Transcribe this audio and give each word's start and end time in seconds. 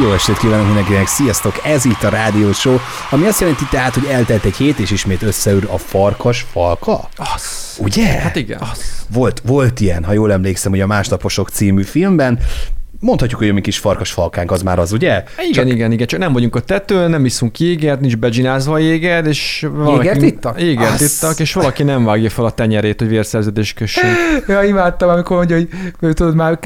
Jó 0.00 0.12
estét 0.12 0.38
kívánok 0.38 0.66
mindenkinek, 0.66 1.06
sziasztok! 1.06 1.60
Ez 1.64 1.84
itt 1.84 2.02
a 2.02 2.08
Rádió 2.08 2.52
Show, 2.52 2.76
ami 3.10 3.26
azt 3.26 3.40
jelenti 3.40 3.64
tehát, 3.70 3.94
hogy 3.94 4.04
eltelt 4.04 4.44
egy 4.44 4.56
hét, 4.56 4.78
és 4.78 4.90
ismét 4.90 5.22
összeül 5.22 5.62
a 5.66 5.78
farkas 5.78 6.46
falka. 6.50 7.08
Az. 7.16 7.76
Ugye? 7.78 8.06
Hát 8.06 8.36
igen. 8.36 8.58
Az. 8.60 9.06
Volt, 9.12 9.42
volt 9.46 9.80
ilyen, 9.80 10.04
ha 10.04 10.12
jól 10.12 10.32
emlékszem, 10.32 10.70
hogy 10.70 10.80
a 10.80 10.86
Másnaposok 10.86 11.48
című 11.48 11.82
filmben, 11.82 12.38
mondhatjuk, 13.00 13.40
hogy 13.40 13.48
a 13.48 13.52
mi 13.52 13.60
kis 13.60 13.78
farkas 13.78 14.12
falkánk 14.12 14.50
az 14.50 14.62
már 14.62 14.78
az, 14.78 14.92
ugye? 14.92 15.24
Igen, 15.38 15.52
csak... 15.52 15.66
igen, 15.66 15.92
igen, 15.92 16.06
csak 16.06 16.20
nem 16.20 16.32
vagyunk 16.32 16.56
a 16.56 16.60
tetőn, 16.60 17.10
nem 17.10 17.24
iszunk 17.24 17.58
jégert, 17.58 18.00
nincs 18.00 18.16
begginázva 18.16 18.72
a 18.72 18.78
jéger, 18.78 19.26
és 19.26 19.66
valaki... 19.72 20.06
Jégert 20.06 20.22
ittak? 20.22 20.60
Jégert 20.60 21.00
ittak, 21.00 21.38
és 21.38 21.52
valaki 21.52 21.82
nem 21.82 22.04
vágja 22.04 22.30
fel 22.30 22.44
a 22.44 22.50
tenyerét, 22.50 22.98
hogy 22.98 23.08
vérszerződés 23.08 23.72
kössünk. 23.72 24.14
ja, 24.48 24.62
imádtam, 24.62 25.08
amikor 25.08 25.36
mondja, 25.36 25.56
hogy 25.56 25.68
tudod, 26.14 26.34
már 26.34 26.58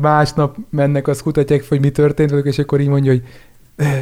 másnap 0.00 0.56
mennek, 0.70 1.08
azt 1.08 1.22
kutatják, 1.22 1.64
hogy 1.68 1.80
mi 1.80 1.90
történt 1.90 2.30
velük, 2.30 2.46
és 2.46 2.58
akkor 2.58 2.80
így 2.80 2.88
mondja, 2.88 3.10
hogy 3.12 3.22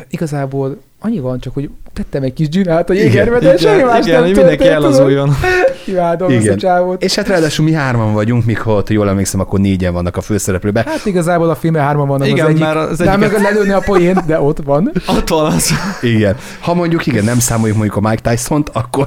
igazából 0.09 0.79
annyi 1.01 1.19
van, 1.19 1.41
csak 1.41 1.55
hogy 1.55 1.71
tettem 1.93 2.23
egy 2.23 2.33
kis 2.33 2.49
dzsinát 2.49 2.91
a 2.91 2.93
jégerbe, 2.93 3.39
de 3.39 3.57
semmi 3.57 3.83
más 3.83 4.07
igen, 4.07 4.23
nem 4.23 4.31
mindenki 4.31 4.69
elazuljon. 4.69 5.31
Imádom 5.87 6.31
igen. 6.31 6.43
ezt 6.43 6.51
a 6.51 6.57
csávot. 6.57 7.03
És 7.03 7.15
hát 7.15 7.29
ráadásul 7.29 7.65
mi 7.65 7.73
hárman 7.73 8.13
vagyunk, 8.13 8.45
míg 8.45 8.61
ha 8.61 8.83
jól 8.89 9.09
emlékszem, 9.09 9.41
akkor 9.41 9.61
négyen 9.61 9.93
vannak 9.93 10.17
a 10.17 10.21
főszereplőben. 10.21 10.85
Hát 10.85 11.07
igazából 11.07 11.51
a 11.51 11.55
filmben 11.55 11.83
hárman 11.83 12.09
vannak 12.09 12.27
igen, 12.27 12.45
az 12.45 12.51
egyik. 12.51 12.63
Már 12.63 12.77
az 12.77 12.99
nem 12.99 13.21
meg 13.21 13.33
lelőni 13.33 13.71
a 13.71 13.81
poén, 13.81 14.19
de 14.27 14.41
ott 14.41 14.59
van. 14.65 14.93
Ott 15.09 15.29
van 15.29 15.53
az. 15.53 15.71
Igen. 16.03 16.37
Ha 16.61 16.75
mondjuk 16.75 17.07
igen, 17.07 17.25
nem 17.25 17.39
számoljuk 17.39 17.77
mondjuk 17.77 18.05
a 18.05 18.09
Mike 18.09 18.31
Tyson-t, 18.31 18.69
akkor 18.69 19.07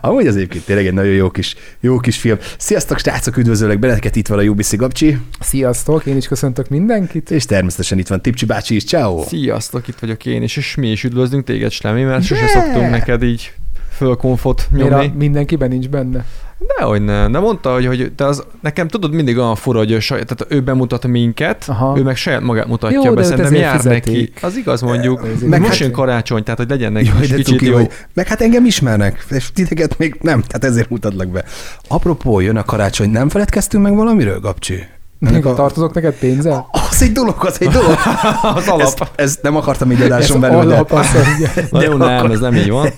Amúgy 0.00 0.26
az 0.26 0.36
egyébként 0.36 0.64
tényleg 0.64 0.86
egy 0.86 0.94
nagyon 0.94 1.12
jó 1.12 1.30
kis, 1.30 1.56
jó 1.80 1.98
kis 1.98 2.16
film. 2.16 2.38
Sziasztok, 2.58 2.98
srácok, 2.98 3.36
üdvözöllek 3.36 3.78
benneteket, 3.78 4.16
itt 4.16 4.28
van 4.28 4.38
a 4.38 4.42
Jubiszi 4.42 4.76
Gabcsi. 4.76 5.18
Sziasztok, 5.40 6.06
én 6.06 6.16
is 6.16 6.28
köszöntök 6.28 6.68
mindenkit. 6.68 7.30
És 7.30 7.44
természetesen 7.44 7.98
itt 7.98 8.08
van 8.08 8.22
Tipcsi 8.22 8.44
bácsi 8.44 8.74
is, 8.74 8.84
ciao. 8.84 9.22
Sziasztok, 9.26 9.88
itt 9.88 9.98
vagyok 9.98 10.26
én 10.26 10.42
is, 10.42 10.56
és 10.56 10.74
mi 10.74 10.90
is 10.90 11.04
üdvözlünk 11.04 11.44
téged, 11.44 11.70
Slemi, 11.70 12.02
mert 12.02 12.24
sose 12.24 12.46
szoktunk 12.46 12.90
neked 12.90 13.22
így 13.22 13.52
fölkonfot 13.90 14.68
nyomni. 14.76 15.12
Mindenkiben 15.16 15.68
nincs 15.68 15.88
benne? 15.88 16.24
Dehogy 16.78 17.02
nem, 17.02 17.32
de 17.32 17.38
mondta, 17.38 17.72
hogy, 17.72 17.86
hogy 17.86 18.12
te 18.16 18.24
az, 18.24 18.44
nekem 18.60 18.88
tudod 18.88 19.12
mindig 19.12 19.38
olyan 19.38 19.54
fura, 19.54 19.78
hogy 19.78 19.90
ő, 19.90 20.00
saját, 20.00 20.26
tehát 20.26 20.52
ő 20.52 20.62
bemutat 20.62 21.06
minket, 21.06 21.64
Aha. 21.68 21.98
ő 21.98 22.02
meg 22.02 22.16
saját 22.16 22.40
magát 22.40 22.66
mutatja 22.66 23.02
jó, 23.04 23.14
be, 23.14 23.22
szerintem 23.22 23.54
jár 23.54 23.76
fizetik. 23.76 24.04
neki. 24.04 24.32
Az 24.40 24.56
igaz 24.56 24.80
mondjuk. 24.80 25.26
Ez 25.34 25.42
meg 25.42 25.60
most 25.60 25.80
jön 25.80 25.92
karácsony, 25.92 26.42
tehát 26.42 26.58
hogy 26.58 26.68
legyen 26.68 26.92
neki 26.92 27.06
Jaj, 27.06 27.26
de 27.26 27.34
kicsit 27.34 27.44
cuki 27.46 27.66
jó. 27.66 27.72
Vagy. 27.72 27.90
Meg 28.14 28.26
hát 28.26 28.40
engem 28.40 28.64
ismernek, 28.64 29.26
és 29.30 29.52
titeket 29.52 29.98
még 29.98 30.16
nem, 30.20 30.42
tehát 30.42 30.64
ezért 30.64 30.90
mutatlak 30.90 31.28
be. 31.28 31.44
Apropó, 31.88 32.40
jön 32.40 32.56
a 32.56 32.64
karácsony, 32.64 33.10
nem 33.10 33.28
feledkeztünk 33.28 33.84
meg 33.84 33.94
valamiről, 33.94 34.40
Gabcsi? 34.40 34.84
Ennek 35.20 35.46
a... 35.46 35.54
Tartozok 35.54 35.94
neked 35.94 36.14
pénzzel? 36.14 36.66
Az 36.90 37.02
egy 37.02 37.12
dolog, 37.12 37.34
az 37.38 37.56
egy 37.60 37.68
dolog. 37.68 37.96
az 38.56 38.68
alap. 38.68 38.80
Ezt, 38.80 39.10
ezt 39.14 39.42
nem 39.42 39.56
akartam 39.56 39.90
így 39.90 40.02
adáson 40.02 40.40
belül. 40.40 40.58
Alap, 40.58 40.92
azt 40.92 41.16
Na 41.70 41.82
jó, 41.82 41.96
nem, 41.96 42.30
ez 42.30 42.40
nem 42.40 42.54
így 42.54 42.70
van. 42.70 42.88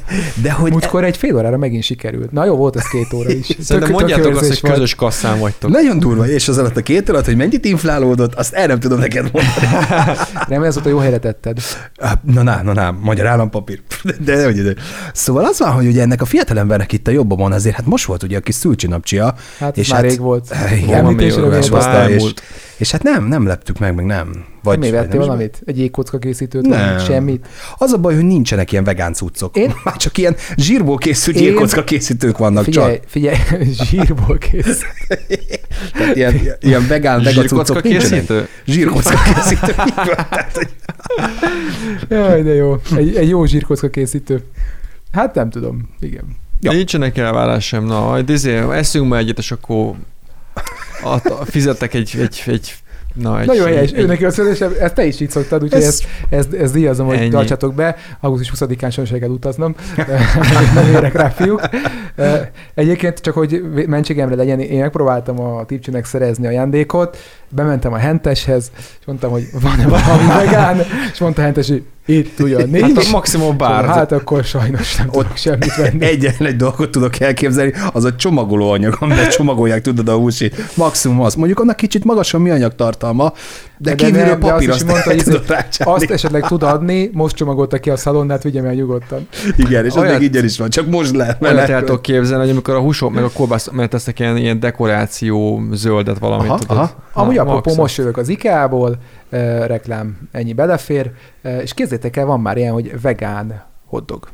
De 0.43 0.53
hogy... 0.53 0.71
Múltkor 0.71 1.05
egy 1.05 1.17
fél 1.17 1.37
órára 1.37 1.57
megint 1.57 1.83
sikerült. 1.83 2.33
Na 2.33 2.45
jó, 2.45 2.57
volt 2.57 2.77
ez 2.77 2.89
két 2.89 3.13
óra 3.13 3.31
is. 3.31 3.57
Szerintem 3.61 3.91
mondjátok 3.91 4.37
azt, 4.37 4.49
hogy 4.49 4.71
közös 4.71 4.95
kasszán 4.95 5.39
vagytok. 5.39 5.71
Nagyon 5.71 5.99
durva, 5.99 6.29
és 6.29 6.49
az 6.49 6.59
alatt 6.59 6.77
a 6.77 6.83
két 6.83 7.09
alatt, 7.09 7.25
hogy 7.25 7.37
mennyit 7.37 7.65
inflálódott, 7.65 8.35
azt 8.35 8.53
el 8.53 8.67
nem 8.67 8.81
tudom 8.81 8.99
neked 8.99 9.31
mondani. 9.33 9.87
nem, 10.49 10.63
ez 10.63 10.75
volt 10.75 10.87
a 10.87 10.89
jó 10.89 10.99
helyre 10.99 11.19
tetted. 11.19 11.59
Na, 12.23 12.43
na, 12.43 12.63
na, 12.63 12.73
na, 12.73 12.97
magyar 13.01 13.27
állampapír. 13.27 13.81
De, 14.03 14.13
de, 14.19 14.53
de, 14.53 14.63
de. 14.63 14.75
Szóval 15.13 15.45
az 15.45 15.59
van, 15.59 15.73
hogy 15.73 15.87
ugye 15.87 16.03
ennek 16.03 16.21
a 16.21 16.25
fiatalembernek 16.25 16.93
itt 16.93 17.09
a 17.09 17.11
jobbomon 17.11 17.53
azért, 17.53 17.75
hát 17.75 17.87
most 17.87 18.05
volt 18.05 18.23
ugye 18.23 18.37
a 18.37 18.41
kis 18.41 18.55
szülcsinapcsia. 18.55 19.35
Hát 19.59 19.77
és 19.77 19.89
már 19.89 20.01
hát, 20.01 20.11
rég 20.11 20.21
volt. 20.21 20.55
Igen, 20.83 21.05
és, 22.15 22.33
és 22.77 22.91
hát 22.91 23.03
nem, 23.03 23.25
nem 23.25 23.47
leptük 23.47 23.79
meg, 23.79 23.95
meg 23.95 24.05
nem. 24.05 24.45
Vagy 24.63 24.79
nem 24.79 24.89
évettél 24.89 25.21
valamit? 25.21 25.63
Egy 25.67 25.79
jégkocka 25.79 26.19
készítőt? 26.19 26.67
Nem. 26.67 26.99
Semmit? 26.99 27.47
Az 27.79 27.93
a 27.93 27.99
baj, 27.99 28.15
hogy 28.15 28.25
nincsenek 28.25 28.73
ilyen 28.73 28.85
vegán 28.85 29.13
cuccok. 29.13 29.57
Én? 29.57 29.75
Már 29.85 29.97
csak 29.97 30.19
ilyen 30.19 30.37
zsírból 30.57 30.97
készült 30.97 31.37
Én... 31.37 31.43
jégkocka 31.43 31.85
készítők 31.85 32.39
vannak 32.39 32.65
figyelj, 32.65 32.95
csak. 32.95 33.05
Figyelj, 33.07 33.37
zsírból 33.85 34.39
készült. 34.39 34.77
Tehát 35.93 36.17
ilyen, 36.17 36.41
ilyen 36.61 36.87
vegán, 36.87 37.23
vegán 37.23 37.47
cuccok 37.47 37.83
készítő? 37.83 38.49
Zsírkocka 38.65 39.19
készítő. 39.35 39.75
Jaj, 42.09 42.43
de 42.43 42.55
jó. 42.55 42.77
Egy, 42.97 43.17
egy 43.17 43.29
jó 43.29 43.45
zsírkocka 43.45 43.91
készítő. 43.91 44.43
Hát 45.13 45.35
nem 45.35 45.51
tudom, 45.51 45.89
igen. 46.01 46.25
Ja. 46.61 46.73
Nincsenek 46.73 47.19
elvárás 47.19 47.67
sem, 47.67 47.85
na, 47.85 48.01
majd 48.01 48.29
izé, 48.29 48.57
eszünk 48.57 49.09
ma 49.09 49.17
egyet, 49.17 49.39
és 49.39 49.51
akkor 49.51 49.95
fizettek 51.45 51.95
egy, 51.95 52.17
egy, 52.19 52.43
egy 52.47 52.75
Na, 53.15 53.41
egy 53.41 53.47
Nagyon 53.47 53.67
helyes. 53.67 53.93
Ő 53.95 54.07
neki 54.07 54.25
a 54.25 54.31
születésem, 54.31 54.73
ezt 54.81 54.95
te 54.95 55.05
is 55.05 55.21
így 55.21 55.31
szoktad, 55.31 55.63
úgyhogy 55.63 55.83
ezt, 55.83 56.05
ezt, 56.29 56.53
ezt 56.53 56.73
díjazom, 56.73 57.07
hogy 57.07 57.31
tartsatok 57.31 57.75
be. 57.75 57.97
Augusztus 58.21 58.67
20-án 58.67 58.93
sem 58.93 59.19
kell 59.19 59.29
utaznom. 59.29 59.75
nem 60.75 60.87
érek 60.93 61.13
rá, 61.13 61.29
fiúk. 61.29 61.61
Egyébként 62.75 63.19
csak, 63.19 63.35
hogy 63.35 63.63
mentségemre 63.87 64.35
legyen, 64.35 64.61
én 64.61 64.81
megpróbáltam 64.81 65.41
a 65.41 65.65
tipcsinek 65.65 66.05
szerezni 66.05 66.47
ajándékot, 66.47 67.17
bementem 67.49 67.93
a 67.93 67.97
henteshez, 67.97 68.71
és 68.77 69.07
mondtam, 69.07 69.31
hogy 69.31 69.49
van-e 69.61 69.89
valami 69.89 70.27
vegán, 70.45 70.81
és 71.13 71.19
mondta 71.19 71.41
a 71.41 71.45
hentes, 71.45 71.69
hogy 71.69 71.85
itt 72.07 72.41
ugyan 72.41 72.69
nincs. 72.69 72.95
Hát 72.95 73.05
a 73.05 73.11
maximum 73.11 73.57
bár. 73.57 73.81
Szóval, 73.81 73.95
hát 73.95 74.13
akkor 74.13 74.45
sajnos 74.45 74.97
nem 74.97 75.09
tudok 75.11 75.37
semmit 75.37 75.77
venni. 75.77 76.05
Egyetlen 76.05 76.49
egy 76.49 76.57
dolgot 76.57 76.91
tudok 76.91 77.21
elképzelni, 77.21 77.73
az 77.93 78.05
a 78.05 78.15
csomagoló 78.15 78.71
anyag, 78.71 78.97
amiben 79.01 79.29
csomagolják, 79.37 79.81
tudod, 79.81 80.09
a 80.09 80.15
húsit. 80.15 80.77
Maximum 80.77 81.21
az. 81.21 81.35
Mondjuk 81.35 81.61
annak 81.61 81.77
kicsit 81.77 82.05
magasan 82.05 82.41
mi 82.41 82.51
anyagtartalma, 82.51 83.33
de, 83.79 83.95
de 83.95 84.05
kívülről 84.05 84.37
papír 84.37 84.71
azt, 84.71 84.87
mondta, 84.87 85.11
hogy 85.11 85.17
izé, 85.17 85.39
azt 85.79 86.11
esetleg 86.11 86.47
tud 86.47 86.63
adni, 86.63 87.11
most 87.13 87.37
csomagolta 87.37 87.79
ki 87.79 87.91
a 87.91 87.97
szalonnát, 87.97 88.43
vigyem 88.43 88.65
el 88.65 88.75
nyugodtan. 88.75 89.29
Igen, 89.57 89.85
és 89.85 89.95
az 89.95 90.03
még 90.03 90.23
ingyen 90.23 90.45
is 90.45 90.59
van, 90.59 90.71
csak 90.71 90.87
most 90.87 91.17
lehet. 91.17 91.43
Olyat 91.43 91.69
el 91.69 91.81
tudok 91.85 92.03
képzelni, 92.03 92.43
hogy 92.43 92.53
amikor 92.53 92.75
a 92.75 92.81
húsok 92.81 93.13
meg 93.13 93.25
a 93.25 93.31
kolbász, 93.31 93.71
mert 93.71 93.91
tesznek 93.91 94.19
ilyen, 94.19 94.37
ilyen 94.37 94.61
dekoráció 94.61 95.63
zöldet 95.73 96.19
valamit. 96.19 96.49
Aha, 96.49 96.59
tudod. 96.59 96.77
aha. 96.77 96.91
Amúgy 97.13 97.39
apropó, 97.39 97.75
most 97.75 97.97
jövök 97.97 98.17
az 98.17 98.29
IKEA-ból, 98.29 98.99
uh, 99.33 99.67
reklám, 99.67 100.29
ennyi 100.33 100.53
belefér, 100.53 101.11
uh, 101.45 101.63
és 101.63 101.75
képzétek 101.75 102.17
el, 102.17 102.25
van 102.25 102.41
már 102.41 102.57
ilyen, 102.57 102.73
hogy 102.73 103.01
vegán 103.01 103.65
hotdog. 103.87 104.29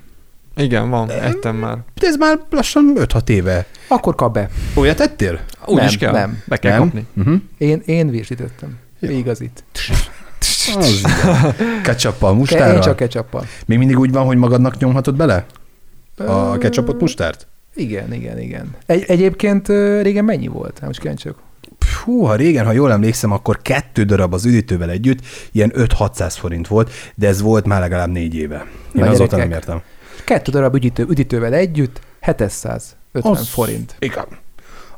Igen, 0.57 0.91
van, 0.91 1.11
ettem 1.11 1.57
már. 1.57 1.79
De 1.95 2.07
ez 2.07 2.17
már 2.17 2.39
lassan 2.51 2.93
5-6 2.97 3.29
éve. 3.29 3.67
Akkor 3.89 4.15
kap 4.15 4.33
be. 4.33 4.49
Olyat 4.75 5.01
ettél? 5.01 5.41
Úgy 5.67 5.77
nem, 5.77 5.87
is 5.87 5.97
kell. 5.97 6.13
Nem. 6.13 6.43
Be 6.47 6.57
kell 6.57 6.73
nem? 6.73 6.81
kapni. 6.81 7.07
Uh-huh. 7.17 7.41
Én, 7.59 7.83
én 7.85 8.11
virsítettem. 8.11 8.79
Ja. 9.01 9.11
Igazit. 9.11 9.65
Az 10.77 11.03
Ketchuppal, 11.83 12.35
mustárral? 12.35 12.75
Én 12.75 12.81
csak 12.81 12.97
ketchuppal. 12.97 13.45
Még 13.67 13.79
mindig 13.79 13.99
úgy 13.99 14.13
van, 14.13 14.27
hogy 14.27 14.37
magadnak 14.37 14.79
nyomhatod 14.79 15.17
bele? 15.17 15.47
A 16.17 16.59
ketchupot, 16.59 17.01
mustárt? 17.01 17.47
Igen, 17.75 18.13
igen, 18.13 18.39
igen. 18.39 18.75
Egy, 18.87 19.05
egyébként 19.07 19.69
régen 20.03 20.25
mennyi 20.25 20.47
volt? 20.47 20.81
Most 20.81 21.01
kíváncsi 21.01 21.29
Hú, 21.95 22.23
ha 22.23 22.35
régen, 22.35 22.65
ha 22.65 22.73
jól 22.73 22.93
emlékszem, 22.93 23.33
akkor 23.33 23.63
kettő 23.63 24.05
darab 24.05 24.35
az 24.35 24.45
üdítővel 24.45 24.91
együtt, 24.91 25.19
ilyen 25.53 25.73
5-600 25.77 26.35
forint 26.39 26.67
volt, 26.67 26.91
de 27.15 27.27
ez 27.27 27.41
volt 27.41 27.67
már 27.67 27.81
legalább 27.81 28.11
négy 28.11 28.35
éve. 28.35 28.67
Én 28.95 29.05
Na, 29.05 29.11
azóta 29.11 29.37
nem 29.37 29.51
értem. 29.51 29.83
Kettő 30.25 30.51
darab 30.51 30.75
üdítő, 30.75 31.07
üdítővel 31.09 31.55
együtt 31.55 32.01
750 32.21 33.33
az 33.33 33.49
forint. 33.49 33.97
Igen. 33.99 34.27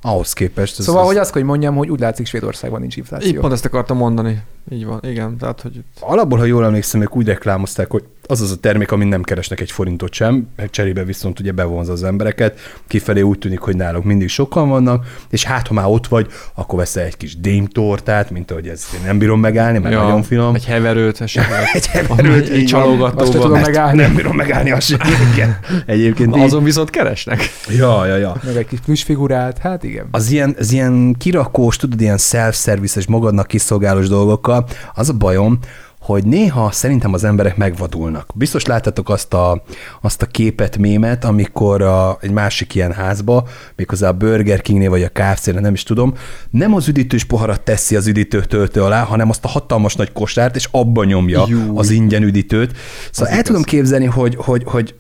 Ahhoz 0.03 0.33
képest. 0.33 0.79
Ez 0.79 0.85
szóval, 0.85 1.01
az... 1.01 1.07
hogy 1.07 1.17
azt, 1.17 1.33
hogy 1.33 1.43
mondjam, 1.43 1.77
hogy 1.77 1.91
úgy 1.91 2.01
látszik 2.01 2.27
Svédországban 2.27 2.81
nincs 2.81 2.97
infláció. 2.97 3.29
Így 3.29 3.39
pont 3.39 3.53
ezt 3.53 3.65
akartam 3.65 3.97
mondani. 3.97 4.43
Így 4.69 4.85
van, 4.85 5.01
igen. 5.03 5.37
Tehát, 5.37 5.61
hogy... 5.61 5.83
Alapból, 6.01 6.39
ha 6.39 6.45
jól 6.45 6.65
emlékszem, 6.65 7.03
ők 7.03 7.17
úgy 7.17 7.27
reklámozták, 7.27 7.91
hogy 7.91 8.05
az 8.31 8.41
az 8.41 8.51
a 8.51 8.57
termék, 8.57 8.93
amin 8.93 9.09
nem 9.09 9.23
keresnek 9.23 9.61
egy 9.61 9.71
forintot 9.71 10.13
sem, 10.13 10.49
cserébe 10.71 11.05
viszont 11.05 11.41
ugye 11.41 11.53
bevonza 11.53 11.93
az 11.93 12.05
embereket, 12.05 12.59
kifelé 12.87 13.21
úgy 13.21 13.39
tűnik, 13.39 13.59
hogy 13.59 13.77
náluk 13.77 14.05
mindig 14.05 14.29
sokan 14.29 14.69
vannak, 14.69 15.07
és 15.31 15.45
hát 15.45 15.67
ha 15.67 15.75
már 15.75 15.87
ott 15.87 16.07
vagy, 16.07 16.27
akkor 16.55 16.79
veszel 16.79 17.05
egy 17.05 17.17
kis 17.17 17.41
démtortát, 17.41 18.31
mint 18.31 18.51
ahogy 18.51 18.69
ezt 18.69 18.95
én 18.95 19.01
nem 19.05 19.19
bírom 19.19 19.41
megállni, 19.41 19.79
mert 19.79 19.95
ja, 19.95 20.03
nagyon 20.03 20.23
finom. 20.23 20.55
Egy 20.55 20.65
heverőt 20.65 21.21
esetleg. 21.21 21.63
egy 21.73 21.87
heverőt, 21.87 22.49
egy 22.49 22.65
csalogatóban. 22.65 23.23
Azt 23.23 23.33
tudom 23.33 23.51
megállni. 23.51 24.01
Nem 24.01 24.15
bírom 24.15 24.37
megállni 24.37 24.71
azt 24.71 24.87
sem. 24.87 24.99
Igen. 25.33 25.59
Egyébként 25.87 26.35
Na, 26.35 26.43
azon 26.43 26.65
viszont 26.65 26.91
keresnek. 26.91 27.51
Ja, 27.69 28.07
ja, 28.07 28.17
ja. 28.17 28.37
Meg 28.45 28.57
egy 28.57 28.67
kis 28.67 28.81
plüsfigurát, 28.81 29.59
hát 29.59 29.85
igen. 29.85 30.09
Az 30.11 30.31
ilyen, 30.31 30.55
az 30.59 30.73
ilyen 30.73 31.15
kirakós, 31.19 31.77
tudod, 31.77 32.01
ilyen 32.01 32.19
self-services, 32.19 33.07
magadnak 33.07 33.47
kiszolgálós 33.47 34.09
dolgokkal, 34.51 34.77
az 34.95 35.09
a 35.09 35.13
bajom, 35.13 35.59
hogy 36.01 36.25
néha 36.25 36.71
szerintem 36.71 37.13
az 37.13 37.25
emberek 37.25 37.57
megvadulnak. 37.57 38.31
Biztos 38.35 38.65
láttatok 38.65 39.09
azt 39.09 39.35
a, 39.35 39.63
azt 40.01 40.23
a 40.23 40.27
képet, 40.27 40.79
mémet, 40.79 41.25
amikor 41.25 41.83
a, 41.83 42.19
egy 42.21 42.31
másik 42.31 42.75
ilyen 42.75 42.93
házba, 42.93 43.49
méghozzá 43.77 44.09
a 44.09 44.13
Burger 44.13 44.61
Kingnél 44.61 44.91
vagy 44.91 45.03
a 45.03 45.09
kfc 45.09 45.47
nem 45.47 45.73
is 45.73 45.83
tudom, 45.83 46.15
nem 46.51 46.75
az 46.75 46.89
üdítős 46.89 47.25
poharat 47.25 47.61
teszi 47.61 47.97
az 47.97 48.07
üdítő 48.07 48.41
töltő 48.41 48.83
alá, 48.83 49.03
hanem 49.03 49.29
azt 49.29 49.45
a 49.45 49.49
hatalmas 49.49 49.95
nagy 49.95 50.13
kosárt, 50.13 50.57
és 50.57 50.69
abba 50.71 51.05
nyomja 51.05 51.45
Jú. 51.49 51.79
az 51.79 51.91
ingyen 51.91 52.23
üdítőt. 52.23 52.77
Szóval 53.11 53.27
az 53.27 53.27
el 53.27 53.33
igaz. 53.33 53.47
tudom 53.47 53.63
képzelni, 53.63 54.07
hogy, 54.07 54.37
hogy, 54.37 54.63
hogy 54.67 54.95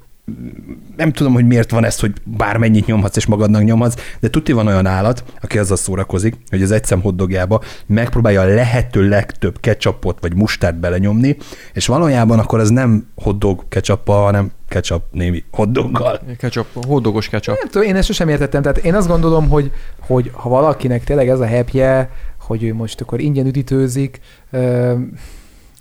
nem 0.97 1.13
tudom, 1.13 1.33
hogy 1.33 1.47
miért 1.47 1.71
van 1.71 1.85
ez, 1.85 2.01
hogy 2.01 2.13
bármennyit 2.25 2.87
nyomhatsz 2.87 3.17
és 3.17 3.27
magadnak 3.27 3.65
nyomhatsz, 3.65 3.95
de 4.21 4.29
tuti 4.29 4.53
van 4.53 4.67
olyan 4.67 4.87
állat, 4.87 5.25
aki 5.41 5.59
azzal 5.59 5.77
szórakozik, 5.77 6.37
hogy 6.51 6.63
az 6.63 6.71
egyszem 6.71 7.01
hoddogjába 7.01 7.61
megpróbálja 7.87 8.41
a 8.41 8.45
lehető 8.45 9.09
legtöbb 9.09 9.61
ketchupot 9.61 10.19
vagy 10.21 10.35
mustárt 10.35 10.81
belenyomni, 10.81 11.37
és 11.73 11.87
valójában 11.87 12.39
akkor 12.39 12.59
az 12.59 12.71
nem 12.71 13.07
hoddog 13.17 13.65
ketchuppal, 13.69 14.25
hanem 14.25 14.51
ketchup 14.69 15.03
némi 15.11 15.45
hoddoggal. 15.51 16.21
Ketchup, 16.39 16.67
hoddogos 16.87 17.29
ketchup. 17.29 17.57
Nem 17.59 17.69
tudom, 17.69 17.89
én 17.89 17.97
ezt 17.97 18.07
sosem 18.07 18.29
értettem. 18.29 18.63
Tehát 18.63 18.79
én 18.79 18.95
azt 18.95 19.09
gondolom, 19.09 19.49
hogy, 19.49 19.71
hogy 20.01 20.31
ha 20.35 20.49
valakinek 20.49 21.05
tényleg 21.05 21.29
ez 21.29 21.41
a 21.41 21.47
hepje, 21.47 22.11
hogy 22.41 22.63
ő 22.63 22.75
most 22.75 23.01
akkor 23.01 23.21
ingyen 23.21 23.47
üdítőzik, 23.47 24.21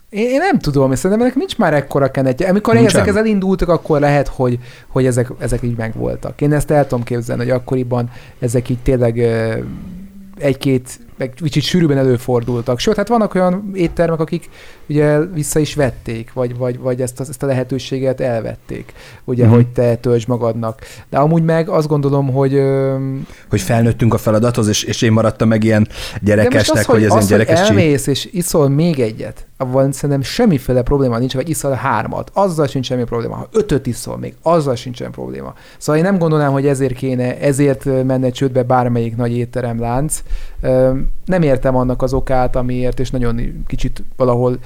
én, 0.10 0.30
én 0.30 0.38
nem 0.38 0.60
tudom, 0.60 0.96
szerintem 0.96 1.22
ennek 1.26 1.36
nincs 1.36 1.58
már 1.58 1.74
ekkora 1.74 2.12
kenetje. 2.12 2.50
Amikor 2.50 2.74
nincs 2.74 2.96
ezek 2.96 3.16
elindultak, 3.16 3.70
akkor 3.70 4.00
lehet, 4.00 4.28
hogy, 4.28 4.60
hogy 4.88 5.06
ezek, 5.06 5.32
ezek 5.40 5.64
így 5.64 5.78
megvoltak. 5.78 6.42
Én 6.42 6.54
ezt 6.54 6.72
el 6.72 6.88
tudom 6.88 7.04
képzelni, 7.04 7.42
hogy 7.42 7.52
akkoriban 7.52 8.10
ezek 8.40 8.70
így 8.70 8.80
tényleg 8.80 9.20
egy-két 10.38 11.00
meg 11.20 11.34
kicsit 11.36 11.64
sűrűben 11.64 11.98
előfordultak. 11.98 12.80
Sőt, 12.80 12.96
hát 12.96 13.08
vannak 13.08 13.36
olyan 13.36 13.72
éttermek, 13.74 14.20
akik 14.20 14.50
ugye 14.88 15.20
vissza 15.20 15.60
is 15.60 15.76
vették, 15.76 16.34
vagy, 16.34 16.58
vagy, 16.58 16.80
vagy 16.80 17.02
ezt, 17.02 17.20
a, 17.20 17.24
ezt 17.30 17.44
a 17.44 17.46
lehetőséget 17.46 18.22
elvették, 18.22 18.94
ugye, 19.24 19.46
mm-hmm. 19.46 19.54
hogy 19.54 19.68
te 19.68 19.96
töltsd 19.96 20.28
magadnak. 20.28 20.82
De 21.10 21.18
amúgy 21.18 21.44
meg 21.44 21.70
azt 21.70 21.88
gondolom, 21.88 22.32
hogy... 22.32 22.62
Hogy 23.50 23.62
felnőttünk 23.62 24.14
a 24.14 24.18
feladathoz, 24.18 24.68
és, 24.68 24.84
és 24.84 25.02
én 25.02 25.12
maradtam 25.12 25.48
meg 25.48 25.64
ilyen 25.64 25.88
gyerekesnek, 26.22 26.78
az, 26.78 26.86
hogy, 26.86 26.96
hogy 26.96 27.04
ez 27.04 27.14
az, 27.14 27.28
gyerekes 27.28 27.60
hogy 27.60 27.68
elmész, 27.68 28.08
és 28.08 28.30
iszol 28.32 28.70
még 28.70 29.00
egyet, 29.00 29.48
avval 29.58 29.92
szerintem 29.92 30.22
semmiféle 30.22 30.82
probléma 30.82 31.18
nincs, 31.18 31.34
vagy 31.34 31.50
iszol 31.50 31.72
hármat, 31.72 32.32
azzal 32.34 32.68
sincs 32.68 32.86
semmi 32.86 33.04
probléma. 33.04 33.36
Ha 33.36 33.50
ötöt 33.52 33.88
iszol 33.88 34.18
még, 34.18 34.34
azzal 34.42 34.76
sincs 34.76 34.98
semmi 34.98 35.12
probléma. 35.12 35.54
Szóval 35.78 36.02
én 36.02 36.08
nem 36.08 36.18
gondolnám, 36.18 36.52
hogy 36.52 36.68
ezért 36.68 36.94
kéne, 36.94 37.40
ezért 37.40 37.86
menne 37.86 38.30
csődbe 38.30 38.64
bármelyik 38.64 39.16
nagy 39.16 39.38
étteremlánc. 39.38 40.24
Nem 41.26 41.42
értem 41.42 41.76
annak 41.76 42.02
az 42.02 42.14
okát, 42.14 42.56
amiért, 42.56 43.00
és 43.00 43.10
nagyon 43.12 43.64
kicsit 43.68 44.04
valahol 44.16 44.58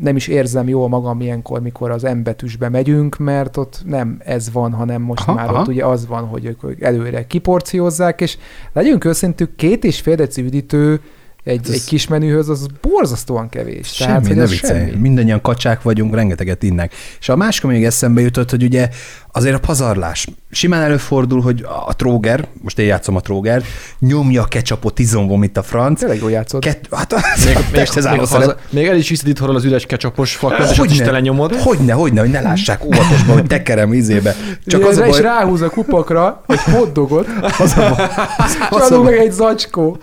nem 0.00 0.16
is 0.16 0.26
érzem 0.26 0.68
jól 0.68 0.88
magam 0.88 1.20
ilyenkor, 1.20 1.60
mikor 1.60 1.90
az 1.90 2.04
embetűsbe 2.04 2.68
megyünk, 2.68 3.16
mert 3.16 3.56
ott 3.56 3.82
nem 3.86 4.20
ez 4.24 4.52
van, 4.52 4.72
hanem 4.72 5.02
most 5.02 5.22
aha, 5.22 5.34
már 5.34 5.48
aha. 5.48 5.60
ott 5.60 5.68
ugye 5.68 5.84
az 5.84 6.06
van, 6.06 6.24
hogy 6.24 6.44
ők 6.44 6.82
előre 6.82 7.26
kiporciózzák, 7.26 8.20
és 8.20 8.38
legyünk 8.72 9.04
őszintük, 9.04 9.56
két 9.56 9.84
és 9.84 10.00
fél 10.00 10.16
deci 10.16 10.42
üdítő 10.42 11.00
egy, 11.48 11.66
hát 11.66 11.74
egy 11.74 11.84
kis 11.84 12.08
menühöz, 12.08 12.48
az 12.48 12.66
borzasztóan 12.80 13.48
kevés. 13.48 13.86
Semmi, 13.86 14.22
Tehát, 14.22 14.34
ne 14.34 14.46
viccelj. 14.46 14.94
Mindannyian 14.96 15.40
kacsák 15.40 15.82
vagyunk, 15.82 16.14
rengeteget 16.14 16.62
innek. 16.62 16.92
És 17.20 17.28
a 17.28 17.36
másik, 17.36 17.64
még 17.64 17.84
eszembe 17.84 18.20
jutott, 18.20 18.50
hogy 18.50 18.62
ugye 18.62 18.88
azért 19.32 19.54
a 19.54 19.58
pazarlás. 19.58 20.28
Simán 20.50 20.82
előfordul, 20.82 21.40
hogy 21.40 21.66
a 21.86 21.96
tróger, 21.96 22.46
most 22.62 22.78
én 22.78 22.86
játszom 22.86 23.16
a 23.16 23.20
tróger, 23.20 23.62
nyomja 23.98 24.42
a 24.42 24.44
ketchupot 24.44 24.98
izomból, 24.98 25.38
mint 25.38 25.56
a 25.56 25.62
franc. 25.62 25.98
Tényleg 25.98 26.18
jól 26.20 26.30
játszod. 26.30 26.60
Ket, 26.60 26.88
hát, 26.90 27.14
még, 27.44 27.54
még, 27.72 27.88
még, 28.10 28.18
haza, 28.18 28.56
még 28.70 28.86
el 28.86 28.96
is 28.96 29.08
viszed 29.08 29.28
itthon 29.28 29.54
az 29.54 29.64
üres 29.64 29.86
ketchupos 29.86 30.36
fakot, 30.36 30.70
és 30.70 30.78
is 30.78 30.96
telenyomod. 30.96 31.54
Hogyne, 31.54 31.92
hogyne, 31.92 32.20
hogy 32.20 32.30
ne 32.30 32.40
lássák 32.40 32.84
óvatosban, 32.84 33.36
hogy 33.36 33.46
tekerem 33.46 33.92
izébe. 33.92 34.34
Csak 34.66 34.86
az 34.86 34.98
baj... 34.98 35.08
is 35.08 35.18
ráhúz 35.18 35.60
a 35.60 35.68
kupakra 35.68 36.42
egy 36.46 36.62
hoddogot, 36.62 37.26
az 37.58 37.76
a 37.76 37.94
baj, 37.96 38.80
az 38.80 38.90
a 38.90 39.02
meg 39.02 39.14
egy 39.14 39.32
zacskó. 39.32 39.98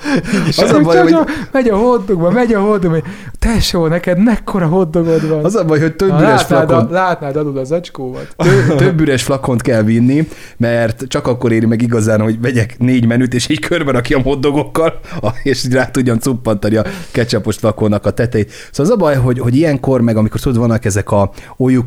És 0.48 0.58
az 0.58 0.72
a 0.72 0.80
baj, 0.80 0.98
hogy... 0.98 1.16
megy 1.52 1.70
a 1.70 1.78
hoddogba, 1.78 2.32
megy 2.32 2.54
a 2.54 2.60
hoddogba, 2.60 2.98
tesó, 3.40 3.88
neked 3.88 4.24
mekkora 4.24 4.68
hoddogod 4.68 5.30
van. 5.30 5.46
Az 5.46 5.56
a 5.56 5.66
baj, 5.66 5.80
hogy 5.80 5.96
több 5.96 6.20
üres 6.20 6.44
flakon. 6.44 6.88
Látnád, 6.92 7.36
adod 7.36 7.58
a 7.58 7.64
zacskómat. 7.64 8.36
Több 8.78 9.00
üres 9.00 9.15
flakont 9.22 9.62
kell 9.62 9.84
vinni, 9.84 10.28
mert 10.58 11.04
csak 11.08 11.28
akkor 11.28 11.52
éri 11.52 11.66
meg 11.66 11.82
igazán, 11.82 12.22
hogy 12.22 12.42
vegyek 12.42 12.80
négy 12.80 13.06
menüt, 13.06 13.34
és 13.34 13.50
így 13.50 13.60
körbe 13.60 13.92
rakjam 13.92 14.24
hoddogokkal, 14.24 15.00
és 15.44 15.66
rá 15.72 15.86
tudjam 15.92 16.18
cuppantani 16.18 16.76
a 16.76 16.86
ketchupos 17.12 17.56
flakonnak 17.56 18.06
a 18.06 18.12
tetejét. 18.12 18.52
Szóval 18.72 18.92
az 18.92 18.98
a 19.00 19.04
baj, 19.04 19.16
hogy, 19.16 19.40
hogy 19.40 19.56
ilyenkor, 19.56 20.02
meg 20.02 20.18
amikor 20.18 20.40
tudod, 20.40 20.58
vannak 20.58 20.86
ezek 20.86 21.12
a 21.12 21.32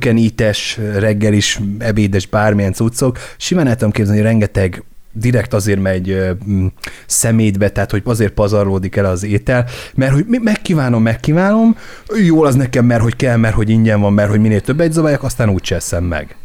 eat-es, 0.01 0.79
reggelis, 0.99 1.61
ebédes, 1.79 2.27
bármilyen 2.27 2.73
cuccok, 2.73 3.19
simán 3.37 3.67
el 3.67 3.75
tudom 3.75 3.91
képzelni, 3.91 4.21
hogy 4.21 4.29
rengeteg 4.29 4.85
direkt 5.13 5.55
azért 5.55 5.81
megy 5.81 6.37
szemétbe, 7.07 7.69
tehát 7.69 7.91
hogy 7.91 8.03
azért 8.05 8.33
pazarlódik 8.33 8.97
el 8.97 9.05
az 9.05 9.25
étel, 9.25 9.67
mert 9.95 10.13
hogy 10.13 10.25
megkívánom, 10.29 11.03
megkívánom, 11.03 11.77
jól 12.25 12.47
az 12.47 12.55
nekem, 12.55 12.85
mert 12.85 13.03
hogy 13.03 13.17
kell, 13.17 13.37
mert 13.37 13.55
hogy 13.55 13.71
ingyen 13.71 14.01
van, 14.01 14.13
mert 14.13 14.31
hogy 14.31 14.41
minél 14.41 14.61
többet 14.61 14.93
zabáljak, 14.93 15.23
aztán 15.23 15.49
úgy 15.49 15.63
cseszem 15.63 16.05
meg. 16.05 16.37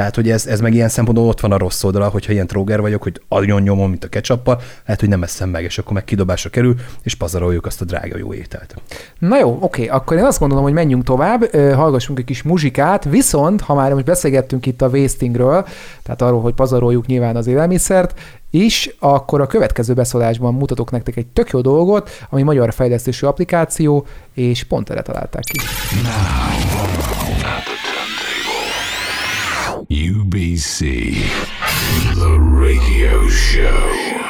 Tehát, 0.00 0.14
hogy 0.14 0.30
ez, 0.30 0.46
ez 0.46 0.60
meg 0.60 0.74
ilyen 0.74 0.88
szempontból 0.88 1.28
ott 1.28 1.40
van 1.40 1.52
a 1.52 1.58
rossz 1.58 1.84
oldala, 1.84 2.08
hogyha 2.08 2.32
ilyen 2.32 2.46
tróger 2.46 2.80
vagyok, 2.80 3.02
hogy 3.02 3.22
agyon 3.28 3.62
nyomom, 3.62 3.90
mint 3.90 4.04
a 4.04 4.08
ketchuppal, 4.08 4.60
lehet, 4.84 5.00
hogy 5.00 5.08
nem 5.08 5.22
eszem 5.22 5.48
meg, 5.48 5.64
és 5.64 5.78
akkor 5.78 5.92
meg 5.92 6.04
kidobásra 6.04 6.50
kerül, 6.50 6.74
és 7.02 7.14
pazaroljuk 7.14 7.66
azt 7.66 7.80
a 7.80 7.84
drága 7.84 8.18
jó 8.18 8.34
ételt. 8.34 8.74
Na 9.18 9.38
jó, 9.38 9.58
oké, 9.60 9.86
akkor 9.86 10.16
én 10.16 10.24
azt 10.24 10.38
gondolom, 10.38 10.64
hogy 10.64 10.72
menjünk 10.72 11.04
tovább, 11.04 11.54
hallgassunk 11.54 12.18
egy 12.18 12.24
kis 12.24 12.42
muzsikát, 12.42 13.04
viszont, 13.04 13.60
ha 13.60 13.74
már 13.74 13.92
most 13.92 14.04
beszélgettünk 14.04 14.66
itt 14.66 14.82
a 14.82 14.88
wastingről, 14.88 15.66
tehát 16.02 16.22
arról, 16.22 16.40
hogy 16.40 16.54
pazaroljuk 16.54 17.06
nyilván 17.06 17.36
az 17.36 17.46
élelmiszert, 17.46 18.20
is, 18.50 18.90
akkor 18.98 19.40
a 19.40 19.46
következő 19.46 19.94
beszólásban 19.94 20.54
mutatok 20.54 20.90
nektek 20.90 21.16
egy 21.16 21.26
tök 21.26 21.50
jó 21.50 21.60
dolgot, 21.60 22.10
ami 22.30 22.42
magyar 22.42 22.72
fejlesztésű 22.72 23.26
applikáció, 23.26 24.06
és 24.34 24.64
pont 24.64 24.90
erre 24.90 25.02
találták 25.02 25.42
ki. 25.42 25.58
Now. 26.02 27.19
UBC, 30.40 30.78
The 32.14 32.34
Radio 32.60 33.28
Show. 33.28 33.88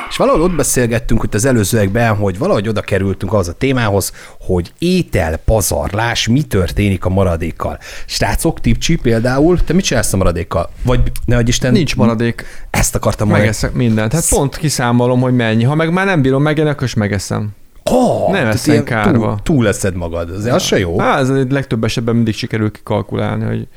És 0.09 0.17
valahol 0.17 0.43
ott 0.43 0.55
beszélgettünk 0.55 1.23
itt 1.25 1.35
az 1.35 1.45
előzőekben, 1.45 2.17
hogy 2.17 2.39
valahogy 2.39 2.69
oda 2.69 2.81
kerültünk 2.81 3.33
az 3.33 3.49
a 3.49 3.53
témához, 3.53 4.13
hogy 4.41 4.73
étel, 4.79 5.37
pazarlás, 5.37 6.29
mi 6.29 6.43
történik 6.43 7.05
a 7.05 7.09
maradékkal. 7.09 7.79
Srácok, 8.07 8.61
tipcsi 8.61 8.97
például, 8.97 9.65
te 9.65 9.73
mit 9.73 9.85
csinálsz 9.85 10.13
a 10.13 10.17
maradékkal? 10.17 10.71
Vagy 10.83 11.01
ne 11.25 11.35
hogy 11.35 11.49
Isten... 11.49 11.73
Nincs 11.73 11.97
maradék. 11.97 12.45
Ezt 12.71 12.95
akartam 12.95 13.27
mondani. 13.27 13.47
Megeszek 13.47 13.73
mindent. 13.73 14.13
Hát 14.13 14.29
pont 14.29 14.57
kiszámolom, 14.57 15.21
hogy 15.21 15.35
mennyi. 15.35 15.65
Ha 15.65 15.75
meg 15.75 15.93
már 15.93 16.07
nem 16.07 16.23
bírom 16.23 16.43
meg, 16.43 16.59
akkor 16.59 16.83
is 16.83 16.95
megeszem. 16.95 17.49
Oh, 17.85 18.33
nem 18.33 18.47
eszem 18.47 18.85
kárba. 18.85 19.27
Túl, 19.27 19.41
túl 19.43 19.65
leszed 19.65 19.95
magad, 19.95 20.31
az, 20.31 20.47
ja. 20.47 20.55
az 20.55 20.63
se 20.63 20.79
jó. 20.79 20.99
Hát, 20.99 21.21
ez 21.21 21.29
legtöbb 21.49 21.85
esetben 21.85 22.15
mindig 22.15 22.35
sikerül 22.35 22.71
kikalkulálni, 22.71 23.45
hogy 23.45 23.69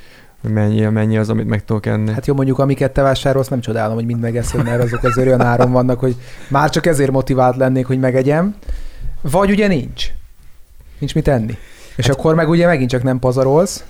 mennyi, 0.50 0.82
mennyi 0.82 1.18
az, 1.18 1.30
amit 1.30 1.48
meg 1.48 1.66
tudok 1.66 1.86
enni. 1.86 2.12
Hát 2.12 2.28
jó, 2.28 2.34
mondjuk 2.34 2.60
amiket 2.60 2.92
te 2.92 3.02
vásárolsz, 3.02 3.48
nem 3.48 3.60
csodálom, 3.60 3.96
hogy 3.96 4.06
mind 4.06 4.20
megeszed, 4.20 4.64
mert 4.64 4.84
azok 4.84 5.04
azért 5.04 5.28
olyan 5.28 5.42
áron 5.42 5.72
vannak, 5.72 6.00
hogy 6.00 6.16
már 6.48 6.70
csak 6.70 6.86
ezért 6.86 7.12
motivált 7.12 7.56
lennék, 7.56 7.86
hogy 7.86 8.00
megegyem. 8.00 8.56
Vagy 9.22 9.50
ugye 9.50 9.68
nincs. 9.68 10.08
Nincs 11.00 11.16
mit 11.16 11.28
enni. 11.28 11.58
És 11.96 12.08
hát, 12.08 12.16
akkor 12.16 12.36
meg 12.36 12.50
ugye 12.50 12.66
megint 12.66 12.90
csak 12.90 13.04
nem 13.04 13.20
pazarolsz. 13.20 13.84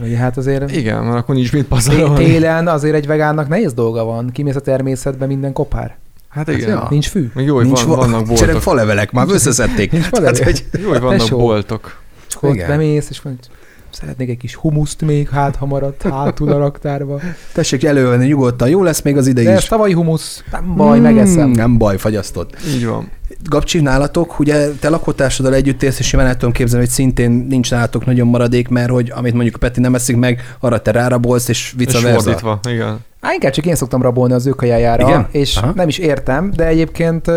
Ugye 0.00 0.16
hát 0.16 0.36
azért... 0.36 0.70
Igen, 0.70 1.04
mert 1.04 1.16
akkor 1.16 1.34
nincs 1.34 1.52
mit 1.52 1.66
pazarolni. 1.66 2.24
Télen 2.24 2.68
azért 2.68 2.94
egy 2.94 3.06
vegánnak 3.06 3.48
nehéz 3.48 3.72
dolga 3.72 4.04
van. 4.04 4.30
Kimész 4.30 4.56
a 4.56 4.60
természetbe, 4.60 5.26
minden 5.26 5.52
kopár. 5.52 5.96
Hát 6.28 6.48
igen. 6.48 6.78
Hát, 6.78 6.90
nincs 6.90 7.08
fű. 7.08 7.30
Még 7.34 7.46
jó, 7.46 7.54
hogy 7.54 7.64
nincs 7.64 7.82
van, 7.82 7.96
vannak 7.96 8.18
boltok. 8.18 8.36
Cserek 8.36 8.56
falevelek, 8.56 9.12
már 9.12 9.26
összeszedték. 9.28 9.92
Nincs 9.92 10.04
falevelek. 10.04 10.38
Tehát, 10.38 10.64
hogy... 10.70 10.80
Jó, 10.82 10.88
hogy 10.88 11.00
vannak 11.00 11.28
boltok. 11.28 12.00
És 12.28 12.34
akkor 12.34 12.56
bemész, 12.56 13.10
és 13.10 13.22
mondjuk, 13.22 13.46
Szeretnék 13.94 14.28
egy 14.28 14.36
kis 14.36 14.54
humuszt 14.54 15.02
még, 15.02 15.28
hát 15.28 15.56
ha 15.56 15.66
maradt 15.66 16.02
hátul 16.02 16.52
a 16.52 16.58
raktárba. 16.58 17.20
Tessék 17.52 17.84
elővenni 17.84 18.26
nyugodtan, 18.26 18.68
jó 18.68 18.82
lesz 18.82 19.02
még 19.02 19.16
az 19.16 19.26
ide 19.26 19.42
De 19.42 19.56
is. 19.56 19.64
tavalyi 19.64 19.92
humusz, 19.92 20.44
nem 20.52 20.74
baj, 20.76 20.98
mm, 20.98 21.02
megeszem. 21.02 21.50
Nem 21.50 21.78
baj, 21.78 21.98
fagyasztott. 21.98 22.56
Így 22.74 22.86
van. 22.86 23.10
Gabcsi, 23.42 23.80
nálatok, 23.80 24.38
ugye 24.38 24.68
te 24.80 24.88
lakótársaddal 24.88 25.54
együtt 25.54 25.82
élsz, 25.82 25.98
és 25.98 26.06
simán 26.06 26.26
el 26.26 26.36
tudom 26.36 26.52
képzelni, 26.52 26.84
hogy 26.84 26.94
szintén 26.94 27.30
nincs 27.30 27.70
nálatok 27.70 28.06
nagyon 28.06 28.26
maradék, 28.26 28.68
mert 28.68 28.90
hogy 28.90 29.12
amit 29.14 29.34
mondjuk 29.34 29.56
Peti 29.56 29.80
nem 29.80 29.94
eszik 29.94 30.16
meg, 30.16 30.56
arra 30.60 30.82
te 30.82 30.90
rárabolsz, 30.90 31.48
és 31.48 31.74
vice 31.76 32.00
versa. 32.00 32.16
És 32.16 32.22
fordítva, 32.22 32.60
igen. 32.68 32.98
Á, 33.24 33.32
inkább 33.32 33.52
csak 33.52 33.66
én 33.66 33.74
szoktam 33.74 34.02
rabolni 34.02 34.34
az 34.34 34.46
ő 34.46 34.50
kajájára, 34.50 35.08
Igen? 35.08 35.28
és 35.30 35.56
Aha. 35.56 35.72
nem 35.74 35.88
is 35.88 35.98
értem, 35.98 36.50
de 36.56 36.66
egyébként 36.66 37.28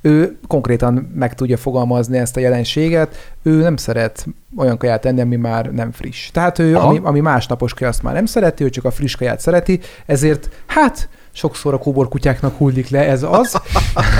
ő 0.00 0.38
konkrétan 0.46 1.12
meg 1.14 1.34
tudja 1.34 1.56
fogalmazni 1.56 2.18
ezt 2.18 2.36
a 2.36 2.40
jelenséget. 2.40 3.34
Ő 3.42 3.60
nem 3.60 3.76
szeret 3.76 4.26
olyan 4.56 4.76
kaját 4.78 5.04
enni, 5.04 5.20
ami 5.20 5.36
már 5.36 5.66
nem 5.72 5.92
friss. 5.92 6.30
Tehát 6.30 6.58
ő, 6.58 6.76
ami, 6.76 7.00
ami 7.02 7.20
másnapos 7.20 7.74
kaja, 7.74 7.90
azt 7.90 8.02
már 8.02 8.14
nem 8.14 8.26
szereti, 8.26 8.64
ő 8.64 8.70
csak 8.70 8.84
a 8.84 8.90
friss 8.90 9.14
kaját 9.14 9.40
szereti, 9.40 9.80
ezért 10.06 10.50
hát 10.66 11.08
sokszor 11.36 11.74
a 11.74 11.78
kóborkutyáknak 11.78 12.56
hullik 12.56 12.88
le, 12.88 13.08
ez 13.08 13.22
az. 13.22 13.60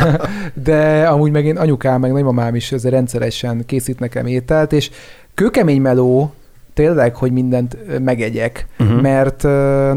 De 0.65 1.09
amúgy 1.09 1.31
meg 1.31 1.45
én 1.45 1.57
anyukám, 1.57 2.01
meg 2.01 2.13
nagymamám 2.13 2.55
is 2.55 2.73
ezzel 2.73 2.91
rendszeresen 2.91 3.63
készít 3.67 3.99
nekem 3.99 4.27
ételt, 4.27 4.73
és 4.73 4.91
kőkemény 5.35 5.81
meló 5.81 6.33
tényleg, 6.75 7.17
hogy 7.17 7.33
mindent 7.33 7.77
megegyek, 8.05 8.67
uh-huh. 8.79 9.01
mert 9.01 9.43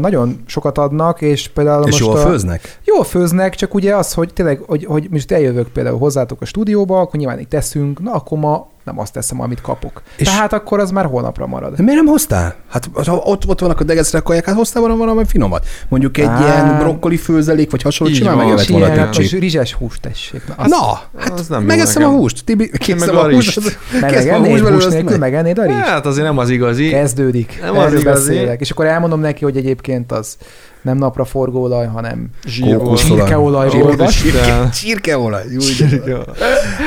nagyon 0.00 0.42
sokat 0.46 0.78
adnak, 0.78 1.20
és 1.20 1.48
például 1.48 1.86
és 1.86 1.90
most 1.90 2.04
jól 2.04 2.16
a... 2.16 2.28
főznek? 2.28 2.78
Jól 2.84 3.04
főznek, 3.04 3.54
csak 3.54 3.74
ugye 3.74 3.96
az, 3.96 4.12
hogy 4.12 4.32
tényleg, 4.32 4.60
hogy, 4.66 4.84
hogy 4.84 5.06
most 5.10 5.32
eljövök 5.32 5.68
például 5.68 5.98
hozzátok 5.98 6.40
a 6.40 6.44
stúdióba, 6.44 7.00
akkor 7.00 7.20
nyilván 7.20 7.38
így 7.38 7.48
teszünk, 7.48 8.02
na 8.02 8.12
akkor 8.12 8.38
ma 8.38 8.68
nem 8.90 8.98
azt 8.98 9.12
teszem, 9.12 9.40
amit 9.40 9.60
kapok. 9.60 10.02
És 10.16 10.28
Tehát 10.28 10.52
akkor 10.52 10.78
az 10.78 10.90
már 10.90 11.04
holnapra 11.04 11.46
marad. 11.46 11.74
De 11.74 11.82
miért 11.82 11.96
nem 12.02 12.06
hoztál? 12.06 12.54
Hát 12.70 12.88
ha 13.06 13.16
ott, 13.16 13.46
ott 13.46 13.60
vannak 13.60 13.80
a 13.80 13.84
degeszre 13.84 14.20
kaják, 14.20 14.44
hát 14.44 14.54
hoztál 14.54 14.82
volna 14.82 14.96
valami 14.96 15.24
finomat. 15.26 15.66
Mondjuk 15.88 16.18
egy 16.18 16.24
Á, 16.24 16.40
ilyen 16.40 16.78
brokkoli 16.78 17.16
főzelék, 17.16 17.70
vagy 17.70 17.82
hasonló, 17.82 18.14
simán 18.14 18.36
megevett 18.36 18.66
volna 18.66 18.86
a 18.86 19.08
rizses 19.30 19.72
húst 19.72 20.00
tessék. 20.00 20.42
Na, 20.46 20.54
az, 20.56 20.70
Na 20.70 21.00
hát 21.18 21.38
az 21.38 21.48
nem 21.48 21.62
megeszem 21.62 22.04
a 22.04 22.08
húst. 22.08 22.44
Tibi, 22.44 22.70
meg 22.98 23.08
a 23.08 23.30
húst. 23.30 23.60
Megennéd 24.00 24.68
húst 24.68 24.88
nélkül, 24.88 25.18
megennéd 25.18 25.58
a 25.58 25.64
rizs? 25.64 25.76
Hát 25.76 26.06
azért 26.06 26.26
nem 26.26 26.38
az 26.38 26.48
igazi. 26.48 26.88
Kezdődik. 26.88 27.58
Nem 27.62 27.78
az 27.78 27.94
igazi. 27.94 28.48
És 28.58 28.70
akkor 28.70 28.86
elmondom 28.86 29.20
neki, 29.20 29.44
hogy 29.44 29.56
egyébként 29.56 30.12
az 30.12 30.36
nem 30.82 30.96
napra 30.96 31.24
forgóolaj, 31.24 31.86
hanem 31.86 32.28
csirkeolaj. 34.72 35.44
Csirkeolaj. 35.76 36.24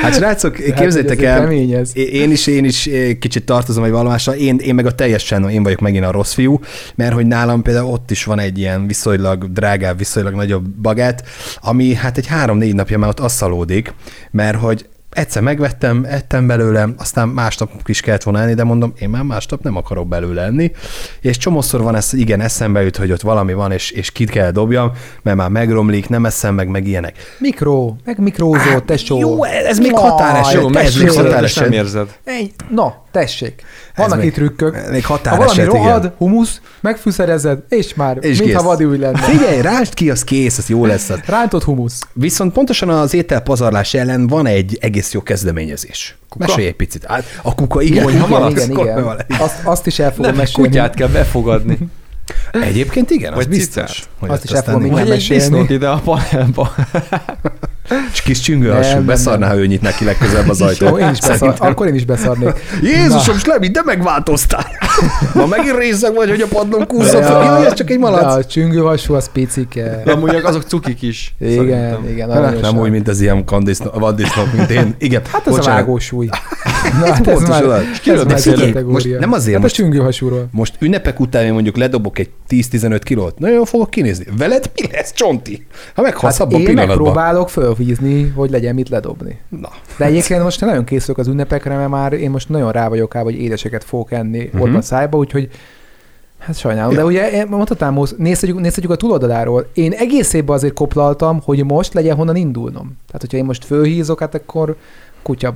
Hát 0.02 0.14
srácok, 0.14 0.56
hát, 0.56 0.80
képzeljétek 0.80 1.22
el, 1.22 1.52
én 1.92 2.30
is, 2.30 2.46
én 2.46 2.64
is 2.64 2.90
kicsit 3.18 3.44
tartozom 3.44 3.84
egy 3.84 3.90
vallomásra, 3.90 4.36
én, 4.36 4.56
én 4.56 4.74
meg 4.74 4.86
a 4.86 4.94
teljesen, 4.94 5.48
én 5.50 5.62
vagyok 5.62 5.80
megint 5.80 6.04
a 6.04 6.10
rossz 6.10 6.32
fiú, 6.32 6.60
mert 6.94 7.14
hogy 7.14 7.26
nálam 7.26 7.62
például 7.62 7.90
ott 7.90 8.10
is 8.10 8.24
van 8.24 8.38
egy 8.38 8.58
ilyen 8.58 8.86
viszonylag 8.86 9.52
drágább, 9.52 9.98
viszonylag 9.98 10.34
nagyobb 10.34 10.68
bagát, 10.68 11.24
ami 11.60 11.94
hát 11.94 12.18
egy 12.18 12.26
három-négy 12.26 12.74
napja 12.74 12.98
már 12.98 13.08
ott 13.08 13.20
asszalódik, 13.20 13.94
mert 14.30 14.58
hogy 14.58 14.86
egyszer 15.14 15.42
megvettem, 15.42 16.04
ettem 16.08 16.46
belőle, 16.46 16.88
aztán 16.96 17.28
másnap 17.28 17.70
is 17.84 18.00
kellett 18.00 18.22
volna 18.22 18.40
enni, 18.40 18.54
de 18.54 18.64
mondom, 18.64 18.92
én 18.98 19.08
már 19.08 19.22
másnap 19.22 19.62
nem 19.62 19.76
akarok 19.76 20.08
belőle 20.08 20.42
enni, 20.42 20.72
és 21.20 21.36
csomószor 21.36 21.82
van 21.82 21.94
ez, 21.94 22.12
igen, 22.12 22.40
eszembe 22.40 22.82
jut, 22.82 22.96
hogy 22.96 23.12
ott 23.12 23.20
valami 23.20 23.52
van, 23.52 23.72
és, 23.72 23.90
és 23.90 24.10
kit 24.10 24.30
kell 24.30 24.50
dobjam, 24.50 24.92
mert 25.22 25.36
már 25.36 25.48
megromlik, 25.48 26.08
nem 26.08 26.26
eszem 26.26 26.54
meg, 26.54 26.68
meg 26.68 26.86
ilyenek. 26.86 27.16
Mikro, 27.38 27.94
meg 28.04 28.18
mikrózó, 28.18 28.58
hát, 28.58 28.84
tesó. 28.84 29.18
Jó, 29.18 29.44
ez 29.44 29.78
még 29.78 29.96
határeset, 29.96 30.60
jó, 30.60 30.74
ez 30.74 30.96
még 30.96 31.10
határeset. 31.10 31.64
Nem 31.64 31.72
érzed. 31.72 32.08
Egy, 32.24 32.52
na, 32.70 33.02
tessék. 33.10 33.62
Vannak 33.96 34.24
itt 34.24 34.34
trükkök. 34.34 34.90
Még 34.90 35.06
határeset, 35.06 35.66
Ha 35.66 35.72
valami 35.72 35.84
rohad, 35.84 36.04
igen. 36.04 36.14
humusz, 36.18 36.60
megfűszerezed, 36.80 37.58
és 37.68 37.94
már, 37.94 38.18
és 38.20 38.38
mintha 38.38 38.62
vadúj 38.62 38.98
lenne. 38.98 39.18
Figyelj, 39.18 39.60
rásd 39.60 39.94
ki, 39.94 40.10
az 40.10 40.24
kész, 40.24 40.58
az 40.58 40.68
jó 40.68 40.86
lesz. 40.86 41.10
Rántott 41.26 41.62
humusz. 41.64 42.06
Viszont 42.12 42.52
pontosan 42.52 42.88
az 42.88 43.14
ételpazarlás 43.14 43.94
ellen 43.94 44.26
van 44.26 44.46
egy 44.46 44.78
egész 44.80 45.03
jó 45.12 45.22
kezdeményezés. 45.22 46.16
Kuka? 46.28 46.46
Mesélj 46.46 46.66
egy 46.66 46.74
picit. 46.76 47.06
A 47.42 47.54
kuka, 47.54 47.80
igen, 47.80 48.08
igen, 48.08 48.24
igen, 48.28 48.70
igen, 48.70 48.70
igen. 48.70 49.24
Azt, 49.38 49.64
azt 49.64 49.86
is 49.86 49.98
el 49.98 50.10
fogom 50.10 50.26
Nem, 50.26 50.36
mesélni. 50.36 50.68
kutyát 50.68 50.94
kell 50.94 51.08
befogadni. 51.08 51.78
Egyébként 52.52 53.10
igen, 53.10 53.32
az 53.32 53.38
Vagy 53.38 53.48
biztos. 53.48 54.02
Hogy 54.18 54.30
azt 54.30 54.44
is 54.44 54.50
el 54.50 54.62
fogom 54.62 54.82
mindjárt 54.82 55.08
mesélni. 55.08 55.48
Vagy 55.48 55.64
egy 55.64 55.70
ide 55.70 55.88
a 55.88 55.98
panelba. 55.98 56.74
És 58.12 58.20
kis 58.22 58.40
csüngő 58.40 58.70
alsó, 58.70 59.00
beszarná, 59.00 59.48
ha 59.48 59.56
ő 59.56 59.66
nyit 59.66 59.82
neki 59.82 60.04
legközelebb 60.04 60.48
az 60.48 60.60
ajtót. 60.60 60.88
Jó, 60.88 60.98
én 60.98 61.10
is 61.10 61.20
beszar, 61.20 61.54
akkor 61.58 61.86
én 61.86 61.94
is 61.94 62.04
beszarnék. 62.04 62.52
Jézusom, 62.82 63.38
Slemi, 63.38 63.68
de 63.68 63.82
megváltoztál. 63.84 64.66
Ma 65.34 65.46
megint 65.46 65.76
részeg 65.76 66.14
vagy, 66.14 66.28
hogy 66.28 66.40
a 66.40 66.46
padlón 66.46 66.86
kúszol 66.86 67.22
fel. 67.22 67.58
Jó, 67.58 67.64
ez 67.64 67.74
csak 67.74 67.90
egy 67.90 67.98
malac. 67.98 68.34
a 68.34 68.44
csüngő 68.44 68.78
hasú, 68.78 69.14
az 69.14 69.30
picike. 69.32 70.02
De 70.04 70.12
amúgy 70.12 70.34
azok 70.34 70.62
cukik 70.62 71.02
is. 71.02 71.34
Igen, 71.40 71.56
szerintem. 71.56 72.08
igen. 72.08 72.30
Hát, 72.30 72.60
nem 72.60 72.78
úgy, 72.78 72.90
mint 72.90 73.08
az 73.08 73.20
ilyen 73.20 73.44
vaddisznok, 73.92 74.52
mint 74.52 74.70
én. 74.70 74.94
Igen. 74.98 75.22
Hát 75.32 75.46
ez 75.46 75.56
a 75.56 75.62
vágósúly. 75.62 76.28
Na, 77.00 77.12
hát 77.12 77.26
ez 77.26 77.42
már, 77.42 77.64
ez 78.04 78.24
már 78.24 78.82
most 78.84 79.18
nem 79.18 79.32
azért. 79.32 79.62
Hát 79.62 79.96
a 79.98 80.02
hasúról. 80.02 80.48
Most 80.50 80.74
ünnepek 80.78 81.20
után 81.20 81.44
én 81.44 81.52
mondjuk 81.52 81.76
ledobok 81.76 82.18
egy 82.18 82.30
10-15 82.48 83.00
kilót. 83.04 83.38
Nagyon 83.38 83.64
fogok 83.64 83.90
kinézni. 83.90 84.26
Veled 84.38 84.70
mi 84.74 84.88
lesz, 84.92 85.12
Csonti? 85.12 85.66
Ha 85.94 86.02
meghalsz 86.02 86.38
hát 86.38 86.46
abban 86.46 86.60
én 86.60 86.74
megpróbálok 86.74 87.48
fölvízni, 87.48 88.32
hogy 88.36 88.50
legyen 88.50 88.74
mit 88.74 88.88
ledobni. 88.88 89.38
Na. 89.48 89.70
De 89.98 90.04
egyébként 90.04 90.42
most 90.42 90.60
nagyon 90.60 90.84
készülök 90.84 91.18
az 91.18 91.26
ünnepekre, 91.26 91.76
mert 91.76 91.90
már 91.90 92.12
én 92.12 92.30
most 92.30 92.48
nagyon 92.48 92.72
rá 92.72 92.88
vagyok 92.88 93.12
hogy 93.12 93.34
édeseket 93.34 93.84
fogok 93.84 94.12
enni 94.12 94.44
uh-huh. 94.44 94.62
ott 94.62 94.74
a 94.74 94.82
szájba, 94.82 95.18
úgyhogy 95.18 95.48
Hát 96.38 96.58
sajnálom, 96.58 96.92
ja. 96.92 96.98
de 96.98 97.04
ugye 97.04 97.30
én 97.30 97.46
mondhatnám, 97.50 97.98
nézhetjük, 98.16 98.60
nézhetjük 98.60 98.92
a 98.92 98.96
túloldaláról. 98.96 99.66
Én 99.74 99.92
egész 99.92 100.32
évben 100.32 100.56
azért 100.56 100.74
koplaltam, 100.74 101.40
hogy 101.44 101.64
most 101.64 101.94
legyen 101.94 102.16
honnan 102.16 102.36
indulnom. 102.36 102.96
Tehát, 103.06 103.20
hogyha 103.20 103.36
én 103.36 103.44
most 103.44 103.64
fölhízok, 103.64 104.20
hát 104.20 104.34
akkor 104.34 104.76
kutya 105.22 105.54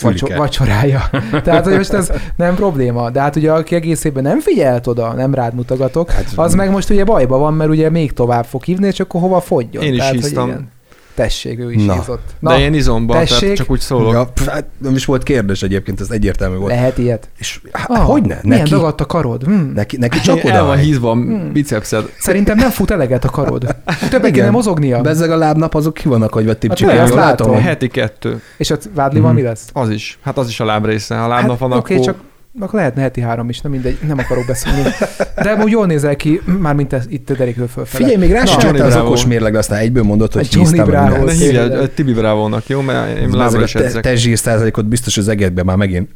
Vacsor, 0.00 0.36
vacsorája. 0.36 1.10
Tehát, 1.44 1.64
hogy 1.64 1.76
most 1.76 1.92
ez 1.92 2.10
nem 2.36 2.54
probléma. 2.54 3.10
De 3.10 3.20
hát 3.20 3.36
ugye, 3.36 3.52
aki 3.52 3.74
egész 3.74 4.04
évben 4.04 4.22
nem 4.22 4.40
figyelt 4.40 4.86
oda, 4.86 5.12
nem 5.12 5.34
rád 5.34 5.54
mutogatok, 5.54 6.10
hát, 6.10 6.26
az 6.34 6.54
meg 6.54 6.70
most 6.70 6.90
ugye 6.90 7.04
bajba 7.04 7.38
van, 7.38 7.54
mert 7.54 7.70
ugye 7.70 7.90
még 7.90 8.12
tovább 8.12 8.44
fog 8.44 8.64
hívni, 8.64 8.86
és 8.86 9.00
akkor 9.00 9.20
hova 9.20 9.40
fogjon. 9.40 9.82
Én 9.82 9.92
is 9.92 9.98
Tehát, 9.98 10.14
hisztam. 10.14 10.68
Tessék, 11.14 11.58
ő 11.58 11.72
is 11.72 11.84
Na. 11.84 11.92
hízott. 11.92 12.34
Na, 12.38 12.50
De 12.50 12.58
én 12.58 12.74
izomban, 12.74 13.18
tessék. 13.18 13.38
tehát 13.38 13.56
csak 13.56 13.70
úgy 13.70 13.80
szólok. 13.80 14.12
Ja, 14.12 14.50
hát 14.50 14.64
nem 14.78 14.94
is 14.94 15.04
volt 15.04 15.22
kérdés 15.22 15.62
egyébként, 15.62 16.00
ez 16.00 16.10
egyértelmű 16.10 16.56
volt. 16.56 16.72
Lehet 16.72 16.98
ilyet. 16.98 17.28
És 17.38 17.60
hát, 17.72 17.90
ah, 17.90 17.98
hogy 17.98 18.22
ne? 18.22 18.34
Neki, 18.34 18.48
milyen 18.48 18.66
dagadt 18.68 19.00
a 19.00 19.06
karod? 19.06 19.44
Hm. 19.44 19.72
Neki, 19.74 19.96
neki 19.96 20.20
csak 20.20 20.44
oda. 20.44 20.52
El 20.52 20.64
van 20.64 20.76
hízva 20.76 21.12
hm. 21.12 21.52
bicepszed. 21.52 22.12
Szerintem 22.18 22.56
nem 22.56 22.70
fut 22.70 22.90
eleget 22.90 23.24
a 23.24 23.30
karod. 23.30 23.76
Többet 24.10 24.30
kéne 24.30 24.50
mozognia. 24.50 25.00
Bezzeg 25.00 25.30
a 25.30 25.36
lábnap, 25.36 25.74
azok 25.74 25.94
ki 25.94 26.08
vannak, 26.08 26.32
hogy 26.32 26.44
vettem 26.44 26.88
hát, 26.88 27.14
látom. 27.14 27.54
Heti 27.54 27.88
kettő. 27.88 28.40
És 28.56 28.70
a 28.70 28.76
vádlival 28.94 29.32
mi 29.32 29.42
lesz? 29.42 29.68
Az 29.72 29.90
is. 29.90 30.18
Hát 30.22 30.38
az 30.38 30.48
is 30.48 30.60
a 30.60 30.64
lábrésze. 30.64 31.16
Ha 31.16 31.28
lábnap 31.28 31.50
hát, 31.50 31.68
van, 31.68 31.72
okay, 31.72 31.96
akkor... 31.96 32.06
csak 32.06 32.29
akkor 32.58 32.78
lehetne 32.78 33.02
heti 33.02 33.20
három 33.20 33.48
is, 33.48 33.60
nem 33.60 33.72
mindegy, 33.72 33.98
nem 34.06 34.18
akarok 34.18 34.46
beszélni. 34.46 34.82
De 35.42 35.54
úgy 35.54 35.70
jól 35.70 35.86
nézel 35.86 36.16
ki, 36.16 36.40
már 36.58 36.74
mint 36.74 36.92
ez, 36.92 37.04
itt 37.08 37.32
Derikről 37.32 37.68
fölfele. 37.68 38.04
Figyelj, 38.04 38.26
még 38.26 38.32
rá 38.32 38.44
sem 38.44 38.74
az 38.74 38.96
okos 38.96 39.26
mérleg, 39.26 39.54
aztán 39.54 39.78
egyből 39.78 40.02
mondott, 40.02 40.32
hogy 40.32 40.48
Johnny 40.50 40.82
Bravo. 40.82 41.24
Ne 41.24 41.32
hívjál 41.32 41.94
Tibi 41.94 42.12
Bravo-nak, 42.12 42.66
jó? 42.66 42.80
Mert 42.80 43.18
én 43.18 43.30
lábra 43.30 43.62
is 43.62 43.74
edzek. 43.74 44.02
Te 44.02 44.14
zsír 44.14 44.38
százalékot 44.38 44.86
biztos 44.86 45.16
az 45.16 45.28
egedbe 45.28 45.62
már 45.62 45.76
megint. 45.76 46.08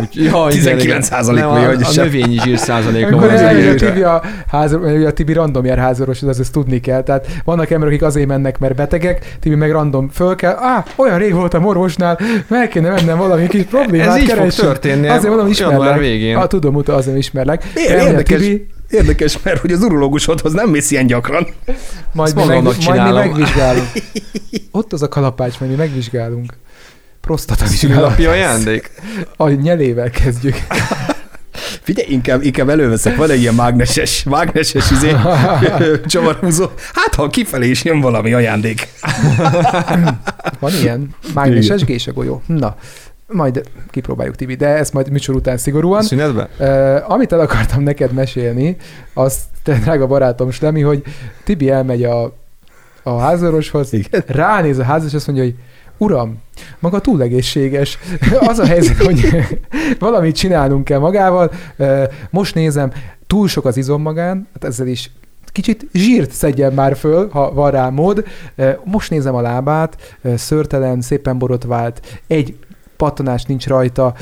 Úgy, 0.00 0.24
ja, 0.24 0.46
19 0.48 1.06
százalék, 1.06 1.44
vagy 1.44 1.64
hogy 1.64 1.82
A 1.82 2.02
növényi 2.02 2.38
zsír 2.38 2.58
százalék. 2.58 3.06
Amikor 3.06 3.32
a 3.32 3.74
Tibi, 3.74 4.02
a, 4.02 4.22
ház, 4.46 4.72
a 5.06 5.12
Tibi 5.12 5.32
random 5.32 5.64
jár 5.64 5.78
házoros, 5.78 6.22
az 6.22 6.40
ezt 6.40 6.52
tudni 6.52 6.80
kell. 6.80 7.02
Tehát 7.02 7.26
vannak 7.44 7.70
emberek, 7.70 7.94
akik 7.94 8.06
azért 8.06 8.26
mennek, 8.26 8.58
mert 8.58 8.74
betegek, 8.74 9.36
Tibi 9.40 9.54
meg 9.54 9.70
random 9.70 10.08
föl 10.08 10.34
kell. 10.34 10.56
Á, 10.60 10.84
olyan 10.96 11.18
rég 11.18 11.34
voltam 11.34 11.64
orvosnál, 11.64 12.18
meg 12.48 12.68
kéne 12.68 12.88
mennem 12.90 13.18
valami 13.18 13.46
kis 13.46 13.62
problémát 13.62 14.16
Ez 14.16 14.22
így 14.22 14.32
fog 14.32 14.52
történni. 14.52 15.08
Azért 15.08 15.28
mondom, 15.28 15.48
ismerlek. 15.48 15.98
végén. 15.98 16.36
Ah, 16.36 16.46
tudom, 16.46 16.74
utána 16.74 16.98
azért 16.98 17.16
ismerlek. 17.16 17.64
Érdekes, 17.74 18.40
Tibi, 18.40 18.66
Érdekes, 18.90 19.42
mert 19.42 19.60
hogy 19.60 19.72
az 19.72 19.82
urológusodhoz 19.82 20.52
nem 20.52 20.68
mész 20.68 20.90
ilyen 20.90 21.06
gyakran. 21.06 21.46
Majd, 22.12 22.34
mi, 22.34 22.44
meg, 22.44 22.62
majd 22.62 23.02
mi 23.02 23.12
megvizsgálunk. 23.12 23.86
Ott 24.70 24.92
az 24.92 25.02
a 25.02 25.08
kalapács, 25.08 25.58
majd 25.58 25.70
mi 25.70 25.76
megvizsgálunk 25.76 26.52
prostata 27.22 27.66
Szülinapi 27.66 28.26
ajándék? 28.26 28.90
A 29.36 29.48
nyelével 29.48 30.10
kezdjük. 30.10 30.56
Figyelj, 31.82 32.12
inkább, 32.12 32.42
inkább 32.42 32.68
előveszek, 32.68 33.16
van 33.16 33.30
egy 33.30 33.40
ilyen 33.40 33.54
mágneses, 33.54 34.22
mágneses 34.22 34.90
izé, 34.90 35.12
csavarhúzó. 36.06 36.66
Hát, 36.92 37.14
ha 37.14 37.28
kifelé 37.28 37.68
is 37.68 37.84
jön 37.84 38.00
valami 38.00 38.32
ajándék. 38.32 38.88
van 40.60 40.72
ilyen 40.82 41.14
mágneses 41.34 41.84
gésegolyó. 41.84 42.42
Na, 42.46 42.76
majd 43.26 43.62
kipróbáljuk, 43.90 44.36
Tibi, 44.36 44.54
de 44.54 44.66
ezt 44.66 44.92
majd 44.92 45.10
műsor 45.10 45.34
után 45.34 45.56
szigorúan. 45.56 46.02
Szünetben? 46.02 46.48
Uh, 46.58 47.10
amit 47.10 47.32
el 47.32 47.40
akartam 47.40 47.82
neked 47.82 48.12
mesélni, 48.12 48.76
az 49.14 49.38
te 49.62 49.78
drága 49.78 50.06
barátom 50.06 50.50
Slemi, 50.50 50.80
hogy 50.80 51.02
Tibi 51.44 51.70
elmegy 51.70 52.04
a, 52.04 52.36
a 53.02 53.18
házorvoshoz, 53.18 53.92
Igen. 53.92 54.22
ránéz 54.26 54.78
a 54.78 54.84
házas, 54.84 55.08
és 55.08 55.14
azt 55.14 55.26
mondja, 55.26 55.44
hogy 55.44 55.54
uram, 55.96 56.38
maga 56.78 57.00
túl 57.00 57.22
egészséges. 57.22 57.98
Az 58.48 58.58
a 58.58 58.66
helyzet, 58.66 58.96
hogy 58.96 59.26
valamit 59.98 60.36
csinálnunk 60.36 60.84
kell 60.84 60.98
magával. 60.98 61.50
Most 62.30 62.54
nézem, 62.54 62.92
túl 63.26 63.48
sok 63.48 63.64
az 63.64 63.76
izom 63.76 64.02
magán, 64.02 64.48
hát 64.52 64.64
ezzel 64.64 64.86
is 64.86 65.10
kicsit 65.52 65.86
zsírt 65.92 66.30
szedjen 66.30 66.72
már 66.72 66.96
föl, 66.96 67.28
ha 67.30 67.52
van 67.52 67.70
rá 67.70 67.88
mód. 67.88 68.24
Most 68.84 69.10
nézem 69.10 69.34
a 69.34 69.40
lábát, 69.40 70.18
szörtelen, 70.36 71.00
szépen 71.00 71.38
borotvált, 71.38 72.20
egy 72.26 72.56
pattanás 73.02 73.44
nincs 73.44 73.66
rajta, 73.66 74.14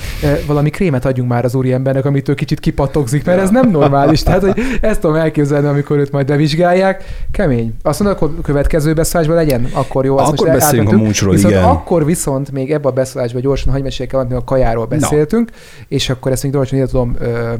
valami 0.46 0.70
krémet 0.70 1.04
adjunk 1.04 1.28
már 1.28 1.44
az 1.44 1.54
úriembernek, 1.54 2.04
amitől 2.04 2.34
kicsit 2.34 2.60
kipattogzik, 2.60 3.24
mert 3.24 3.40
ez 3.40 3.50
nem 3.50 3.70
normális. 3.70 4.22
Tehát, 4.22 4.40
hogy 4.40 4.60
ezt 4.80 5.00
tudom 5.00 5.16
elképzelni, 5.16 5.66
amikor 5.66 5.98
őt 5.98 6.12
majd 6.12 6.28
levizsgálják. 6.28 7.04
Kemény. 7.32 7.74
Azt 7.82 8.00
mondod, 8.00 8.16
akkor 8.16 8.40
következő 8.42 8.92
beszólásban 8.94 9.36
legyen, 9.36 9.68
akkor 9.72 10.04
jó. 10.04 10.18
Akkor 10.18 10.46
most 10.46 10.58
beszéljünk 10.58 10.92
a 10.92 10.96
múcsról, 10.96 11.32
viszont 11.32 11.54
igen. 11.54 11.64
Akkor 11.64 12.04
viszont 12.04 12.52
még 12.52 12.72
ebbe 12.72 12.88
a 12.88 12.92
beszólásban 12.92 13.40
gyorsan, 13.40 13.72
hogy 13.72 13.82
meséljek 13.82 14.14
el, 14.14 14.26
a 14.30 14.44
kajáról 14.44 14.86
beszéltünk, 14.86 15.50
no. 15.50 15.56
és 15.88 16.10
akkor 16.10 16.32
ezt 16.32 16.42
még 16.42 16.52
gyorsan 16.52 16.78
ide 16.78 16.86
tudom 16.86 17.16
ö, 17.18 17.52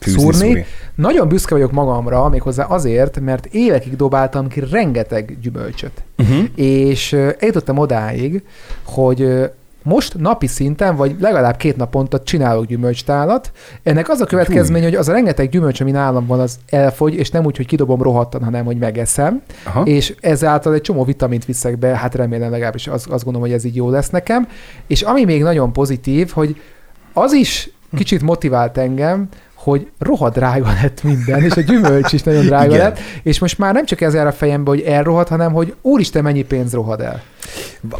szúrni. 0.00 0.32
szúrni. 0.32 0.66
Nagyon 0.94 1.28
büszke 1.28 1.54
vagyok 1.54 1.72
magamra, 1.72 2.28
méghozzá 2.28 2.64
azért, 2.64 3.20
mert 3.20 3.46
évekig 3.46 3.96
dobáltam 3.96 4.48
ki 4.48 4.60
rengeteg 4.70 5.36
gyümölcsöt. 5.40 6.02
Uh-huh. 6.18 6.44
És 6.54 7.12
eljutottam 7.12 7.78
odáig, 7.78 8.42
hogy 8.82 9.50
most 9.84 10.18
napi 10.18 10.46
szinten, 10.46 10.96
vagy 10.96 11.16
legalább 11.20 11.56
két 11.56 11.76
naponta 11.76 12.22
csinálok 12.22 12.66
gyümölcstálat. 12.66 13.52
Ennek 13.82 14.08
az 14.08 14.20
a 14.20 14.24
következmény, 14.24 14.82
hogy 14.82 14.94
az 14.94 15.08
a 15.08 15.12
rengeteg 15.12 15.48
gyümölcs, 15.48 15.80
ami 15.80 15.90
nálam 15.90 16.26
van, 16.26 16.40
az 16.40 16.58
elfogy, 16.68 17.14
és 17.14 17.30
nem 17.30 17.44
úgy, 17.44 17.56
hogy 17.56 17.66
kidobom 17.66 18.02
rohadtan, 18.02 18.44
hanem 18.44 18.64
hogy 18.64 18.78
megeszem. 18.78 19.42
Aha. 19.64 19.82
És 19.82 20.14
ezáltal 20.20 20.74
egy 20.74 20.80
csomó 20.80 21.04
vitamint 21.04 21.44
viszek 21.44 21.78
be, 21.78 21.88
hát 21.96 22.14
remélem 22.14 22.50
legalábbis 22.50 22.86
azt, 22.86 23.06
azt 23.06 23.24
gondolom, 23.24 23.48
hogy 23.48 23.56
ez 23.56 23.64
így 23.64 23.76
jó 23.76 23.90
lesz 23.90 24.10
nekem. 24.10 24.48
És 24.86 25.02
ami 25.02 25.24
még 25.24 25.42
nagyon 25.42 25.72
pozitív, 25.72 26.30
hogy 26.30 26.60
az 27.12 27.32
is 27.32 27.70
kicsit 27.96 28.22
motivált 28.22 28.78
engem, 28.78 29.28
hogy 29.64 29.88
rohadt 29.98 30.34
drága 30.34 30.72
lett 30.82 31.02
minden, 31.02 31.42
és 31.42 31.56
a 31.56 31.60
gyümölcs 31.60 32.12
is 32.12 32.22
nagyon 32.22 32.44
drága 32.44 32.76
lett, 32.76 32.98
és 33.22 33.38
most 33.38 33.58
már 33.58 33.74
nem 33.74 33.84
csak 33.84 34.00
ez 34.00 34.14
jár 34.14 34.26
a 34.26 34.32
fejembe, 34.32 34.70
hogy 34.70 34.80
elrohad, 34.80 35.28
hanem 35.28 35.52
hogy 35.52 35.74
úristen, 35.80 36.22
mennyi 36.22 36.42
pénz 36.42 36.72
rohad 36.72 37.00
el. 37.00 37.22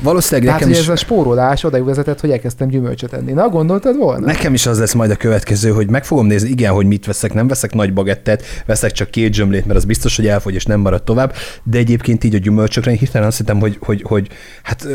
Valószínűleg 0.02 0.44
Tehát, 0.44 0.60
nekem 0.60 0.74
is... 0.74 0.86
ez 0.86 0.92
a 0.92 0.96
spórolás 0.96 1.64
oda 1.64 1.84
vezetett, 1.84 2.20
hogy 2.20 2.30
elkezdtem 2.30 2.68
gyümölcsöt 2.68 3.12
enni. 3.12 3.32
Na, 3.32 3.48
gondoltad 3.48 3.96
volna? 3.96 4.26
Nekem 4.26 4.54
is 4.54 4.66
az 4.66 4.78
lesz 4.78 4.92
majd 4.92 5.10
a 5.10 5.16
következő, 5.16 5.70
hogy 5.70 5.90
meg 5.90 6.04
fogom 6.04 6.26
nézni, 6.26 6.48
igen, 6.48 6.72
hogy 6.72 6.86
mit 6.86 7.06
veszek, 7.06 7.34
nem 7.34 7.48
veszek 7.48 7.74
nagy 7.74 7.92
bagettet, 7.92 8.44
veszek 8.66 8.92
csak 8.92 9.10
két 9.10 9.32
zsömlét, 9.32 9.66
mert 9.66 9.78
az 9.78 9.84
biztos, 9.84 10.16
hogy 10.16 10.26
elfogy 10.26 10.54
és 10.54 10.64
nem 10.64 10.80
marad 10.80 11.02
tovább, 11.02 11.34
de 11.62 11.78
egyébként 11.78 12.24
így 12.24 12.34
a 12.34 12.38
gyümölcsökre 12.38 12.90
én 12.90 12.96
hirtelen 12.96 13.26
azt 13.26 13.36
hittem, 13.36 13.60
hogy, 13.60 13.76
hogy, 13.80 14.02
hogy 14.02 14.28
hát 14.62 14.86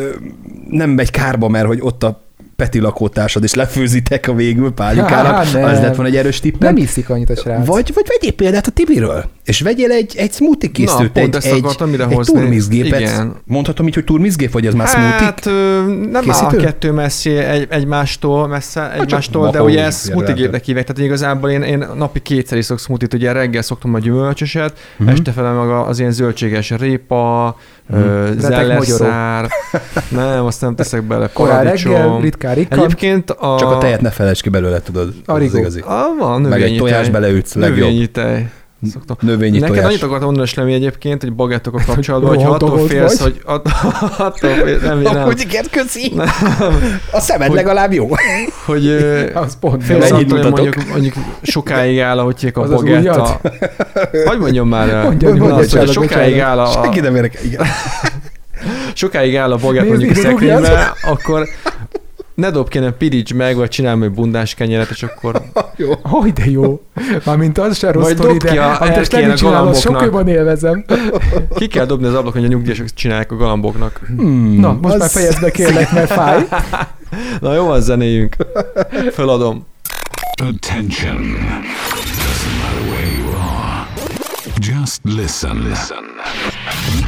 nem 0.70 0.90
megy 0.90 1.12
kárba, 1.12 1.48
mert 1.48 1.66
hogy 1.66 1.80
ott 1.82 2.04
a 2.04 2.28
Peti 2.60 2.80
lakótársad, 2.80 3.44
és 3.44 3.54
lefőzitek 3.54 4.28
a 4.28 4.34
végül 4.34 4.72
pálikának, 4.72 5.40
az 5.40 5.54
lett 5.54 5.96
volna 5.96 6.12
egy 6.12 6.16
erős 6.16 6.40
tipp. 6.40 6.62
Nem 6.62 6.78
iszik 6.78 7.10
annyit 7.10 7.30
a 7.30 7.36
srác. 7.36 7.66
Vagy, 7.66 7.92
vagy 7.94 8.06
vegyél 8.08 8.32
példát 8.32 8.68
a 8.68 8.72
Tibiről, 8.72 9.26
és 9.46 9.62
vegyél 9.62 9.92
egy, 9.92 10.14
egy 10.18 10.32
smoothie 10.34 10.72
készítőt, 10.72 11.18
egy, 11.18 11.36
egy, 11.36 11.46
egy, 11.46 12.12
egy 12.12 12.20
turmizgépet. 12.26 13.00
Igen. 13.00 13.36
Mondhatom 13.46 13.88
így, 13.88 13.94
hogy 13.94 14.04
turmizgép, 14.04 14.52
vagy 14.52 14.68
az 14.68 14.74
már 14.74 14.88
smoothie? 14.88 15.26
Hát 15.26 15.46
nem 16.12 16.24
Készítő? 16.24 16.58
a 16.58 16.62
kettő 16.62 16.92
messzi 16.92 17.38
egy, 17.38 17.68
egymástól, 17.70 18.48
messze 18.48 18.80
hát 18.80 19.02
egymástól, 19.02 19.50
de 19.50 19.64
ugye 19.64 19.84
ezt 19.84 20.10
smoothie 20.10 20.34
gépnek 20.34 20.64
hívják, 20.64 20.86
tehát 20.86 21.02
igazából 21.04 21.50
én, 21.50 21.62
én 21.62 21.86
napi 21.96 22.22
kétszer 22.22 22.58
iszok 22.58 22.80
smoothie-t, 22.80 23.14
ugye 23.14 23.32
reggel 23.32 23.62
szoktam 23.62 23.94
a 23.94 24.00
gyümölcsöset, 24.00 24.80
uh-huh. 25.00 25.14
este 25.14 25.32
fele 25.32 25.52
meg 25.52 25.70
az 25.70 26.00
ilyen 26.00 26.12
zöldséges 26.12 26.70
répa, 26.70 27.56
Hmm. 27.90 28.40
Zellerszár. 28.40 29.50
nem, 30.10 30.46
azt 30.46 30.62
nem 30.62 30.76
teszek 30.76 31.04
bele. 31.04 31.30
Korán 31.34 31.64
reggel, 31.64 32.20
ritkán, 32.20 32.56
ritkán. 32.56 32.80
Egyébként 32.80 33.30
a... 33.30 33.56
Csak 33.60 33.72
a 33.72 33.78
tejet 33.78 34.02
ne 34.02 34.10
felejtsd 34.10 34.42
ki 34.42 34.50
belőle, 34.50 34.80
tudod. 34.82 35.14
Arigó. 35.26 35.52
Az 35.52 35.60
igazi. 35.60 35.84
Ah, 35.86 36.18
van, 36.20 36.42
Meg 36.42 36.62
egy 36.62 36.78
tojás 36.78 37.10
beleütsz, 37.10 37.54
legjobb. 37.54 37.78
Növényi 37.78 38.08
tej. 38.08 38.50
Szoktam. 38.94 39.18
Növényi 39.20 39.60
Neked 39.60 39.84
annyit 39.84 40.02
akartam 40.02 40.26
mondani, 40.26 40.48
Slemi 40.48 40.74
egyébként, 40.74 41.22
hogy 41.22 41.34
bagettokkal 41.34 41.82
kapcsolatban, 41.86 42.36
hogy 42.36 42.44
attól 42.44 42.88
félsz, 42.88 43.20
hogy 43.20 43.42
attól 44.18 44.54
félsz, 44.54 44.82
nem, 44.82 45.00
nem. 45.00 45.24
Hogy 45.24 45.40
igen, 45.40 45.66
köszi. 45.72 46.14
A 47.12 47.20
szemed 47.20 47.48
hogy, 47.48 47.56
legalább 47.56 47.94
jó. 47.94 48.10
Hogy 48.66 48.88
az 49.34 49.58
pont 49.60 49.84
félsz 49.84 50.12
attól, 50.12 50.42
hogy 50.42 50.52
mondjuk, 50.52 50.88
mondjuk 50.90 51.14
sokáig 51.42 52.00
áll, 52.00 52.20
ahogy 52.20 52.52
a 52.54 52.68
bagetta. 52.76 53.42
Hogy 54.26 54.40
mondjam 54.40 54.68
már? 54.68 55.04
Mondjam, 55.04 55.38
mondjam, 55.38 55.80
hogy 55.80 55.90
sokáig 55.92 56.40
áll 56.40 56.60
a... 56.60 56.72
Senki 56.72 57.00
nem 57.00 57.16
érek, 57.16 57.40
igen. 57.44 57.66
Sokáig 58.94 59.36
áll 59.36 59.52
a 59.52 59.58
bagett 59.58 59.88
mondjuk 59.88 60.12
a 60.12 60.16
szekrénybe, 60.16 60.94
akkor 61.02 61.48
ne 62.40 62.50
dob 62.50 62.70
kéne 62.70 62.92
piríts 62.92 63.34
meg, 63.34 63.56
vagy 63.56 63.70
csinálj 63.70 64.04
egy 64.04 64.12
bundás 64.12 64.54
kenyeret, 64.54 64.90
és 64.90 65.04
akkor... 65.04 65.42
jó. 65.76 65.94
Hogy 66.02 66.34
de 66.34 66.50
jó. 66.50 66.82
Mármint 67.26 67.58
az 67.58 67.78
se 67.78 67.92
rossz 67.92 68.12
sztori, 68.12 68.38
de 68.38 68.62
amit 68.62 69.12
nem 69.12 69.36
csinálod, 69.36 69.78
sok 69.78 70.02
jobban 70.02 70.28
élvezem. 70.28 70.86
Ki 71.56 71.68
kell 71.68 71.86
dobni 71.86 72.08
az 72.08 72.14
ablakon, 72.14 72.42
hogy 72.42 72.50
a 72.50 72.54
nyugdíjasok 72.54 72.94
csinálják 72.94 73.32
a 73.32 73.36
galamboknak. 73.36 74.00
Hmm, 74.08 74.60
Na, 74.60 74.78
most 74.82 74.94
az... 74.94 75.00
már 75.00 75.10
fejezd 75.10 75.42
be 75.42 75.52
kérlek, 75.52 75.92
mert 75.92 76.12
fáj. 76.12 76.48
Na 77.42 77.54
jó, 77.54 77.70
az 77.70 77.84
zenéjünk. 77.84 78.36
Föladom. 79.12 79.66
Attention. 80.42 81.18
Doesn't 81.18 82.56
matter 82.62 82.90
where 82.92 83.12
you 83.18 83.30
are. 83.36 83.88
Just 84.60 85.00
listen. 85.04 85.64
Listen. 85.70 86.04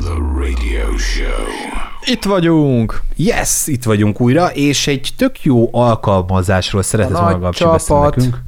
The 0.01 0.19
radio 0.19 0.97
show. 0.97 1.90
Itt 2.05 2.23
vagyunk! 2.23 3.01
Yes, 3.15 3.67
itt 3.67 3.83
vagyunk 3.83 4.21
újra, 4.21 4.51
és 4.51 4.87
egy 4.87 5.09
tök 5.17 5.43
jó 5.43 5.69
alkalmazásról 5.71 6.81
szeretett 6.83 7.17
volna 7.17 7.39
Gabcsi 7.39 7.63
beszélni 7.63 8.03
nekünk. 8.03 8.41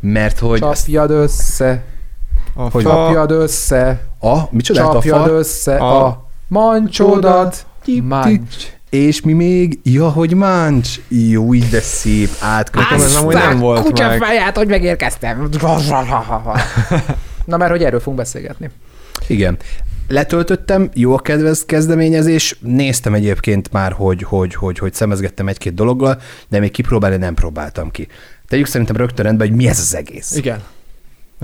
Mert 0.00 0.38
hogy... 0.38 0.58
Csapjad 0.58 1.10
ezt... 1.10 1.20
össze. 1.20 1.84
A 2.54 2.70
hogy 2.70 2.82
csapjad 2.82 3.30
össze. 3.30 4.00
A? 4.20 4.38
Micsoda? 4.50 4.80
Csapjad 4.80 5.20
a 5.20 5.24
fa? 5.24 5.30
össze 5.30 5.76
a, 5.76 6.06
a 6.06 6.26
mancsodat. 6.48 7.66
Mancs. 8.02 8.72
És 8.90 9.20
mi 9.20 9.32
még? 9.32 9.80
Ja, 9.82 10.08
hogy 10.08 10.34
mancs. 10.34 11.00
Jó, 11.08 11.54
így 11.54 11.68
de 11.68 11.80
szép. 11.80 12.30
Átkötöm. 12.40 13.00
Ez 13.00 13.22
nem 13.22 13.58
volt 13.58 13.82
kutya 13.82 14.06
meg. 14.06 14.22
feját, 14.22 14.56
hogy 14.56 14.68
megérkeztem. 14.68 15.48
Na 17.44 17.56
mert 17.56 17.70
hogy 17.70 17.82
erről 17.82 18.00
fogunk 18.00 18.16
beszélgetni. 18.16 18.70
Igen 19.26 19.56
letöltöttem, 20.08 20.90
jó 20.94 21.14
a 21.14 21.18
kedvez 21.18 21.64
kezdeményezés, 21.64 22.56
néztem 22.60 23.14
egyébként 23.14 23.72
már, 23.72 23.92
hogy, 23.92 24.22
hogy, 24.22 24.54
hogy, 24.54 24.78
hogy 24.78 24.94
szemezgettem 24.94 25.48
egy-két 25.48 25.74
dologgal, 25.74 26.20
de 26.48 26.58
még 26.58 26.70
kipróbálni 26.70 27.16
nem 27.16 27.34
próbáltam 27.34 27.90
ki. 27.90 28.08
Tegyük 28.48 28.66
szerintem 28.66 28.96
rögtön 28.96 29.24
rendben, 29.24 29.48
hogy 29.48 29.56
mi 29.56 29.68
ez 29.68 29.78
az 29.78 29.94
egész. 29.94 30.36
Igen. 30.36 30.62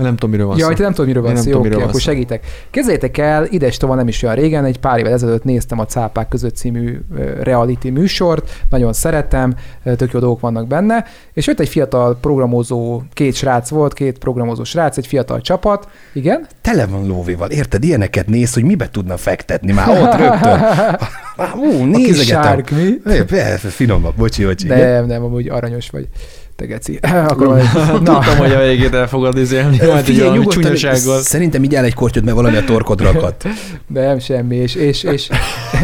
Nem 0.01 0.13
tudom, 0.13 0.29
miről 0.29 0.45
van 0.45 0.57
ja, 0.57 0.65
szó. 0.65 0.71
Ja, 0.71 0.77
nem 0.79 0.89
tudom, 0.89 1.05
miről 1.05 1.23
van 1.23 1.35
szó. 1.35 1.49
Jó, 1.49 1.59
oké, 1.59 1.81
akkor 1.81 2.01
segítek. 2.01 2.45
Kezdjétek 2.69 3.17
el, 3.17 3.45
ide 3.49 3.71
van 3.79 3.97
nem 3.97 4.07
is 4.07 4.23
olyan 4.23 4.35
régen, 4.35 4.65
egy 4.65 4.79
pár 4.79 4.99
évvel 4.99 5.11
ezelőtt 5.11 5.43
néztem 5.43 5.79
a 5.79 5.85
Cápák 5.85 6.27
között 6.27 6.55
című 6.55 6.99
reality 7.41 7.89
műsort, 7.89 8.65
nagyon 8.69 8.93
szeretem, 8.93 9.55
tök 9.83 10.11
jó 10.11 10.19
dolgok 10.19 10.39
vannak 10.39 10.67
benne, 10.67 11.05
és 11.33 11.47
jött 11.47 11.59
egy 11.59 11.69
fiatal 11.69 12.17
programozó, 12.21 13.01
két 13.13 13.35
srác 13.35 13.69
volt, 13.69 13.93
két 13.93 14.17
programozó 14.17 14.63
srác, 14.63 14.97
egy 14.97 15.07
fiatal 15.07 15.41
csapat, 15.41 15.87
igen? 16.13 16.47
Tele 16.61 16.85
van 16.85 17.07
lóvéval, 17.07 17.49
érted? 17.49 17.83
Ilyeneket 17.83 18.27
néz, 18.27 18.53
hogy 18.53 18.63
mibe 18.63 18.89
tudna 18.89 19.17
fektetni 19.17 19.71
már 19.71 19.89
ott 19.89 20.15
rögtön. 20.19 20.59
Ú, 21.63 21.83
nézegetem. 21.83 22.61
mi? 22.69 23.17
Finomabb, 23.57 24.15
bocsi, 24.15 24.45
bocsi. 24.45 24.67
Nem, 24.67 25.05
nem, 25.05 25.23
amúgy 25.23 25.49
aranyos 25.49 25.89
vagy 25.89 26.07
te 26.55 26.65
geci. 26.65 26.99
Akkor 27.29 27.47
majd, 27.47 27.63
na. 27.73 27.91
Tudtam, 27.93 28.37
hogy 28.37 28.51
a 28.51 28.59
végét 28.59 28.93
el 28.93 29.07
fogod 29.07 29.37
izélni. 29.37 29.77
Majd 29.85 30.05
Figyelj, 30.05 30.39
egy 30.39 30.47
csúnyasággal. 30.47 31.21
Szerintem 31.21 31.63
így 31.63 31.75
el 31.75 31.83
egy 31.83 31.93
kortyot, 31.93 32.23
mert 32.23 32.35
valami 32.35 32.55
a 32.57 32.63
torkod 32.63 33.01
rakat. 33.01 33.47
Nem, 33.87 34.19
semmi, 34.19 34.55
és, 34.55 34.75
és, 34.75 35.03
és 35.03 35.29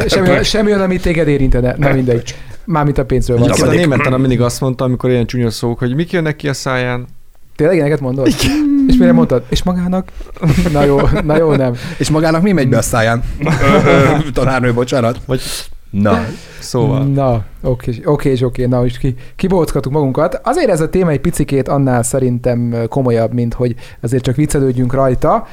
semmi, 0.08 0.44
semmi 0.44 0.68
olyan, 0.68 0.82
amit 0.82 1.02
téged 1.02 1.28
érintene. 1.28 1.76
Na 1.78 1.94
mindegy. 1.94 2.36
Mármint 2.66 2.98
a 2.98 3.06
pénzről 3.06 3.38
van. 3.38 3.50
A 3.50 3.66
német 3.66 4.18
mindig 4.18 4.42
azt 4.42 4.62
mondta, 4.62 4.84
amikor 4.84 5.10
ilyen 5.10 5.26
csúnya 5.26 5.50
szók, 5.50 5.80
hogy 5.80 5.96
mik 5.96 6.12
jönnek 6.12 6.36
ki 6.36 6.48
a 6.48 6.54
száján. 6.54 7.08
Tényleg 7.56 7.76
ilyeneket 7.76 8.00
mondod? 8.00 8.28
Igen. 8.28 8.86
És 8.88 8.96
mire 8.96 9.12
mondtad? 9.12 9.44
És 9.50 9.64
magának? 9.64 10.12
Na 10.72 10.84
jó, 10.84 11.00
na 11.24 11.38
jó, 11.38 11.54
nem. 11.54 11.76
És 11.98 12.10
magának 12.10 12.42
mi 12.42 12.52
megy 12.52 12.70
be 12.70 12.78
a 12.78 12.82
száján? 12.82 13.24
Tanárnő, 14.34 14.74
bocsánat. 14.74 15.20
Vagy 15.26 15.42
Na, 15.90 16.26
szóval. 16.60 17.04
Na, 17.04 17.46
oké, 17.62 18.02
oké, 18.06 18.44
oké, 18.44 18.66
na, 18.66 18.86
és 18.86 18.98
ki, 18.98 19.16
kibóckatunk 19.36 19.96
magunkat. 19.96 20.40
Azért 20.44 20.70
ez 20.70 20.82
a 20.82 20.90
téma 20.90 21.10
egy 21.10 21.22
picikét 21.22 21.68
annál 21.68 22.04
szerintem 22.04 22.76
komolyabb, 22.90 23.34
mint 23.34 23.54
hogy 23.54 23.76
azért 24.02 24.24
csak 24.24 24.36
viccelődjünk 24.36 24.94
rajta. 24.94 25.48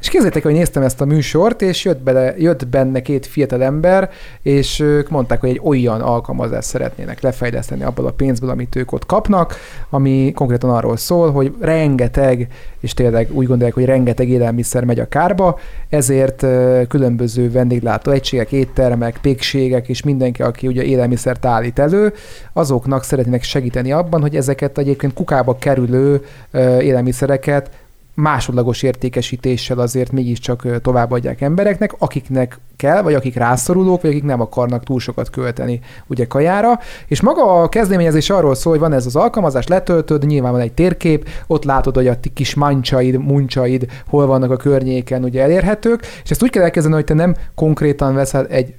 És 0.00 0.08
képzeljétek, 0.08 0.42
hogy 0.42 0.52
néztem 0.52 0.82
ezt 0.82 1.00
a 1.00 1.04
műsort, 1.04 1.62
és 1.62 1.84
jött, 1.84 2.02
bele, 2.02 2.34
jött 2.38 2.66
benne 2.66 3.02
két 3.02 3.26
fiatal 3.26 3.62
ember, 3.62 4.10
és 4.42 4.80
ők 4.80 5.08
mondták, 5.08 5.40
hogy 5.40 5.48
egy 5.48 5.60
olyan 5.64 6.00
alkalmazást 6.00 6.68
szeretnének 6.68 7.20
lefejleszteni 7.20 7.82
abból 7.82 8.06
a 8.06 8.12
pénzből, 8.12 8.50
amit 8.50 8.76
ők 8.76 8.92
ott 8.92 9.06
kapnak, 9.06 9.56
ami 9.90 10.32
konkrétan 10.34 10.70
arról 10.70 10.96
szól, 10.96 11.30
hogy 11.30 11.54
rengeteg, 11.60 12.48
és 12.80 12.94
tényleg 12.94 13.28
úgy 13.32 13.46
gondolják, 13.46 13.74
hogy 13.74 13.84
rengeteg 13.84 14.28
élelmiszer 14.28 14.84
megy 14.84 15.00
a 15.00 15.08
kárba, 15.08 15.58
ezért 15.88 16.46
különböző 16.88 17.50
vendéglátó 17.50 18.10
egységek, 18.10 18.52
éttermek, 18.52 19.20
pékségek 19.30 19.88
és 19.88 20.02
mindenki, 20.02 20.42
aki 20.42 20.66
ugye 20.66 20.82
élelmiszert 20.82 21.44
állít 21.44 21.78
elő, 21.78 22.12
azoknak 22.52 23.04
szeretnének 23.04 23.42
segíteni 23.42 23.92
abban, 23.92 24.20
hogy 24.20 24.36
ezeket 24.36 24.78
egyébként 24.78 25.14
kukába 25.14 25.58
kerülő 25.58 26.24
élelmiszereket 26.80 27.70
másodlagos 28.14 28.82
értékesítéssel 28.82 29.78
azért 29.78 30.12
mégiscsak 30.12 30.80
továbbadják 30.82 31.40
embereknek, 31.40 31.94
akiknek 31.98 32.58
kell, 32.76 33.02
vagy 33.02 33.14
akik 33.14 33.34
rászorulók, 33.34 34.00
vagy 34.00 34.10
akik 34.10 34.24
nem 34.24 34.40
akarnak 34.40 34.84
túl 34.84 35.00
sokat 35.00 35.30
költeni 35.30 35.80
ugye 36.06 36.26
kajára. 36.26 36.78
És 37.06 37.20
maga 37.20 37.62
a 37.62 37.68
kezdeményezés 37.68 38.30
arról 38.30 38.54
szól, 38.54 38.72
hogy 38.72 38.80
van 38.80 38.92
ez 38.92 39.06
az 39.06 39.16
alkalmazás, 39.16 39.66
letöltöd, 39.66 40.26
nyilván 40.26 40.52
van 40.52 40.60
egy 40.60 40.72
térkép, 40.72 41.28
ott 41.46 41.64
látod, 41.64 41.94
hogy 41.94 42.06
a 42.06 42.16
kis 42.34 42.54
mancsaid, 42.54 43.18
muncsaid 43.18 43.86
hol 44.06 44.26
vannak 44.26 44.50
a 44.50 44.56
környéken 44.56 45.24
ugye 45.24 45.42
elérhetők, 45.42 46.06
és 46.24 46.30
ezt 46.30 46.42
úgy 46.42 46.50
kell 46.50 46.62
elkezdeni, 46.62 46.94
hogy 46.94 47.04
te 47.04 47.14
nem 47.14 47.34
konkrétan 47.54 48.14
veszel 48.14 48.46
egy 48.46 48.74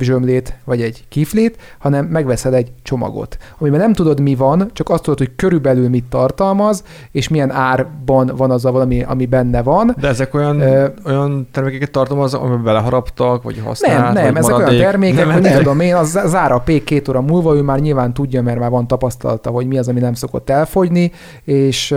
zsömlét 0.00 0.58
vagy 0.64 0.82
egy 0.82 1.04
kiflét, 1.08 1.56
hanem 1.78 2.04
megveszed 2.04 2.54
egy 2.54 2.72
csomagot, 2.82 3.36
amiben 3.58 3.80
nem 3.80 3.92
tudod 3.92 4.20
mi 4.20 4.34
van, 4.34 4.70
csak 4.72 4.90
azt 4.90 5.02
tudod, 5.02 5.18
hogy 5.18 5.30
körülbelül 5.36 5.88
mit 5.88 6.04
tartalmaz, 6.04 6.84
és 7.10 7.28
milyen 7.28 7.50
árban 7.50 8.32
van 8.36 8.50
az 8.50 8.64
a 8.64 8.72
valami, 8.72 9.02
ami 9.02 9.26
benne 9.26 9.62
van. 9.62 9.94
De 10.00 10.08
ezek 10.08 10.34
olyan, 10.34 10.56
uh, 10.56 10.84
olyan 11.06 11.48
termékeket 11.52 11.90
tartalmaz, 11.90 12.34
amiben 12.34 12.62
beleharaptak, 12.62 13.42
vagy 13.42 13.62
használták, 13.64 14.12
Nem, 14.12 14.24
nem, 14.24 14.32
vagy 14.32 14.42
ezek 14.42 14.52
maradék. 14.52 14.78
olyan 14.78 14.90
termékek, 14.90 15.24
nem, 15.24 15.32
hogy 15.32 15.42
nem 15.42 15.56
tudom 15.56 15.80
én, 15.80 15.94
az 15.94 16.18
zár 16.26 16.52
a 16.52 16.58
pék 16.58 16.84
két 16.84 17.08
óra 17.08 17.20
múlva, 17.20 17.54
ő 17.54 17.62
már 17.62 17.80
nyilván 17.80 18.14
tudja, 18.14 18.42
mert 18.42 18.58
már 18.58 18.70
van 18.70 18.86
tapasztalata, 18.86 19.50
hogy 19.50 19.66
mi 19.66 19.78
az, 19.78 19.88
ami 19.88 20.00
nem 20.00 20.14
szokott 20.14 20.50
elfogyni, 20.50 21.12
és 21.44 21.94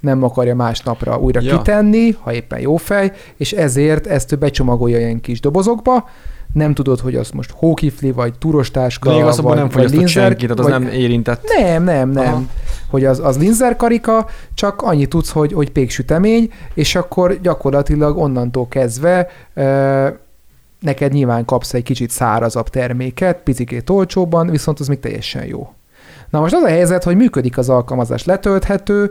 nem 0.00 0.22
akarja 0.22 0.54
másnapra 0.54 1.18
újra 1.18 1.40
ja. 1.42 1.56
kitenni, 1.56 2.16
ha 2.20 2.32
éppen 2.32 2.60
jó 2.60 2.76
fej, 2.76 3.12
és 3.36 3.52
ezért 3.52 4.06
ezt 4.06 4.32
ő 4.32 4.36
becsomagolja 4.36 4.98
ilyen 4.98 5.20
kis 5.20 5.40
dobozokba, 5.40 6.08
nem 6.52 6.74
tudod, 6.74 7.00
hogy 7.00 7.16
az 7.16 7.30
most 7.30 7.50
hókifli, 7.50 8.12
vagy 8.12 8.38
turostáska, 8.38 9.14
Még 9.14 9.22
az 9.22 9.40
vagy, 9.40 9.56
nem 9.56 9.70
fogyasztott 9.70 9.98
linzer, 9.98 10.22
senki, 10.22 10.42
tehát 10.42 10.58
az 10.58 10.68
vagy, 10.68 10.80
nem 10.80 10.92
érintett. 10.92 11.44
Nem, 11.58 11.84
nem, 11.84 12.10
nem. 12.10 12.26
Aha. 12.26 12.42
Hogy 12.90 13.04
az, 13.04 13.18
az 13.18 13.38
linzer 13.38 13.76
karika, 13.76 14.26
csak 14.54 14.82
annyit 14.82 15.08
tudsz, 15.08 15.30
hogy, 15.30 15.52
hogy 15.52 15.70
péksütemény, 15.70 16.52
és 16.74 16.94
akkor 16.94 17.40
gyakorlatilag 17.40 18.16
onnantól 18.16 18.68
kezdve 18.68 19.28
e, 19.54 20.18
neked 20.80 21.12
nyilván 21.12 21.44
kapsz 21.44 21.74
egy 21.74 21.82
kicsit 21.82 22.10
szárazabb 22.10 22.68
terméket, 22.68 23.42
picikét 23.42 23.90
olcsóbban, 23.90 24.50
viszont 24.50 24.80
az 24.80 24.88
még 24.88 25.00
teljesen 25.00 25.44
jó. 25.44 25.72
Na 26.30 26.40
most 26.40 26.54
az 26.54 26.62
a 26.62 26.68
helyzet, 26.68 27.04
hogy 27.04 27.16
működik 27.16 27.58
az 27.58 27.68
alkalmazás, 27.68 28.24
letölthető. 28.24 29.10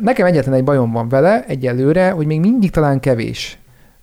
Nekem 0.00 0.26
egyetlen 0.26 0.54
egy 0.54 0.64
bajom 0.64 0.92
van 0.92 1.08
vele 1.08 1.44
egyelőre, 1.46 2.10
hogy 2.10 2.26
még 2.26 2.40
mindig 2.40 2.70
talán 2.70 3.00
kevés 3.00 3.58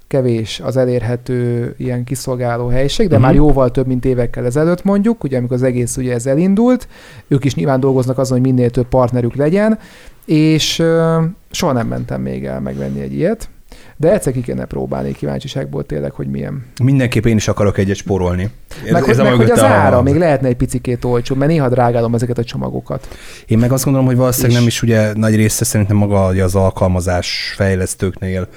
kevés 0.08 0.60
az 0.60 0.78
elérhető 0.78 1.74
ilyen 1.78 2.04
kiszolgáló 2.04 2.68
helység, 2.68 3.08
de 3.08 3.16
uh-huh. 3.16 3.30
már 3.30 3.36
jóval 3.36 3.72
több, 3.72 3.88
mint 3.88 4.06
évekkel 4.06 4.46
ezelőtt 4.46 4.84
mondjuk, 4.84 5.24
ugye 5.24 5.38
amikor 5.38 5.56
az 5.56 5.64
egész 5.64 5.98
ugye 5.98 6.14
ez 6.14 6.26
elindult, 6.26 6.88
ők 7.28 7.46
is 7.46 7.56
nyilván 7.56 7.80
dolgoznak 7.80 8.18
azon, 8.18 8.38
hogy 8.38 8.48
minél 8.48 8.70
több 8.70 8.88
partnerük 8.88 9.36
legyen, 9.36 9.80
és 10.26 10.80
uh, 10.80 11.24
soha 11.52 11.72
nem 11.72 11.88
mentem 11.88 12.22
még 12.22 12.46
el 12.46 12.60
megvenni 12.60 13.02
egy 13.02 13.14
ilyet. 13.14 13.50
De 14.00 14.14
egyszer 14.14 14.34
ki 14.34 14.42
kéne 14.42 14.66
próbálni 14.66 15.12
kíváncsiságból 15.12 15.86
tényleg, 15.86 16.12
hogy 16.12 16.28
milyen. 16.28 16.66
Mindenképp 16.84 17.26
én 17.26 17.36
is 17.36 17.48
akarok 17.48 17.78
egyet 17.78 17.96
spórolni. 17.96 18.50
Meg, 18.92 19.02
ez, 19.04 19.08
ez 19.10 19.18
meg 19.18 19.34
hogy 19.34 19.50
az 19.50 19.64
ára, 19.64 20.02
még 20.02 20.16
lehetne 20.16 20.48
egy 20.48 20.56
picikét 20.56 21.06
olcsó, 21.06 21.36
mert 21.36 21.52
néha 21.52 21.70
drágálom 21.70 22.16
ezeket 22.16 22.38
a 22.38 22.44
csomagokat. 22.44 23.08
Én 23.46 23.58
meg 23.58 23.72
azt 23.72 23.84
gondolom, 23.84 24.08
hogy 24.08 24.18
valószínűleg 24.18 24.52
és... 24.52 24.58
nem 24.58 24.68
is 24.68 24.82
ugye 24.82 25.14
nagy 25.14 25.36
része 25.36 25.66
szerintem 25.66 25.98
maga 25.98 26.26
az 26.26 26.56
alkalmazás 26.56 27.54
fejlesztőknél, 27.56 28.48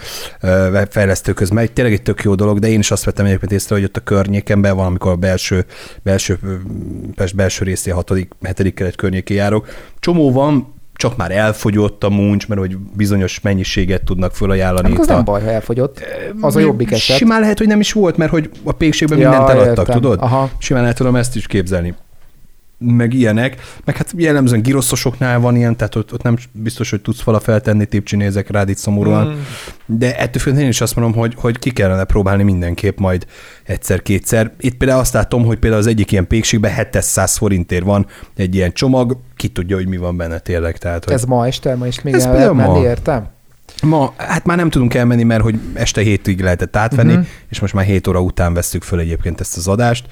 fejlesztők 0.89 1.49
mert 1.51 1.73
tényleg 1.73 1.95
egy 1.95 2.03
tök 2.03 2.23
jó 2.23 2.35
dolog, 2.35 2.59
de 2.59 2.69
én 2.69 2.79
is 2.79 2.91
azt 2.91 3.05
vettem 3.05 3.27
egyébként 3.27 3.53
észre, 3.53 3.75
hogy 3.75 3.85
ott 3.85 3.97
a 3.97 4.01
környékemben 4.01 4.77
van, 4.77 4.87
amikor 4.87 5.11
a 5.11 5.17
belső, 5.17 5.65
belső, 6.03 6.39
belső 7.35 7.65
részé, 7.65 7.91
hatodik, 7.91 8.33
hetedik 8.43 8.75
kelet 8.75 8.97
környéki 8.97 9.35
járok. 9.35 9.69
Csomó 9.99 10.33
van, 10.33 10.80
csak 11.01 11.17
már 11.17 11.31
elfogyott 11.31 12.05
a 12.05 12.11
muncs, 12.11 12.49
mert 12.49 12.61
hogy 12.61 12.77
bizonyos 12.79 13.41
mennyiséget 13.41 14.05
tudnak 14.05 14.35
fölajánlani. 14.35 14.91
Hát 14.91 14.99
az 14.99 15.09
a... 15.09 15.15
nem 15.15 15.25
baj, 15.25 15.43
ha 15.43 15.51
elfogyott. 15.51 16.03
Az 16.41 16.57
a 16.57 16.61
jobbik 16.61 16.91
eset. 16.91 17.17
Simán 17.17 17.41
lehet, 17.41 17.59
hogy 17.59 17.67
nem 17.67 17.81
is 17.81 17.93
volt, 17.93 18.17
mert 18.17 18.31
hogy 18.31 18.51
a 18.65 18.73
pékségben 18.73 19.19
ja, 19.19 19.29
mindent 19.29 19.51
eladtak, 19.51 19.79
értem. 19.79 19.95
tudod? 19.95 20.19
Aha. 20.21 20.51
Simán 20.59 20.85
el 20.85 20.93
tudom 20.93 21.17
ezt 21.17 21.37
is 21.37 21.47
képzelni 21.47 21.95
meg 22.85 23.15
ilyenek, 23.15 23.61
meg 23.85 23.97
hát 23.97 24.13
jellemzően 24.17 24.63
giroszosoknál 24.63 25.41
van 25.41 25.57
ilyen, 25.57 25.77
tehát 25.77 25.95
ott, 25.95 26.13
ott 26.13 26.23
nem 26.23 26.37
biztos, 26.53 26.91
hogy 26.91 27.01
tudsz 27.01 27.21
fala 27.21 27.41
feltenni, 27.41 27.87
nézek 28.11 28.51
rád 28.51 28.69
itt 28.69 28.77
szomorúan, 28.77 29.27
mm. 29.27 29.41
de 29.87 30.19
ettől 30.19 30.43
függően 30.43 30.63
én 30.63 30.69
is 30.69 30.81
azt 30.81 30.97
mondom, 30.97 31.15
hogy, 31.21 31.35
hogy 31.37 31.59
ki 31.59 31.71
kellene 31.71 32.05
próbálni 32.05 32.43
mindenképp 32.43 32.99
majd 32.99 33.27
egyszer-kétszer. 33.65 34.53
Itt 34.59 34.77
például 34.77 35.01
azt 35.01 35.13
látom, 35.13 35.45
hogy 35.45 35.59
például 35.59 35.83
az 35.83 35.89
egyik 35.89 36.13
ilyen 36.13 36.27
pékségben 36.27 36.75
700 36.75 37.37
forintért 37.37 37.85
van 37.85 38.07
egy 38.37 38.55
ilyen 38.55 38.73
csomag, 38.73 39.17
ki 39.37 39.49
tudja, 39.49 39.77
hogy 39.77 39.89
mi 39.89 39.97
van 39.97 40.17
benne 40.17 40.39
tényleg. 40.39 40.79
Tehát, 40.79 41.05
hogy... 41.05 41.13
Ez 41.13 41.25
ma 41.25 41.47
este, 41.47 41.77
ma 41.77 41.87
is 41.87 42.03
még 42.03 42.15
el 42.15 42.33
lehet 42.33 42.53
menni, 42.53 42.81
értem? 42.81 43.29
Ma, 43.83 44.13
hát 44.17 44.45
már 44.45 44.57
nem 44.57 44.71
tudunk 44.71 44.95
elmenni, 44.95 45.23
mert 45.23 45.43
hogy 45.43 45.59
este 45.75 46.01
hétig 46.01 46.41
lehetett 46.41 46.77
átvenni, 46.77 47.13
uh-huh. 47.13 47.27
és 47.49 47.61
most 47.61 47.75
már 47.75 47.85
7 47.85 48.07
óra 48.07 48.21
után 48.21 48.55
veszük 48.55 48.83
föl 48.83 48.99
egyébként 48.99 49.41
ezt 49.41 49.57
az 49.57 49.69
adást 49.69 50.07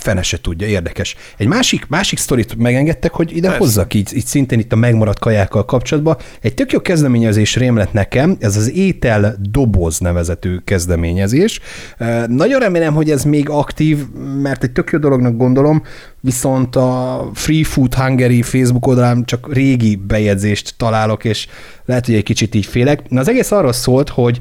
fene 0.00 0.22
se 0.22 0.40
tudja, 0.40 0.66
érdekes. 0.66 1.16
Egy 1.36 1.46
másik, 1.46 1.86
másik 1.88 2.18
sztorit 2.18 2.56
megengedtek, 2.56 3.12
hogy 3.12 3.36
ide 3.36 3.46
Persze. 3.46 3.58
hozzak 3.58 3.94
így, 3.94 4.16
így 4.16 4.26
szintén 4.26 4.58
itt 4.58 4.72
a 4.72 4.76
megmaradt 4.76 5.18
kajákkal 5.18 5.64
kapcsolatban. 5.64 6.16
Egy 6.40 6.54
tök 6.54 6.72
jó 6.72 6.80
kezdeményezés 6.80 7.56
rém 7.56 7.76
lett 7.76 7.92
nekem, 7.92 8.36
ez 8.40 8.56
az 8.56 8.72
étel 8.72 9.36
doboz 9.40 9.98
nevezetű 9.98 10.56
kezdeményezés. 10.64 11.60
Nagyon 12.26 12.60
remélem, 12.60 12.94
hogy 12.94 13.10
ez 13.10 13.24
még 13.24 13.48
aktív, 13.48 14.06
mert 14.42 14.62
egy 14.62 14.72
tök 14.72 14.90
jó 14.90 14.98
dolognak 14.98 15.36
gondolom, 15.36 15.82
viszont 16.20 16.76
a 16.76 17.30
Free 17.34 17.64
Food 17.64 17.94
Hungary 17.94 18.42
Facebook 18.42 18.86
oldalán 18.86 19.24
csak 19.24 19.52
régi 19.52 19.96
bejegyzést 19.96 20.74
találok, 20.76 21.24
és 21.24 21.46
lehet, 21.84 22.06
hogy 22.06 22.14
egy 22.14 22.22
kicsit 22.22 22.54
így 22.54 22.66
félek. 22.66 23.08
Na, 23.08 23.20
az 23.20 23.28
egész 23.28 23.50
arról 23.50 23.72
szólt, 23.72 24.08
hogy 24.08 24.38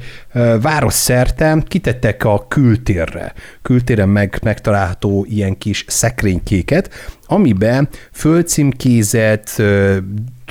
város 0.62 0.94
szerte 0.94 1.64
kitettek 1.68 2.24
a 2.24 2.46
kültérre, 2.48 3.34
kültéren 3.62 4.10
meg, 4.10 4.40
megtalálható 4.44 5.13
ilyen 5.22 5.58
kis 5.58 5.86
szekrénykéket, 5.88 6.90
amiben 7.26 7.90
földcímkézett 8.12 9.62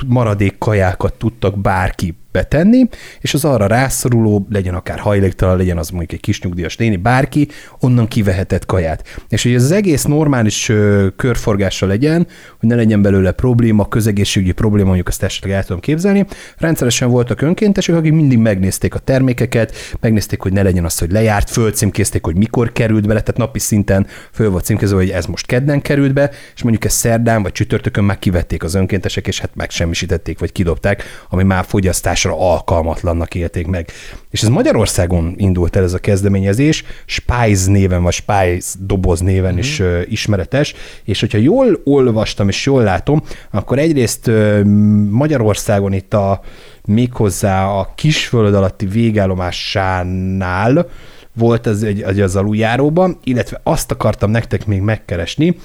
maradék 0.07 0.59
kajákat 0.59 1.15
tudtak 1.15 1.59
bárki 1.59 2.15
betenni, 2.33 2.89
és 3.21 3.35
az 3.35 3.45
arra 3.45 3.67
rászoruló, 3.67 4.47
legyen 4.51 4.75
akár 4.75 4.99
hajléktalan, 4.99 5.57
legyen 5.57 5.79
az 5.79 5.89
mondjuk 5.89 6.13
egy 6.13 6.21
kis 6.21 6.41
nyugdíjas 6.41 6.77
néni, 6.77 6.97
bárki, 6.97 7.49
onnan 7.81 8.09
kivehetett 8.09 8.67
kaját. 8.67 9.23
És 9.29 9.43
hogy 9.43 9.55
ez 9.55 9.63
az 9.63 9.71
egész 9.71 10.05
normális 10.05 10.69
ö, 10.69 11.07
körforgása 11.17 11.87
legyen, 11.87 12.27
hogy 12.61 12.69
ne 12.69 12.75
legyen 12.75 13.03
belőle 13.03 13.33
probléma, 13.33 13.89
közegészségügyi 13.89 14.53
probléma, 14.53 14.87
mondjuk 14.87 15.09
azt 15.09 15.23
esetleg 15.23 15.53
el 15.53 15.65
tudom 15.65 15.81
képzelni, 15.81 16.27
rendszeresen 16.57 17.11
voltak 17.11 17.41
önkéntesek, 17.41 17.95
akik 17.95 18.13
mindig 18.13 18.39
megnézték 18.39 18.95
a 18.95 18.99
termékeket, 18.99 19.75
megnézték, 20.01 20.41
hogy 20.41 20.53
ne 20.53 20.63
legyen 20.63 20.85
az, 20.85 20.99
hogy 20.99 21.11
lejárt, 21.13 21.51
fölcímkézték, 21.51 22.25
hogy 22.25 22.37
mikor 22.37 22.73
került 22.73 23.07
bele, 23.07 23.21
tehát 23.21 23.41
napi 23.41 23.59
szinten 23.59 24.07
föl 24.33 24.51
volt 24.51 24.65
címkezve, 24.65 24.97
hogy 24.97 25.11
ez 25.11 25.27
most 25.27 25.47
kedden 25.47 25.81
került 25.83 26.13
be, 26.13 26.31
és 26.55 26.63
mondjuk 26.63 26.85
ez 26.85 26.93
szerdán 26.93 27.43
vagy 27.43 27.53
csütörtökön 27.53 28.05
már 28.05 28.19
kivették 28.19 28.63
az 28.63 28.75
önkéntesek, 28.75 29.27
és 29.27 29.41
hát 29.41 29.51
megsemmisítették, 29.55 30.39
vagy 30.39 30.53
kidobták, 30.53 31.03
ami 31.29 31.43
már 31.43 31.65
fogyasztás 31.65 32.22
fogyasztásra 32.23 32.53
alkalmatlannak 32.53 33.35
élték 33.35 33.67
meg. 33.67 33.89
És 34.31 34.43
ez 34.43 34.49
Magyarországon 34.49 35.35
indult 35.37 35.77
el 35.77 35.83
ez 35.83 35.93
a 35.93 35.99
kezdeményezés, 35.99 36.85
Spice 37.07 37.71
néven, 37.71 38.03
vagy 38.03 38.13
Spice 38.13 38.79
doboz 38.81 39.21
néven 39.21 39.55
mm. 39.55 39.59
is 39.59 39.81
uh, 39.81 40.01
ismeretes, 40.09 40.75
és 41.05 41.21
hogyha 41.21 41.39
jól 41.39 41.81
olvastam 41.85 42.49
és 42.49 42.67
jól 42.67 42.83
látom, 42.83 43.23
akkor 43.51 43.79
egyrészt 43.79 44.27
uh, 44.27 44.63
Magyarországon 45.11 45.93
itt 45.93 46.15
a 46.15 46.41
méghozzá 46.85 47.67
a 47.67 47.93
kisföld 47.95 48.55
alatti 48.55 48.87
végállomásánál 48.87 50.89
volt 51.35 51.67
az 51.67 51.83
egy, 51.83 52.03
egy 52.03 52.21
az 52.21 52.37
aluljáróban, 52.37 53.19
illetve 53.25 53.61
azt 53.63 53.91
akartam 53.91 54.31
nektek 54.31 54.67
még 54.67 54.81
megkeresni, 54.81 55.57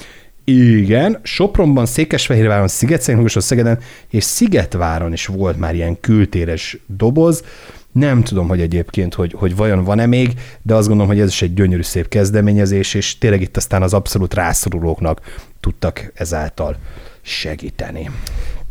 igen, 0.49 1.19
Sopronban, 1.23 1.86
Székesfehérváron, 1.86 2.67
Sziget-Szentmiklóson, 2.67 3.41
Szegeden 3.41 3.79
és 4.10 4.23
Szigetváron 4.23 5.13
is 5.13 5.25
volt 5.25 5.60
már 5.60 5.75
ilyen 5.75 5.99
kültéres 5.99 6.77
doboz. 6.86 7.43
Nem 7.91 8.23
tudom, 8.23 8.47
hogy 8.47 8.62
egyébként, 8.62 9.13
hogy, 9.13 9.33
hogy 9.38 9.55
vajon 9.55 9.83
van-e 9.83 10.05
még, 10.05 10.33
de 10.62 10.75
azt 10.75 10.88
gondolom, 10.88 11.12
hogy 11.12 11.21
ez 11.21 11.29
is 11.29 11.41
egy 11.41 11.53
gyönyörű 11.53 11.81
szép 11.81 12.07
kezdeményezés, 12.07 12.93
és 12.93 13.17
tényleg 13.17 13.41
itt 13.41 13.57
aztán 13.57 13.81
az 13.81 13.93
abszolút 13.93 14.33
rászorulóknak 14.33 15.21
tudtak 15.60 16.12
ezáltal 16.13 16.75
segíteni. 17.21 18.10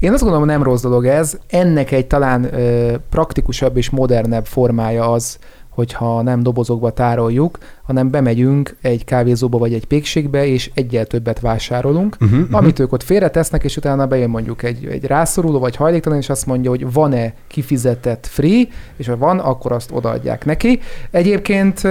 Én 0.01 0.13
azt 0.13 0.23
gondolom, 0.23 0.47
nem 0.47 0.63
rossz 0.63 0.83
dolog 0.83 1.07
ez. 1.07 1.39
Ennek 1.49 1.93
egy 1.93 2.07
talán 2.07 2.55
ö, 2.55 2.95
praktikusabb 3.11 3.77
és 3.77 3.91
modernebb 3.91 4.47
formája 4.47 5.13
az, 5.13 5.39
hogyha 5.77 6.23
nem 6.23 6.43
dobozokba 6.43 6.91
tároljuk, 6.91 7.59
hanem 7.83 8.11
bemegyünk 8.11 8.77
egy 8.81 9.05
kávézóba 9.05 9.59
vagy 9.59 9.73
egy 9.73 9.85
pékségbe, 9.85 10.47
és 10.47 10.71
egyel 10.75 11.07
többet 11.07 11.41
vásárolunk, 11.41 12.17
uh-huh, 12.21 12.39
uh-huh. 12.39 12.57
amit 12.57 12.79
ők 12.79 12.93
ott 12.93 13.03
félretesznek, 13.03 13.65
és 13.65 13.77
utána 13.77 14.07
bejön 14.07 14.31
mondjuk 14.31 14.63
egy, 14.63 14.87
egy 14.87 15.05
rászoruló 15.05 15.59
vagy 15.59 15.77
hajléktalan, 15.77 16.19
és 16.19 16.29
azt 16.29 16.47
mondja, 16.47 16.71
hogy 16.71 16.93
van-e 16.93 17.35
kifizetett 17.47 18.27
free, 18.27 18.69
és 18.97 19.07
ha 19.07 19.17
van, 19.17 19.39
akkor 19.39 19.73
azt 19.73 19.91
odaadják 19.93 20.45
neki. 20.45 20.81
Egyébként 21.11 21.83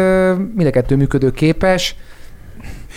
mind 0.55 0.67
a 0.67 0.69
kettő 0.69 0.95
működő 0.95 1.31
képes, 1.31 1.95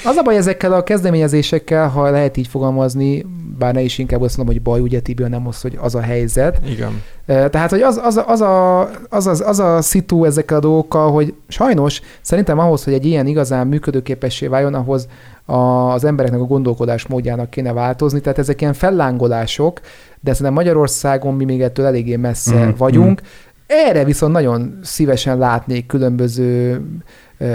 az 0.04 0.16
a 0.16 0.22
baj 0.22 0.36
ezekkel 0.36 0.72
a 0.72 0.82
kezdeményezésekkel, 0.82 1.88
ha 1.88 2.10
lehet 2.10 2.36
így 2.36 2.46
fogalmazni, 2.46 3.26
bár 3.58 3.74
ne 3.74 3.80
is 3.80 3.98
inkább 3.98 4.22
azt 4.22 4.36
mondom, 4.36 4.54
hogy 4.54 4.64
baj, 4.64 4.80
ugye 4.80 5.00
Tibi, 5.00 5.22
nem 5.22 5.46
az, 5.46 5.60
hogy 5.60 5.78
az 5.80 5.94
a 5.94 6.00
helyzet. 6.00 6.60
Igen. 6.66 7.02
Tehát, 7.26 7.70
hogy 7.70 7.80
az, 7.80 8.00
az, 8.02 8.22
az, 8.26 8.40
a, 8.40 8.80
az, 9.08 9.26
az, 9.26 9.40
az 9.40 9.58
a 9.58 9.82
szitu 9.82 10.24
ezekkel 10.24 10.56
a 10.56 10.60
dolgokkal, 10.60 11.10
hogy 11.10 11.34
sajnos 11.48 12.00
szerintem 12.20 12.58
ahhoz, 12.58 12.84
hogy 12.84 12.92
egy 12.92 13.06
ilyen 13.06 13.26
igazán 13.26 13.66
működőképessé 13.66 14.46
váljon, 14.46 14.74
ahhoz 14.74 15.08
az 15.44 16.04
embereknek 16.04 16.40
a 16.40 16.44
gondolkodás 16.44 17.06
módjának 17.06 17.50
kéne 17.50 17.72
változni. 17.72 18.20
Tehát 18.20 18.38
ezek 18.38 18.60
ilyen 18.60 18.72
fellángolások, 18.72 19.80
de 20.20 20.30
szerintem 20.30 20.54
Magyarországon 20.54 21.34
mi 21.34 21.44
még 21.44 21.62
ettől 21.62 21.86
eléggé 21.86 22.16
messze 22.16 22.66
mm, 22.66 22.70
vagyunk. 22.76 23.20
Mm 23.20 23.24
Erre 23.68 24.04
viszont 24.04 24.32
nagyon 24.32 24.78
szívesen 24.82 25.38
látnék 25.38 25.86
különböző 25.86 26.80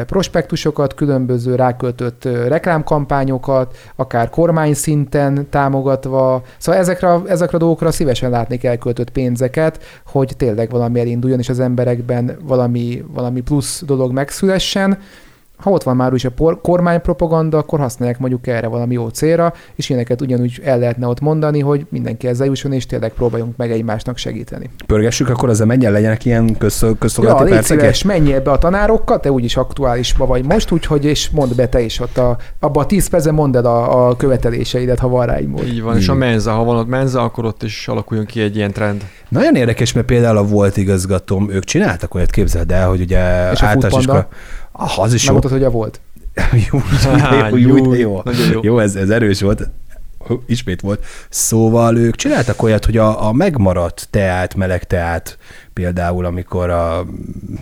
prospektusokat, 0.05 0.93
különböző 0.93 1.55
ráköltött 1.55 2.23
reklámkampányokat, 2.23 3.77
akár 3.95 4.29
kormány 4.29 4.73
szinten 4.73 5.49
támogatva. 5.49 6.43
Szóval 6.57 6.81
ezekre, 6.81 7.19
ezekre 7.27 7.57
a 7.57 7.59
dolgokra 7.59 7.91
szívesen 7.91 8.29
látnék 8.29 8.63
elköltött 8.63 9.09
pénzeket, 9.09 9.83
hogy 10.05 10.33
tényleg 10.37 10.69
valami 10.69 10.99
elinduljon, 10.99 11.39
és 11.39 11.49
az 11.49 11.59
emberekben 11.59 12.37
valami, 12.41 13.03
valami 13.13 13.41
plusz 13.41 13.83
dolog 13.85 14.11
megszülessen 14.11 14.97
ha 15.63 15.69
ott 15.71 15.83
van 15.83 15.95
már 15.95 16.13
is 16.13 16.25
a 16.25 16.31
por- 16.31 16.61
kormánypropaganda, 16.61 17.57
akkor 17.57 17.79
használják 17.79 18.19
mondjuk 18.19 18.47
erre 18.47 18.67
valami 18.67 18.93
jó 18.93 19.07
célra, 19.07 19.53
és 19.75 19.89
ilyeneket 19.89 20.21
ugyanúgy 20.21 20.59
el 20.63 20.79
lehetne 20.79 21.07
ott 21.07 21.19
mondani, 21.19 21.59
hogy 21.59 21.85
mindenki 21.89 22.27
ezzel 22.27 22.47
jusson, 22.47 22.73
és 22.73 22.85
tényleg 22.85 23.13
próbáljunk 23.13 23.57
meg 23.57 23.71
egymásnak 23.71 24.17
segíteni. 24.17 24.69
Pörgessük, 24.87 25.29
akkor 25.29 25.49
ezzel 25.49 25.65
menjen 25.65 25.91
legyenek 25.91 26.25
ilyen 26.25 26.57
közszolgálati 26.99 27.49
ja, 27.49 27.55
percek? 27.55 28.03
menjél 28.03 28.41
be 28.41 28.51
a 28.51 28.57
tanárokkal, 28.57 29.19
te 29.19 29.31
úgyis 29.31 29.57
aktuálisba 29.57 30.25
vagy 30.25 30.45
most, 30.45 30.71
úgyhogy 30.71 31.05
és 31.05 31.29
mondd 31.29 31.55
be 31.55 31.67
te 31.67 31.81
is 31.81 31.99
ott 31.99 32.17
a, 32.17 32.37
abba 32.59 32.79
a 32.79 32.85
tíz 32.85 33.07
percben 33.07 33.33
mondd 33.33 33.55
el 33.55 33.65
a, 33.65 34.07
a 34.07 34.15
követeléseidet, 34.15 34.99
ha 34.99 35.07
van 35.07 35.25
rá 35.25 35.39
így 35.39 35.63
Így 35.65 35.81
van, 35.81 35.97
és 35.97 36.07
a 36.07 36.13
menza, 36.13 36.51
ha 36.51 36.63
van 36.63 36.77
ott 36.77 36.87
menza, 36.87 37.21
akkor 37.21 37.45
ott 37.45 37.63
is 37.63 37.87
alakuljon 37.87 38.25
ki 38.25 38.41
egy 38.41 38.55
ilyen 38.55 38.71
trend. 38.71 39.05
Nagyon 39.29 39.55
érdekes, 39.55 39.93
mert 39.93 40.05
például 40.05 40.37
a 40.37 40.43
volt 40.43 40.77
igazgatóm, 40.77 41.49
ők 41.49 41.63
csináltak 41.63 42.15
olyat, 42.15 42.29
képzeld 42.29 42.71
el, 42.71 42.87
hogy 42.87 43.01
ugye 43.01 43.51
és 43.51 43.63
általános 43.63 43.99
iskola, 43.99 44.27
Ah, 44.75 44.99
az 44.99 45.13
is 45.13 45.25
Megmutat, 45.25 45.51
hogy 45.51 45.63
a 45.63 45.69
volt. 45.69 46.01
jó, 46.71 46.79
jó, 47.57 47.67
jó, 47.67 47.93
jó, 47.93 47.93
jó, 47.93 48.21
jó. 48.51 48.59
jó 48.63 48.79
ez, 48.79 48.95
ez 48.95 49.09
erős 49.09 49.41
volt 49.41 49.69
ismét 50.45 50.81
volt. 50.81 51.05
Szóval 51.29 51.97
ők 51.97 52.15
csináltak 52.15 52.61
olyat, 52.61 52.85
hogy 52.85 52.97
a, 52.97 53.27
a 53.27 53.31
megmaradt 53.31 54.07
teát, 54.09 54.55
meleg 54.55 54.83
teát, 54.83 55.37
például 55.73 56.25
amikor 56.25 56.69
a, 56.69 57.05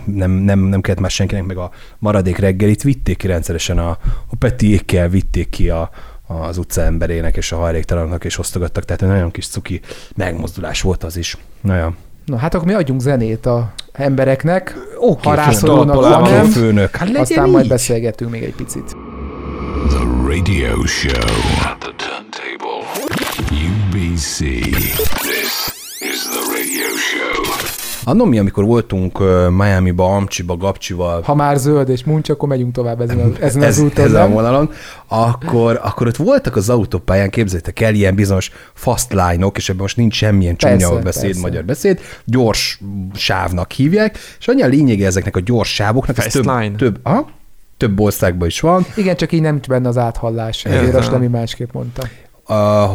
nem, 0.04 0.30
nem, 0.30 0.58
nem 0.58 0.80
kellett 0.80 1.00
már 1.00 1.10
senkinek, 1.10 1.44
meg 1.44 1.56
a 1.56 1.70
maradék 1.98 2.36
reggelit 2.36 2.82
vitték 2.82 3.16
ki 3.16 3.26
rendszeresen 3.26 3.78
a, 3.78 3.90
a 4.26 4.36
petiékkel, 4.38 5.08
vitték 5.08 5.48
ki 5.48 5.70
a, 5.70 5.90
az 6.26 6.58
utca 6.58 6.82
emberének 6.82 7.36
és 7.36 7.52
a 7.52 7.56
hajléktalanoknak, 7.56 8.24
és 8.24 8.38
osztogattak, 8.38 8.84
tehát 8.84 9.02
egy 9.02 9.08
nagyon 9.08 9.30
kis 9.30 9.46
cuki 9.46 9.80
megmozdulás 10.14 10.80
volt 10.80 11.04
az 11.04 11.16
is. 11.16 11.36
Nagyon. 11.60 11.96
Na 12.24 12.36
hát 12.36 12.54
akkor 12.54 12.66
mi 12.66 12.72
adjunk 12.72 13.00
zenét 13.00 13.46
a 13.46 13.72
embereknek, 13.92 14.76
okay, 14.96 15.22
ha 15.22 15.34
rászorulnak, 15.34 16.04
ha 16.04 16.30
nem, 16.30 16.46
főnök. 16.46 16.96
Hát 16.96 17.16
aztán 17.16 17.46
így. 17.46 17.52
majd 17.52 17.68
beszélgetünk 17.68 18.30
még 18.30 18.42
egy 18.42 18.54
picit. 18.54 18.96
The 19.88 20.04
Radio 20.26 20.86
Show 20.86 21.12
at 21.70 21.78
the 21.78 21.92
turntable. 21.96 22.82
UBC. 23.50 24.38
This 24.38 25.72
is 26.00 26.22
the 26.22 26.42
Radio 26.54 26.96
Show. 26.96 27.81
Anno 28.04 28.24
mi, 28.24 28.38
amikor 28.38 28.64
voltunk 28.64 29.18
Miami-ba, 29.50 30.14
Amcsiba, 30.14 30.56
Gapcsival. 30.56 31.22
Ha 31.22 31.34
már 31.34 31.56
zöld 31.56 31.88
és 31.88 32.04
muncs, 32.04 32.28
akkor 32.28 32.48
megyünk 32.48 32.72
tovább 32.72 33.00
ezen, 33.00 33.18
a, 33.18 33.44
ezen 33.44 33.62
ez, 33.62 33.78
az 33.78 33.84
úton. 33.84 34.04
Ezen 34.04 34.22
a 34.22 34.28
vonalon. 34.28 34.70
Akkor, 35.06 35.80
akkor 35.82 36.06
ott 36.06 36.16
voltak 36.16 36.56
az 36.56 36.68
autópályán, 36.68 37.30
képzeljétek 37.30 37.80
el, 37.80 37.94
ilyen 37.94 38.14
bizonyos 38.14 38.50
fast 38.74 39.12
line-ok, 39.12 39.56
és 39.56 39.68
ebben 39.68 39.80
most 39.80 39.96
nincs 39.96 40.14
semmilyen 40.14 40.56
csúnya 40.56 40.98
beszéd, 40.98 41.22
persze. 41.22 41.40
magyar 41.40 41.64
beszéd, 41.64 42.00
gyors 42.24 42.80
sávnak 43.14 43.72
hívják, 43.72 44.18
és 44.38 44.48
annyi 44.48 44.62
a 44.62 44.66
lényege 44.66 45.06
ezeknek 45.06 45.36
a 45.36 45.40
gyors 45.40 45.74
sávoknak, 45.74 46.14
fast 46.16 46.26
ez 46.26 46.32
több, 46.32 46.44
line. 46.44 46.76
több, 46.76 46.98
aha, 47.02 47.28
több 47.76 48.00
országban 48.00 48.48
is 48.48 48.60
van. 48.60 48.86
Igen, 48.96 49.16
csak 49.16 49.32
így 49.32 49.40
nem 49.40 49.60
benne 49.68 49.88
az 49.88 49.98
áthallás, 49.98 50.64
ezért 50.64 50.94
azt 50.94 51.10
nem 51.10 51.22
másképp 51.22 51.72
mondta 51.72 52.02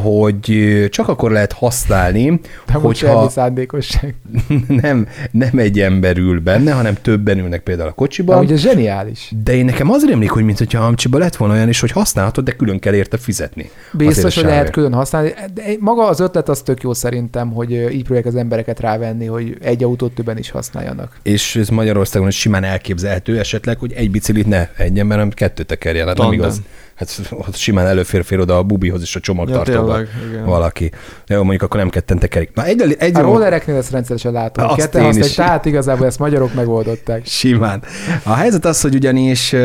hogy 0.02 0.88
csak 0.90 1.08
akkor 1.08 1.32
lehet 1.32 1.52
használni, 1.52 2.40
De 2.66 2.74
hogyha 2.74 3.30
szándékosság. 3.30 4.16
nem, 4.82 5.08
nem 5.32 5.58
egy 5.58 5.80
ember 5.80 6.18
ül 6.18 6.40
benne, 6.40 6.72
hanem 6.72 6.96
többen 7.02 7.38
ülnek 7.38 7.62
például 7.62 7.90
a 7.90 7.92
kocsiban. 7.92 8.40
De 8.40 8.46
ugye 8.46 8.56
zseniális. 8.56 9.32
De 9.44 9.56
én 9.56 9.66
nekem 9.66 9.92
az 9.92 10.06
rémlik, 10.06 10.30
hogy 10.30 10.44
mintha 10.44 10.86
Amcsiba 10.86 11.18
lett 11.18 11.36
volna 11.36 11.54
olyan 11.54 11.70
is, 11.70 11.80
hogy 11.80 11.92
használhatod, 11.92 12.44
de 12.44 12.52
külön 12.52 12.80
kell 12.80 12.94
érte 12.94 13.18
fizetni. 13.18 13.70
Biztos, 13.92 14.36
hogy 14.36 14.44
lehet 14.44 14.70
külön 14.70 14.94
használni. 14.94 15.34
De 15.54 15.64
maga 15.80 16.08
az 16.08 16.20
ötlet 16.20 16.50
az 16.50 16.62
tök 16.62 16.82
jó 16.82 16.94
szerintem, 16.94 17.52
hogy 17.52 17.72
így 17.72 18.04
próbálják 18.04 18.26
az 18.26 18.36
embereket 18.36 18.80
rávenni, 18.80 19.26
hogy 19.26 19.58
egy 19.62 19.84
autót 19.84 20.12
többen 20.12 20.38
is 20.38 20.50
használjanak. 20.50 21.20
És 21.24 21.56
ez 21.56 21.70
Magyarországon 21.70 22.28
is 22.28 22.40
simán 22.40 22.64
elképzelhető 22.64 23.40
esetleg, 23.40 23.78
hogy 23.78 23.92
egy 23.94 24.12
biciklit 24.12 24.48
ne 24.48 24.68
egy 24.78 25.00
ember, 25.00 25.18
hanem 25.18 25.32
kettő 25.34 25.64
tekerjen. 25.64 26.08
Hát 26.08 26.18
nem 26.18 26.32
igaz 26.32 26.62
hát 26.98 27.22
ott 27.32 27.56
simán 27.56 27.86
előfér 27.86 28.24
fér 28.24 28.40
oda 28.40 28.58
a 28.58 28.64
bubihoz 28.64 29.02
is 29.02 29.16
a 29.16 29.20
csomagtartóba 29.20 30.00
ja, 30.00 30.44
valaki. 30.46 30.92
Jó, 31.28 31.38
mondjuk 31.38 31.62
akkor 31.62 31.80
nem 31.80 31.90
ketten 31.90 32.20
tekerik. 32.20 32.52
Na, 32.54 32.64
egy, 32.64 32.96
egy 33.00 33.16
a 33.16 33.22
rollereknél 33.22 33.76
ezt 33.76 33.92
rendszeresen 33.92 34.32
látom. 34.32 34.66
Azt 34.66 34.76
ketten 34.76 35.06
azt, 35.06 35.36
tehát 35.36 35.66
igazából 35.66 36.06
ezt 36.06 36.20
magyarok 36.20 36.54
megoldották. 36.54 37.26
Simán. 37.26 37.84
A 38.24 38.34
helyzet 38.34 38.66
az, 38.66 38.82
hogy 38.82 38.96
ugyanis 38.96 39.56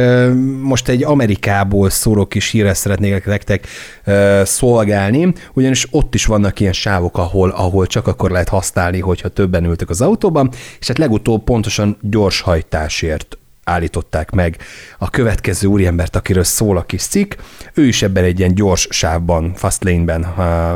most 0.63 0.89
egy 0.89 1.05
Amerikából 1.05 1.91
szóró 1.91 2.27
kis 2.27 2.51
hírre 2.51 2.75
szeretnék 2.75 3.25
nektek 3.25 3.67
szolgálni, 4.43 5.33
ugyanis 5.53 5.87
ott 5.91 6.15
is 6.15 6.27
vannak 6.27 6.61
ilyen 6.61 6.73
sávok, 6.73 7.19
ahol, 7.19 7.51
ahol 7.51 7.87
csak 7.87 8.07
akkor 8.07 8.31
lehet 8.31 8.49
használni, 8.49 9.01
hogyha 9.01 9.29
többen 9.29 9.65
ültek 9.65 9.91
az 9.91 10.01
autóban, 10.01 10.51
és 10.81 10.87
hát 10.87 10.99
legutóbb 10.99 11.45
pontosan 11.45 11.97
gyorshajtásért 12.01 13.37
állították 13.65 14.31
meg 14.31 14.57
a 14.99 15.11
következő 15.11 15.67
úriembert, 15.67 16.17
akiről 16.17 16.45
szól 16.45 16.77
a 16.77 16.83
kis 16.83 17.03
cikk. 17.03 17.35
Ő 17.75 17.87
is 17.87 18.03
ebben 18.03 18.25
egy 18.25 18.39
ilyen 18.39 18.55
gyors 18.55 18.87
sávban, 18.91 19.53
fast 19.55 19.85
lane-ben 19.85 20.25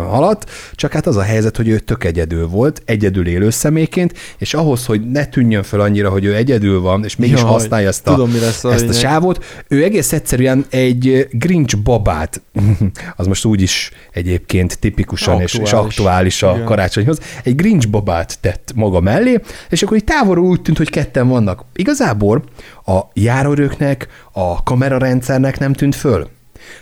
haladt, 0.09 0.51
csak 0.75 0.93
hát 0.93 1.07
az 1.07 1.17
a 1.17 1.23
helyzet, 1.23 1.57
hogy 1.57 1.69
ő 1.69 1.79
tök 1.79 2.05
egyedül 2.05 2.47
volt, 2.47 2.83
egyedül 2.85 3.27
élő 3.27 3.51
személyként, 3.51 4.19
és 4.39 4.55
ahhoz, 4.55 4.87
hogy 4.87 5.11
ne 5.11 5.27
tűnjön 5.27 5.63
fel 5.63 5.81
annyira, 5.81 6.11
hogy 6.11 6.25
ő 6.25 6.35
egyedül 6.35 6.81
van, 6.81 7.05
és 7.05 7.17
mégis 7.17 7.41
Jaj, 7.41 7.49
használja 7.49 7.89
ezt 7.89 8.07
a, 8.07 8.11
tudom, 8.11 8.31
ezt 8.43 8.65
a 8.65 8.93
sávot, 8.93 9.45
ő 9.69 9.85
egész 9.85 10.13
egyszerűen 10.13 10.67
egy 10.71 11.29
Grinch 11.31 11.77
babát, 11.77 12.43
az 13.17 13.27
most 13.27 13.45
úgy 13.45 13.63
is 13.63 13.91
egyébként 14.13 14.79
tipikusan 14.79 15.33
aktuális. 15.33 15.55
És, 15.55 15.61
és 15.61 15.73
aktuális 15.73 16.43
a 16.43 16.53
Igen. 16.55 16.65
karácsonyhoz, 16.65 17.19
egy 17.43 17.57
Grinch 17.57 17.89
babát 17.89 18.39
tett 18.41 18.73
maga 18.75 19.01
mellé, 19.01 19.41
és 19.69 19.83
akkor 19.83 19.97
így 19.97 20.05
távolról 20.05 20.47
úgy 20.47 20.63
tűnt, 20.63 20.77
hogy 20.77 20.91
ketten 20.91 21.29
vannak. 21.29 21.65
Igazából 21.75 22.45
a 22.87 23.01
járőröknek, 23.13 24.09
a 24.33 24.63
kamerarendszernek 24.63 25.59
nem 25.59 25.73
tűnt 25.73 25.95
föl. 25.95 26.29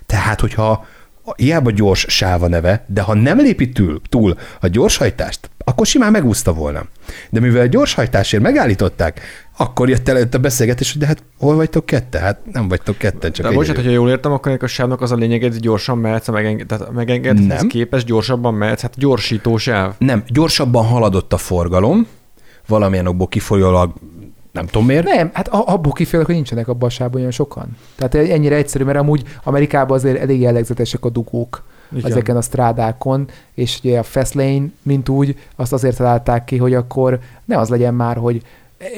Tehát, 0.07 0.41
hogyha 0.41 0.87
hiába 1.37 1.71
gyors 1.71 2.07
sáva 2.09 2.49
neve, 2.49 2.85
de 2.89 3.01
ha 3.01 3.15
nem 3.15 3.39
lépi 3.39 3.69
túl, 3.69 4.01
túl 4.09 4.37
a 4.61 4.67
gyorshajtást, 4.67 5.51
akkor 5.65 5.87
simán 5.87 6.13
megúszta 6.13 6.53
volna. 6.53 6.85
De 7.31 7.41
mivel 7.41 7.69
gyorshajtásért 7.69 8.43
megállították, 8.43 9.21
akkor 9.57 9.89
jött 9.89 10.09
el 10.09 10.29
a 10.33 10.39
beszélgetés, 10.39 10.93
hogy 10.93 11.01
de 11.01 11.07
hát 11.07 11.23
hol 11.39 11.55
vagytok 11.55 11.87
kette? 11.87 12.19
Hát 12.19 12.39
nem 12.53 12.69
vagytok 12.69 12.99
ketten, 12.99 13.33
csak 13.33 13.47
De 13.47 13.53
bocsánat, 13.53 13.77
hogyha 13.77 13.93
jól 13.93 14.09
értem, 14.11 14.33
akkor 14.33 14.59
a 14.61 14.67
sávnak 14.67 15.01
az 15.01 15.13
a 15.13 15.17
lényeg, 15.17 15.43
hogy 15.43 15.57
gyorsan 15.57 15.99
mehetsz, 15.99 16.29
a 16.29 16.33
megenged, 16.33 16.67
tehát 16.67 16.93
megengedhetsz 16.93 17.67
képes, 17.67 18.05
gyorsabban 18.05 18.55
mehetsz, 18.55 18.81
hát 18.81 18.95
gyorsító 18.97 19.57
sáv. 19.57 19.95
Nem, 19.99 20.25
gyorsabban 20.27 20.85
haladott 20.85 21.33
a 21.33 21.37
forgalom, 21.37 22.07
valamilyen 22.67 23.07
okból 23.07 23.29
kifolyólag 23.29 23.93
nem 24.55 24.67
tudom 24.67 24.87
miért. 24.87 25.05
Nem, 25.05 25.31
hát 25.33 25.49
abból 25.49 25.93
kifejezek, 25.93 26.27
hogy 26.27 26.35
nincsenek 26.35 26.69
abban 26.69 26.89
a 26.89 26.93
sávban 26.93 27.21
olyan 27.21 27.31
sokan. 27.31 27.77
Tehát 27.97 28.15
ennyire 28.31 28.57
egyszerű, 28.57 28.85
mert 28.85 28.99
amúgy 28.99 29.23
Amerikában 29.45 29.97
azért 29.97 30.21
elég 30.21 30.41
jellegzetesek 30.41 31.05
a 31.05 31.11
dugók 31.11 31.65
Igen. 31.93 32.11
ezeken 32.11 32.37
a 32.37 32.41
strádákon, 32.41 33.29
és 33.55 33.79
ugye 33.83 33.99
a 33.99 34.03
fast 34.03 34.35
lane, 34.35 34.67
mint 34.83 35.09
úgy, 35.09 35.39
azt 35.57 35.73
azért 35.73 35.97
találták 35.97 36.45
ki, 36.45 36.57
hogy 36.57 36.75
akkor 36.75 37.19
ne 37.45 37.59
az 37.59 37.69
legyen 37.69 37.95
már, 37.95 38.17
hogy 38.17 38.43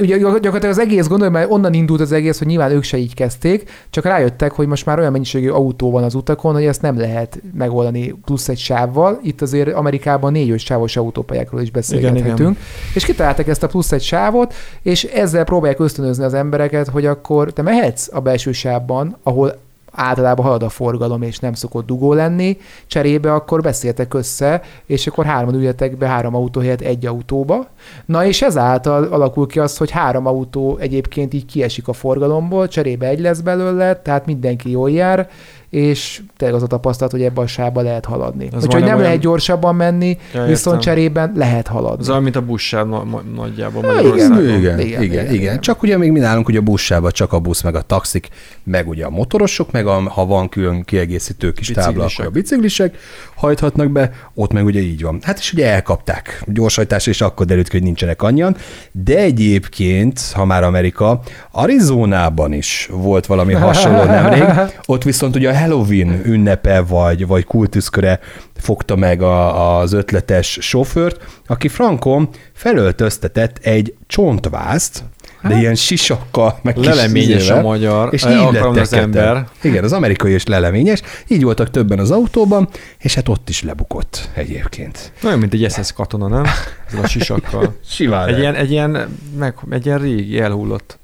ugye 0.00 0.16
gyakorlatilag 0.16 0.64
az 0.64 0.78
egész 0.78 1.06
gondolom, 1.06 1.32
mert 1.32 1.50
onnan 1.50 1.74
indult 1.74 2.00
az 2.00 2.12
egész, 2.12 2.38
hogy 2.38 2.46
nyilván 2.46 2.70
ők 2.70 2.82
se 2.82 2.96
így 2.96 3.14
kezdték, 3.14 3.70
csak 3.90 4.04
rájöttek, 4.04 4.52
hogy 4.52 4.66
most 4.66 4.86
már 4.86 4.98
olyan 4.98 5.12
mennyiségű 5.12 5.48
autó 5.48 5.90
van 5.90 6.04
az 6.04 6.14
utakon, 6.14 6.54
hogy 6.54 6.64
ezt 6.64 6.82
nem 6.82 6.98
lehet 6.98 7.40
megoldani 7.54 8.14
plusz 8.24 8.48
egy 8.48 8.58
sávval. 8.58 9.20
Itt 9.22 9.42
azért 9.42 9.74
Amerikában 9.74 10.32
négy 10.32 10.58
sávos 10.58 10.96
autópályákról 10.96 11.60
is 11.60 11.70
beszélgethetünk. 11.70 12.24
Igen, 12.26 12.36
igen. 12.36 12.56
És 12.94 13.04
kitaláltak 13.04 13.48
ezt 13.48 13.62
a 13.62 13.66
plusz 13.66 13.92
egy 13.92 14.02
sávot, 14.02 14.54
és 14.82 15.04
ezzel 15.04 15.44
próbálják 15.44 15.80
ösztönözni 15.80 16.24
az 16.24 16.34
embereket, 16.34 16.88
hogy 16.88 17.06
akkor 17.06 17.52
te 17.52 17.62
mehetsz 17.62 18.08
a 18.12 18.20
belső 18.20 18.52
sávban, 18.52 19.16
ahol 19.22 19.64
általában 19.96 20.44
halad 20.44 20.62
a 20.62 20.68
forgalom, 20.68 21.22
és 21.22 21.38
nem 21.38 21.54
szokott 21.54 21.86
dugó 21.86 22.12
lenni, 22.12 22.56
cserébe 22.86 23.32
akkor 23.32 23.60
beszéltek 23.60 24.14
össze, 24.14 24.62
és 24.86 25.06
akkor 25.06 25.24
hárman 25.24 25.54
üljetek 25.54 25.96
be 25.96 26.06
három 26.06 26.34
autó 26.34 26.60
helyett 26.60 26.80
egy 26.80 27.06
autóba. 27.06 27.66
Na 28.06 28.24
és 28.24 28.42
ezáltal 28.42 29.04
alakul 29.04 29.46
ki 29.46 29.58
az, 29.58 29.76
hogy 29.76 29.90
három 29.90 30.26
autó 30.26 30.76
egyébként 30.80 31.34
így 31.34 31.46
kiesik 31.46 31.88
a 31.88 31.92
forgalomból, 31.92 32.68
cserébe 32.68 33.06
egy 33.06 33.20
lesz 33.20 33.40
belőle, 33.40 33.96
tehát 33.96 34.26
mindenki 34.26 34.70
jól 34.70 34.90
jár, 34.90 35.28
és 35.70 36.22
tényleg 36.36 36.56
az 36.56 36.62
a 36.62 36.66
tapasztalat, 36.66 37.12
hogy 37.12 37.22
ebben 37.22 37.44
a 37.44 37.46
sávban 37.46 37.84
lehet 37.84 38.04
haladni. 38.04 38.48
Az 38.52 38.64
Úgyhogy 38.64 38.80
nem 38.80 38.90
olyan... 38.90 39.02
lehet 39.02 39.18
gyorsabban 39.18 39.74
menni, 39.74 40.18
ja, 40.34 40.44
viszont 40.44 40.80
cserében 40.80 41.32
lehet 41.34 41.66
haladni. 41.66 42.00
Az 42.00 42.10
olyan, 42.10 42.22
mint 42.22 42.36
a 42.36 42.42
buszsáv 42.42 42.86
nagyjából 43.34 43.84
Igen, 43.84 44.14
igen, 44.14 44.48
igen, 44.48 44.80
igen, 44.80 45.02
igen, 45.02 45.32
igen. 45.32 45.60
Csak 45.60 45.82
ugye 45.82 45.98
még 45.98 46.10
mi 46.10 46.18
nálunk 46.18 46.48
ugye 46.48 46.58
a 46.58 46.62
buszsában 46.62 47.10
csak 47.10 47.32
a 47.32 47.38
busz, 47.38 47.62
meg 47.62 47.74
a 47.74 47.82
taxik, 47.82 48.28
meg 48.64 48.88
ugye 48.88 49.04
a 49.04 49.10
motorosok, 49.10 49.72
meg 49.72 49.85
a, 49.86 50.08
ha 50.08 50.26
van 50.26 50.48
külön 50.48 50.84
kiegészítő 50.84 51.52
kis 51.52 51.68
tábla, 51.68 52.04
akkor 52.04 52.26
a 52.26 52.30
biciklisek. 52.30 52.96
hajthatnak 53.34 53.90
be, 53.90 54.10
ott 54.34 54.52
meg 54.52 54.64
ugye 54.64 54.80
így 54.80 55.02
van. 55.02 55.18
Hát 55.22 55.38
és 55.38 55.52
ugye 55.52 55.66
elkapták. 55.66 56.42
Gyorshajtás, 56.46 57.06
és 57.06 57.20
akkor 57.20 57.46
derült 57.46 57.68
hogy 57.68 57.82
nincsenek 57.82 58.22
annyian, 58.22 58.56
de 58.92 59.18
egyébként, 59.18 60.20
ha 60.34 60.44
már 60.44 60.62
Amerika, 60.62 61.20
Arizonában 61.50 62.52
is 62.52 62.88
volt 62.92 63.26
valami 63.26 63.52
hasonló 63.52 64.04
nemrég, 64.04 64.44
ott 64.86 65.02
viszont 65.02 65.36
ugye 65.36 65.50
a 65.50 65.58
Halloween 65.58 66.20
ünnepe 66.24 66.80
vagy, 66.80 67.26
vagy 67.26 67.44
kultuszköre 67.44 68.20
fogta 68.58 68.96
meg 68.96 69.22
a, 69.22 69.78
az 69.78 69.92
ötletes 69.92 70.58
sofőrt, 70.60 71.24
aki 71.46 71.68
frankon 71.68 72.28
felöltöztetett 72.52 73.58
egy 73.62 73.94
csontvázt, 74.06 75.04
de 75.42 75.52
hát? 75.52 75.60
ilyen 75.60 75.74
sisakkal, 75.74 76.58
meg 76.62 76.76
Leleményes 76.76 77.50
a 77.50 77.60
magyar, 77.60 78.08
és 78.12 78.24
így 78.24 78.52
lettek 78.52 78.76
az 78.76 78.92
ember. 78.92 79.46
Igen, 79.62 79.84
az 79.84 79.92
amerikai 79.92 80.34
is 80.34 80.46
leleményes. 80.46 81.02
Így 81.28 81.42
voltak 81.42 81.70
többen 81.70 81.98
az 81.98 82.10
autóban, 82.10 82.68
és 82.98 83.14
hát 83.14 83.28
ott 83.28 83.48
is 83.48 83.62
lebukott 83.62 84.28
egyébként. 84.34 85.12
Olyan, 85.24 85.38
mint 85.38 85.52
egy 85.52 85.70
SS 85.70 85.92
katona, 85.92 86.28
nem? 86.28 86.44
Ez 86.86 86.98
a 87.02 87.06
sisakkal. 87.06 87.76
Simán. 87.88 88.28
Egy 88.28 88.38
ilyen, 88.38 88.54
egy 88.54 88.70
ilyen, 88.70 89.18
meg, 89.38 89.54
egy 89.70 89.86
ilyen 89.86 89.98
régi, 89.98 90.40
elhullott. 90.40 90.98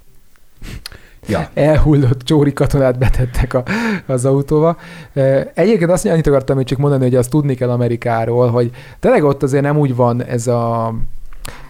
Ja. 1.26 1.48
elhullott 1.54 2.20
csóri 2.22 2.52
katonát 2.52 2.98
betettek 2.98 3.54
a, 3.54 3.62
az 4.06 4.24
autóba. 4.24 4.76
Egyébként 5.54 5.90
azt 5.90 6.06
annyit 6.06 6.26
akartam 6.26 6.56
hogy 6.56 6.64
csak 6.64 6.78
mondani, 6.78 7.02
hogy 7.02 7.14
azt 7.14 7.30
tudni 7.30 7.54
kell 7.54 7.70
Amerikáról, 7.70 8.50
hogy 8.50 8.70
tényleg 9.00 9.24
ott 9.24 9.42
azért 9.42 9.62
nem 9.62 9.78
úgy 9.78 9.96
van 9.96 10.24
ez 10.24 10.46
a 10.46 10.94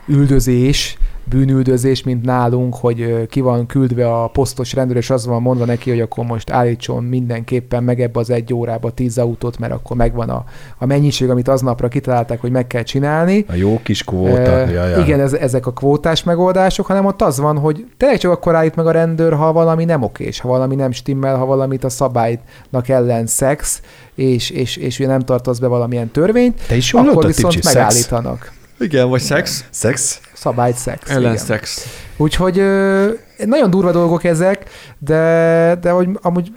üldözés, 0.06 0.98
bűnüldözés, 1.24 2.02
mint 2.02 2.24
nálunk, 2.24 2.74
hogy 2.74 3.26
ki 3.28 3.40
van 3.40 3.66
küldve 3.66 4.14
a 4.14 4.26
posztos 4.26 4.72
rendőr, 4.72 4.96
és 4.96 5.10
az 5.10 5.26
van 5.26 5.42
mondva 5.42 5.64
neki, 5.64 5.90
hogy 5.90 6.00
akkor 6.00 6.24
most 6.24 6.50
állítson 6.50 7.04
mindenképpen 7.04 7.84
meg 7.84 8.00
ebbe 8.00 8.20
az 8.20 8.30
egy 8.30 8.54
órába 8.54 8.90
tíz 8.90 9.18
autót, 9.18 9.58
mert 9.58 9.72
akkor 9.72 9.96
megvan 9.96 10.30
a, 10.30 10.44
a 10.78 10.86
mennyiség, 10.86 11.30
amit 11.30 11.48
aznapra 11.48 11.88
kitalálták, 11.88 12.40
hogy 12.40 12.50
meg 12.50 12.66
kell 12.66 12.82
csinálni. 12.82 13.44
A 13.48 13.54
jó 13.54 13.80
kis 13.82 14.04
kvóta. 14.04 14.50
E, 14.50 14.70
ja, 14.70 14.86
ja. 14.86 14.98
Igen, 14.98 15.20
ez, 15.20 15.32
ezek 15.32 15.66
a 15.66 15.72
kvótás 15.72 16.22
megoldások, 16.22 16.86
hanem 16.86 17.04
ott 17.04 17.22
az 17.22 17.38
van, 17.38 17.58
hogy 17.58 17.86
tényleg 17.96 18.18
csak 18.18 18.30
akkor 18.30 18.54
állít 18.54 18.76
meg 18.76 18.86
a 18.86 18.90
rendőr, 18.90 19.32
ha 19.32 19.52
valami 19.52 19.84
nem 19.84 20.02
okés, 20.02 20.40
ha 20.40 20.48
valami 20.48 20.74
nem 20.74 20.90
stimmel, 20.90 21.36
ha 21.36 21.44
valamit 21.44 21.84
a 21.84 21.88
szabálynak 21.88 22.88
ellen 22.88 23.26
szex, 23.26 23.82
és, 24.14 24.50
és, 24.50 24.76
és 24.76 24.98
ugye 24.98 25.08
nem 25.08 25.20
tartasz 25.20 25.58
be 25.58 25.66
valamilyen 25.66 26.10
törvényt, 26.10 26.66
Te 26.66 26.76
is 26.76 26.92
akkor 26.94 27.26
viszont 27.26 27.64
megállítanak. 27.64 28.42
Szex? 28.42 28.60
Igen, 28.78 29.08
vagy 29.08 29.20
szex. 29.20 29.64
Szex? 29.70 30.20
Szabályt 30.42 30.76
szex. 30.76 31.10
Ellen 31.10 31.36
szex. 31.36 31.86
Úgyhogy 32.16 32.54
nagyon 33.44 33.70
durva 33.70 33.92
dolgok 33.92 34.24
ezek, 34.24 34.64
de, 34.98 35.78
de 35.80 35.90
hogy 35.90 36.08
amúgy 36.22 36.52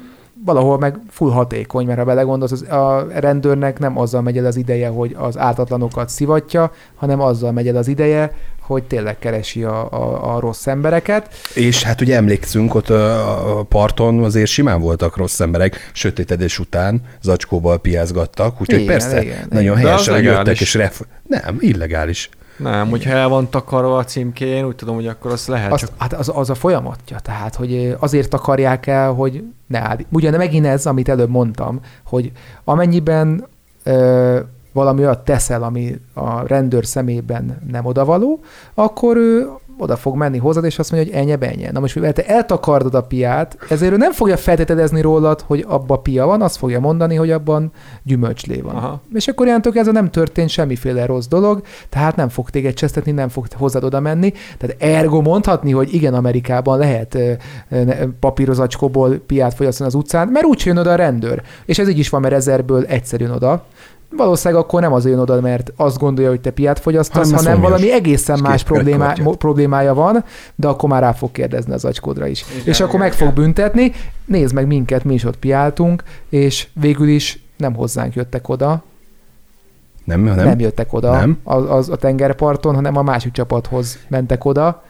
valahol 0.46 0.78
meg 0.78 1.00
full 1.10 1.32
hatékony, 1.32 1.86
mert 1.86 1.98
ha 1.98 2.06
belegondolsz, 2.06 2.52
az, 2.52 2.62
a 2.62 3.08
rendőrnek 3.14 3.80
nem 3.80 3.98
azzal 3.98 4.22
megy 4.22 4.38
el 4.38 4.46
az 4.46 4.56
ideje, 4.56 4.88
hogy 4.88 5.16
az 5.20 5.38
ártatlanokat 5.38 6.10
szivatja, 6.10 6.72
hanem 6.96 7.22
azzal 7.22 7.52
megy 7.52 7.68
el 7.68 7.76
az 7.76 7.88
ideje, 7.88 8.32
hogy 8.60 8.84
tényleg 8.84 9.20
keresi 9.20 9.64
a, 9.64 9.92
a, 9.92 10.36
a 10.36 10.40
rossz 10.40 10.68
embereket. 10.68 11.28
És 11.54 11.84
hát 11.84 12.02
ugye 12.02 12.16
emlékszünk, 12.16 12.76
ott 12.76 12.90
a 12.90 13.66
parton 13.70 14.24
azért 14.24 14.50
simán 14.50 14.82
voltak 14.82 15.18
rossz 15.18 15.40
emberek, 15.40 15.90
sötétedés 15.94 16.60
után 16.60 17.02
zacskóval 17.22 17.78
piázgattak, 17.78 18.62
úgyhogy 18.62 18.82
igen, 18.82 18.98
persze, 18.98 19.22
igen, 19.22 19.48
nagyon 19.50 19.78
igen. 19.78 19.88
helyesen 19.88 20.24
jöttek, 20.24 20.62
és 20.62 20.74
ref... 20.74 21.02
Nem, 21.28 21.58
illegális. 21.60 22.30
Nem, 22.58 22.90
hogyha 22.90 23.10
el 23.10 23.28
van 23.28 23.50
takarva 23.50 23.98
a 23.98 24.04
címkén, 24.04 24.66
úgy 24.66 24.76
tudom, 24.76 24.96
hogy 24.96 25.08
akkor 25.08 25.32
azt 25.32 25.48
lehet 25.48 25.72
azt, 25.72 25.86
csak... 25.86 25.94
Hát 25.98 26.14
az, 26.14 26.32
az 26.34 26.50
a 26.50 26.56
folyamatja, 26.56 27.20
tehát, 27.20 27.56
hogy 27.56 27.96
azért 28.00 28.30
takarják 28.30 28.88
el, 28.88 29.14
hogy 29.14 29.44
ne 29.68 29.80
állít. 29.80 30.08
Ugye 30.12 30.38
megint 30.38 30.66
ez, 30.66 30.86
amit 30.86 31.10
előbb 31.10 31.30
mondtam, 31.30 31.80
hogy 32.06 32.32
amennyiben 32.64 33.48
ö, 33.84 34.40
valami 34.72 35.02
olyat 35.02 35.24
teszel, 35.24 35.64
ami 35.64 36.00
a 36.14 36.48
rendőr 36.48 36.86
szemében 36.86 37.62
nem 37.72 37.86
odavaló, 37.86 38.40
akkor 38.74 39.18
ő 39.18 39.48
oda 39.78 39.96
fog 39.96 40.16
menni 40.16 40.38
hozzád, 40.38 40.64
és 40.64 40.80
azt 40.80 40.92
mondja, 40.92 41.12
hogy 41.12 41.22
ennyi 41.22 41.36
benye. 41.36 41.72
Na 41.72 41.80
most, 41.80 41.96
mivel 41.96 42.14
te 42.14 42.26
eltakardod 42.26 42.96
a 42.96 43.02
piát, 43.02 43.58
ezért 43.70 43.94
ő 43.94 43.98
nem 43.98 44.12
fogja 44.12 44.38
feltételezni 44.38 45.02
rólad, 45.02 45.42
hogy 45.42 45.66
abba 45.68 45.98
pia 45.98 46.26
van, 46.26 46.42
azt 46.42 46.58
fogja 46.58 46.80
mondani, 46.80 47.16
hogy 47.16 47.32
abban 47.32 47.72
gyümölcslé 48.04 48.62
van. 48.62 48.76
Aha. 48.76 49.02
És 49.14 49.28
akkor 49.28 49.46
ilyentől 49.46 49.74
ez 49.76 49.88
nem 49.88 50.12
történt 50.12 50.50
semmiféle 50.50 51.06
rossz 51.06 51.28
dolog, 51.28 51.62
tehát 51.90 52.16
nem 52.16 52.30
fog 52.30 52.50
téged 52.50 52.74
csesztetni, 52.74 53.12
nem 53.12 53.30
fog 53.30 53.46
hozzád 53.56 53.84
oda 53.84 54.00
menni. 54.00 54.34
Tehát 54.58 54.76
ergo 54.80 55.22
mondhatni, 55.22 55.72
hogy 55.72 55.94
igen, 55.94 56.14
Amerikában 56.14 56.78
lehet 56.78 57.18
papírozacskóból 58.20 59.14
piát 59.14 59.54
fogyasztani 59.54 59.90
az 59.90 59.96
utcán, 59.96 60.28
mert 60.28 60.46
úgy 60.46 60.62
jön 60.66 60.78
oda 60.78 60.92
a 60.92 60.96
rendőr. 60.96 61.42
És 61.66 61.80
ez 61.80 61.90
így 61.90 62.00
is 62.00 62.10
van, 62.10 62.22
mert 62.22 62.34
ezerből 62.34 62.86
egyszerűen 62.86 63.32
oda 63.32 63.66
valószínűleg 64.18 64.64
akkor 64.64 64.82
nem 64.82 64.94
az 64.94 65.06
jön 65.06 65.20
oda, 65.20 65.42
mert 65.42 65.72
azt 65.76 65.98
gondolja, 65.98 66.30
hogy 66.30 66.42
te 66.42 66.52
piát 66.52 66.80
fogyasztasz, 66.80 67.32
hanem, 67.32 67.46
hanem 67.46 67.62
valami 67.62 67.92
egészen 67.92 68.40
más 68.40 68.64
problémá, 68.64 69.14
problémája 69.38 69.94
van, 69.94 70.24
de 70.56 70.68
akkor 70.68 70.90
már 70.90 71.02
rá 71.02 71.12
fog 71.12 71.32
kérdezni 71.32 71.74
az 71.74 71.86
agykodra 71.86 72.28
is. 72.28 72.46
Igen, 72.54 72.64
és 72.66 72.80
akkor 72.80 73.00
meg 73.00 73.14
fog 73.14 73.34
büntetni, 73.34 73.92
nézd 74.26 74.54
meg 74.54 74.68
minket, 74.68 75.04
mi 75.04 75.14
is 75.14 75.24
ott 75.24 75.38
piáltunk, 75.38 76.04
és 76.30 76.68
végül 76.74 77.08
is 77.08 77.40
nem 77.58 77.74
hozzánk 77.74 78.16
jöttek 78.16 78.50
oda, 78.50 78.84
nem, 80.04 80.22
nem. 80.22 80.36
nem 80.36 80.60
jöttek 80.60 80.94
oda 80.94 81.12
nem. 81.12 81.40
Az, 81.44 81.70
az 81.70 81.90
a 81.90 81.96
tengerparton, 81.96 82.76
hanem 82.76 82.96
a 82.98 83.02
másik 83.02 83.32
csapathoz 83.32 84.00
mentek 84.08 84.46
oda, 84.46 84.84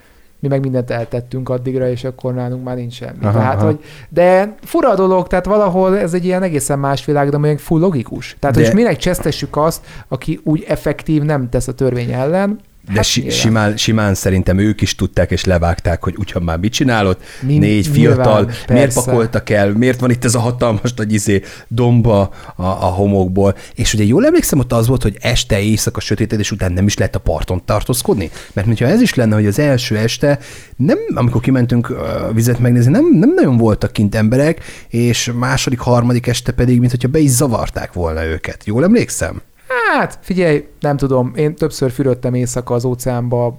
mi 0.45 0.51
meg 0.51 0.63
mindent 0.63 0.91
eltettünk 0.91 1.49
addigra, 1.49 1.89
és 1.89 2.03
akkor 2.03 2.33
nálunk 2.33 2.63
már 2.63 2.75
nincs 2.75 2.93
semmi. 2.93 3.23
Aha, 3.25 3.37
tehát, 3.37 3.55
aha. 3.55 3.65
Hogy, 3.65 3.79
de 4.09 4.55
fura 4.61 4.89
a 4.89 4.95
dolog, 4.95 5.27
tehát 5.27 5.45
valahol 5.45 5.97
ez 5.97 6.13
egy 6.13 6.25
ilyen 6.25 6.43
egészen 6.43 6.79
más 6.79 7.05
világ, 7.05 7.29
de 7.29 7.37
még 7.37 7.59
full 7.59 7.79
logikus. 7.79 8.35
Tehát, 8.39 8.55
de... 8.55 8.65
hogy 8.65 8.75
minek 8.75 8.97
csesztessük 8.97 9.57
azt, 9.57 9.85
aki 10.07 10.39
úgy 10.43 10.65
effektív 10.67 11.23
nem 11.23 11.49
tesz 11.49 11.67
a 11.67 11.73
törvény 11.73 12.11
ellen, 12.11 12.59
de 12.85 12.93
hát 12.93 13.03
si- 13.03 13.29
simán, 13.29 13.77
simán 13.77 14.13
szerintem 14.13 14.57
ők 14.57 14.81
is 14.81 14.95
tudták 14.95 15.31
és 15.31 15.45
levágták, 15.45 16.03
hogy 16.03 16.15
úgyhogy 16.17 16.41
már 16.41 16.57
mit 16.57 16.73
csinálod, 16.73 17.17
Mind, 17.41 17.59
négy 17.59 17.87
fiatal, 17.87 18.25
nyilván, 18.25 18.45
miért 18.45 18.93
persze. 18.93 19.03
pakoltak 19.03 19.49
el, 19.49 19.71
miért 19.71 19.99
van 19.99 20.09
itt 20.11 20.25
ez 20.25 20.35
a 20.35 20.39
hatalmas 20.39 20.93
nagy 20.93 21.13
izé 21.13 21.41
domba 21.67 22.21
a, 22.55 22.63
a 22.63 22.65
homokból. 22.85 23.55
És 23.75 23.93
ugye 23.93 24.03
jól 24.03 24.25
emlékszem, 24.25 24.59
ott 24.59 24.73
az 24.73 24.87
volt, 24.87 25.01
hogy 25.01 25.17
este, 25.21 25.59
éjszaka, 25.59 25.99
sötétedés 25.99 26.51
után 26.51 26.71
nem 26.71 26.85
is 26.85 26.97
lehet 26.97 27.15
a 27.15 27.19
parton 27.19 27.65
tartózkodni. 27.65 28.29
Mert 28.53 28.67
hogyha 28.67 28.85
ez 28.87 29.01
is 29.01 29.13
lenne, 29.13 29.35
hogy 29.35 29.45
az 29.45 29.59
első 29.59 29.97
este, 29.97 30.39
nem, 30.75 30.97
amikor 31.15 31.41
kimentünk 31.41 31.89
a 31.89 32.31
vizet 32.33 32.59
megnézni, 32.59 32.91
nem, 32.91 33.05
nem 33.13 33.33
nagyon 33.33 33.57
voltak 33.57 33.91
kint 33.91 34.15
emberek, 34.15 34.63
és 34.87 35.31
második, 35.35 35.79
harmadik 35.79 36.27
este 36.27 36.51
pedig, 36.51 36.79
mint 36.79 36.91
hogyha 36.91 37.07
be 37.07 37.19
is 37.19 37.29
zavarták 37.29 37.93
volna 37.93 38.23
őket. 38.25 38.65
Jól 38.65 38.83
emlékszem? 38.83 39.41
Hát, 39.67 40.19
figyelj, 40.21 40.67
nem 40.79 40.97
tudom, 40.97 41.31
én 41.35 41.55
többször 41.55 41.91
fürödtem 41.91 42.33
éjszaka 42.33 42.73
az 42.73 42.85
óceánba. 42.85 43.57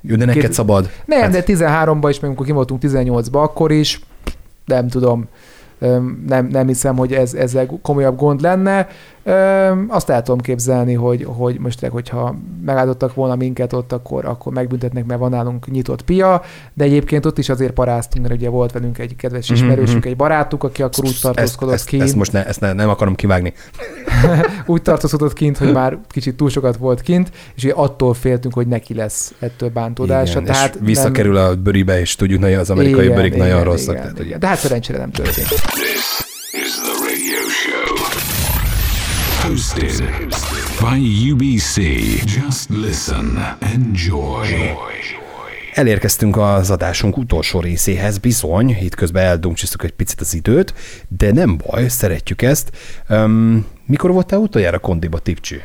Jó, 0.00 0.16
de 0.16 0.24
neked 0.24 0.42
Két... 0.42 0.52
szabad. 0.52 0.90
Nem, 1.04 1.20
hát... 1.20 1.30
de 1.30 1.44
13-ban 1.46 2.06
is, 2.08 2.18
amikor 2.18 2.46
ki 2.46 2.52
voltunk 2.52 2.82
18-ba, 2.84 3.32
akkor 3.32 3.70
is, 3.70 4.00
nem 4.64 4.88
tudom, 4.88 5.28
nem, 6.26 6.46
nem 6.46 6.66
hiszem, 6.66 6.96
hogy 6.96 7.12
ez, 7.12 7.34
ezzel 7.34 7.78
komolyabb 7.82 8.16
gond 8.16 8.40
lenne. 8.40 8.88
Azt 9.88 10.10
el 10.10 10.22
tudom 10.22 10.40
képzelni, 10.40 10.94
hogy, 10.94 11.26
hogy 11.28 11.58
most, 11.58 11.86
hogyha 11.86 12.34
megáldottak 12.64 13.14
volna 13.14 13.36
minket 13.36 13.72
ott, 13.72 13.92
akkor, 13.92 14.24
akkor 14.24 14.52
megbüntetnek, 14.52 15.04
mert 15.04 15.20
van 15.20 15.30
nálunk 15.30 15.70
nyitott 15.70 16.02
pia, 16.02 16.42
de 16.74 16.84
egyébként 16.84 17.26
ott 17.26 17.38
is 17.38 17.48
azért 17.48 17.72
paráztunk, 17.72 18.26
mert 18.26 18.40
ugye 18.40 18.48
volt 18.48 18.72
velünk 18.72 18.98
egy 18.98 19.16
kedves 19.16 19.48
mhm, 19.48 19.54
ismerősünk, 19.58 19.98
mhm. 19.98 20.08
egy 20.08 20.16
barátunk, 20.16 20.64
aki 20.64 20.82
akkor 20.82 21.04
úgy 21.04 21.18
tartózkodott 21.20 21.74
ezt, 21.74 21.86
kint. 21.86 22.02
Ezt 22.02 22.14
most 22.14 22.32
ne, 22.32 22.46
ezt 22.46 22.60
ne, 22.60 22.72
nem 22.72 22.88
akarom 22.88 23.14
kivágni. 23.14 23.52
úgy 24.66 24.82
tartózkodott 24.82 25.32
kint, 25.32 25.58
hogy 25.58 25.72
már 25.72 25.98
kicsit 26.08 26.36
túl 26.36 26.50
sokat 26.50 26.76
volt 26.76 27.00
kint, 27.00 27.30
és 27.54 27.64
ugye 27.64 27.72
attól 27.72 28.14
féltünk, 28.14 28.54
hogy 28.54 28.66
neki 28.66 28.94
lesz 28.94 29.34
ettől 29.38 29.68
bántódása. 29.68 30.40
Igen, 30.40 30.52
tehát 30.52 30.74
és 30.74 30.80
visszakerül 30.84 31.32
nem... 31.32 31.44
a 31.44 31.54
bőribe, 31.54 32.00
és 32.00 32.14
tudjuk, 32.14 32.42
hogy 32.42 32.52
az 32.52 32.70
amerikai 32.70 33.04
igen, 33.04 33.16
bőrik 33.16 33.34
igen, 33.34 33.46
nagyon 33.46 33.64
rosszak. 33.64 33.94
Igen, 33.94 34.02
tehát, 34.02 34.24
igen. 34.24 34.38
De 34.38 34.46
hát 34.46 34.58
szerencsére 34.58 34.98
nem 34.98 35.10
történt. 35.10 35.48
By 40.90 41.30
UBC. 41.30 41.76
Just 42.24 42.68
listen. 42.68 43.56
Enjoy. 43.60 44.46
Elérkeztünk 45.74 46.36
az 46.36 46.70
adásunk 46.70 47.16
utolsó 47.16 47.60
részéhez, 47.60 48.18
bizony, 48.18 48.76
itt 48.80 48.94
közben 48.94 49.24
eldumcsisztuk 49.24 49.84
egy 49.84 49.92
picit 49.92 50.20
az 50.20 50.34
időt, 50.34 50.74
de 51.08 51.32
nem 51.32 51.56
baj, 51.66 51.88
szeretjük 51.88 52.42
ezt. 52.42 52.70
Um, 53.08 53.66
mikor 53.86 54.12
voltál 54.12 54.38
utoljára 54.38 54.78
kondiba, 54.78 55.18
Tipcsi? 55.18 55.56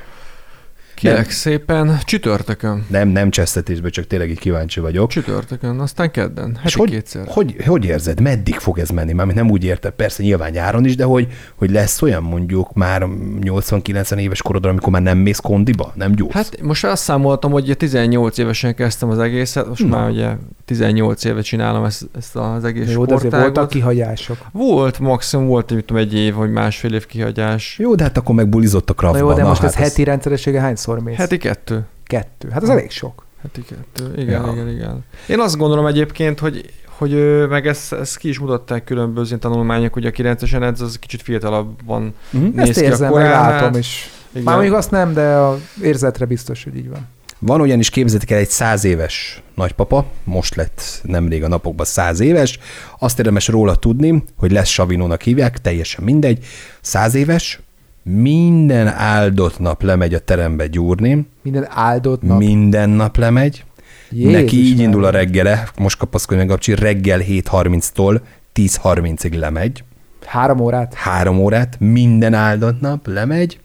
Kérek 0.97 1.17
nem, 1.17 1.29
szépen, 1.29 1.99
csütörtökön. 2.03 2.85
Nem, 2.89 3.07
nem 3.07 3.29
csesztetésből, 3.29 3.89
csak 3.89 4.07
tényleg 4.07 4.29
így 4.29 4.39
kíváncsi 4.39 4.79
vagyok. 4.79 5.09
Csütörtökön, 5.09 5.79
aztán 5.79 6.11
kedden, 6.11 6.55
heti 6.55 6.67
És 6.67 6.75
hogy, 6.75 6.89
kétszer. 6.89 7.23
Hogy, 7.27 7.55
hogy 7.67 7.85
érzed, 7.85 8.21
meddig 8.21 8.55
fog 8.55 8.79
ez 8.79 8.89
menni? 8.89 9.13
Mármint 9.13 9.37
nem 9.37 9.49
úgy 9.49 9.63
érted, 9.63 9.91
persze 9.91 10.23
nyilván 10.23 10.51
nyáron 10.51 10.85
is, 10.85 10.95
de 10.95 11.03
hogy, 11.03 11.27
hogy 11.55 11.71
lesz 11.71 12.01
olyan 12.01 12.23
mondjuk 12.23 12.73
már 12.73 13.03
80-90 13.41 14.17
éves 14.17 14.41
korodra, 14.41 14.69
amikor 14.69 14.91
már 14.91 15.01
nem 15.01 15.17
mész 15.17 15.39
kondiba, 15.39 15.91
nem 15.95 16.11
gyúrsz? 16.11 16.33
Hát 16.33 16.61
most 16.61 16.85
azt 16.85 17.03
számoltam, 17.03 17.51
hogy 17.51 17.75
18 17.77 18.37
évesen 18.37 18.75
kezdtem 18.75 19.09
az 19.09 19.19
egészet, 19.19 19.67
most 19.67 19.87
Na. 19.87 19.97
már 19.97 20.09
ugye 20.09 20.35
18 20.65 21.23
éve 21.23 21.41
csinálom 21.41 21.83
ezt, 21.83 22.07
ezt 22.17 22.35
az 22.35 22.63
egész 22.63 22.91
Jó, 22.91 23.05
de 23.05 23.13
azért 23.13 23.35
voltak 23.35 23.69
kihagyások. 23.69 24.37
Volt, 24.51 24.99
maximum 24.99 25.47
volt, 25.47 25.69
hogy 25.69 25.99
egy 25.99 26.13
év 26.13 26.33
vagy 26.33 26.51
másfél 26.51 26.93
év 26.93 27.05
kihagyás. 27.05 27.77
Jó, 27.79 27.95
de 27.95 28.03
hát 28.03 28.17
akkor 28.17 28.35
meg 28.35 28.49
bulizott 28.49 28.89
a. 28.89 29.11
Na 29.11 29.17
jó, 29.17 29.33
de 29.33 29.41
Na, 29.41 29.47
most 29.47 29.61
hát 29.61 29.69
ez 29.69 29.75
heti 29.75 30.03
rendszeressége 30.03 30.61
hányszor 30.87 31.03
mész? 31.03 31.17
Heti 31.17 31.37
kettő. 31.37 31.85
Kettő. 32.05 32.49
Hát 32.49 32.63
az 32.63 32.69
elég 32.69 32.91
sok. 32.91 33.25
Heti 33.41 33.63
kettő. 33.63 34.21
Igen, 34.21 34.45
ja. 34.45 34.51
igen, 34.53 34.69
igen. 34.69 35.05
Én 35.27 35.39
azt 35.39 35.57
gondolom 35.57 35.85
egyébként, 35.85 36.39
hogy 36.39 36.71
hogy 36.97 37.47
meg 37.49 37.67
ezt, 37.67 37.93
ezt 37.93 38.17
ki 38.17 38.29
is 38.29 38.39
mutatták 38.39 38.83
különböző 38.83 39.37
tanulmányok, 39.37 39.93
hogy 39.93 40.05
a 40.05 40.11
9-esen 40.11 40.61
ez 40.61 40.81
az 40.81 40.99
kicsit 40.99 41.21
fiatalabb 41.21 41.79
van. 41.85 42.13
Mm-hmm. 42.37 42.59
Ezt 42.59 42.79
érzem, 42.79 43.13
meg 43.13 43.23
látom 43.23 43.79
is. 43.79 44.11
Igen. 44.31 44.43
Már 44.43 44.57
még 44.57 44.73
azt 44.73 44.91
nem, 44.91 45.13
de 45.13 45.35
a 45.35 45.57
érzetre 45.81 46.25
biztos, 46.25 46.63
hogy 46.63 46.75
így 46.75 46.89
van. 46.89 47.07
Van 47.39 47.61
ugyanis 47.61 47.89
képzeljétek 47.89 48.31
el 48.31 48.37
egy 48.37 48.49
száz 48.49 48.83
éves 48.83 49.41
nagypapa, 49.55 50.05
most 50.23 50.55
lett 50.55 50.81
nemrég 51.03 51.43
a 51.43 51.47
napokban 51.47 51.85
száz 51.85 52.19
éves, 52.19 52.59
azt 52.99 53.19
érdemes 53.19 53.47
róla 53.47 53.75
tudni, 53.75 54.23
hogy 54.37 54.51
lesz 54.51 54.69
Savinónak 54.69 55.21
hívják, 55.21 55.61
teljesen 55.61 56.03
mindegy, 56.03 56.45
száz 56.81 57.15
éves, 57.15 57.59
minden 58.07 58.87
áldott 58.87 59.59
nap 59.59 59.83
lemegy 59.83 60.13
a 60.13 60.19
terembe 60.19 60.67
gyúrni. 60.67 61.27
Minden 61.41 61.67
áldott 61.69 62.21
nap? 62.21 62.37
Minden 62.37 62.89
nap 62.89 63.17
lemegy. 63.17 63.63
Jézus 64.11 64.31
Neki 64.31 64.57
így 64.57 64.79
indul 64.79 65.05
a 65.05 65.09
reggele, 65.09 65.67
most 65.77 65.97
kapaszkodj 65.97 66.39
meg, 66.39 66.47
Gabcsi, 66.47 66.75
reggel 66.75 67.19
7.30-tól 67.19 68.19
10.30-ig 68.55 69.39
lemegy. 69.39 69.83
Három 70.25 70.59
órát? 70.59 70.93
Három 70.93 71.39
órát, 71.39 71.75
minden 71.79 72.33
áldott 72.33 72.81
nap 72.81 73.07
lemegy, 73.07 73.59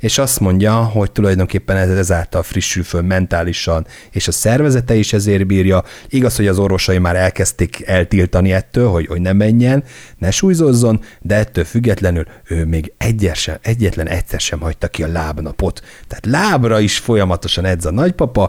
és 0.00 0.18
azt 0.18 0.40
mondja, 0.40 0.74
hogy 0.74 1.12
tulajdonképpen 1.12 1.76
ez 1.76 1.90
ezáltal 1.90 2.42
frissül 2.42 2.82
föl 2.82 3.02
mentálisan, 3.02 3.86
és 4.10 4.28
a 4.28 4.32
szervezete 4.32 4.94
is 4.94 5.12
ezért 5.12 5.46
bírja. 5.46 5.84
Igaz, 6.08 6.36
hogy 6.36 6.46
az 6.46 6.58
orvosai 6.58 6.98
már 6.98 7.16
elkezdték 7.16 7.82
eltiltani 7.86 8.52
ettől, 8.52 8.88
hogy, 8.88 9.06
hogy 9.06 9.20
ne 9.20 9.32
menjen, 9.32 9.84
ne 10.18 10.30
súlyzozzon, 10.30 11.00
de 11.20 11.34
ettől 11.34 11.64
függetlenül 11.64 12.24
ő 12.48 12.64
még 12.64 12.92
egyesen, 12.96 13.58
egyetlen 13.62 14.08
egyszer 14.08 14.40
sem 14.40 14.60
hagyta 14.60 14.88
ki 14.88 15.02
a 15.02 15.08
lábnapot. 15.08 15.82
Tehát 16.06 16.26
lábra 16.26 16.80
is 16.80 16.98
folyamatosan 16.98 17.64
edz 17.64 17.84
a 17.84 17.90
nagypapa, 17.90 18.48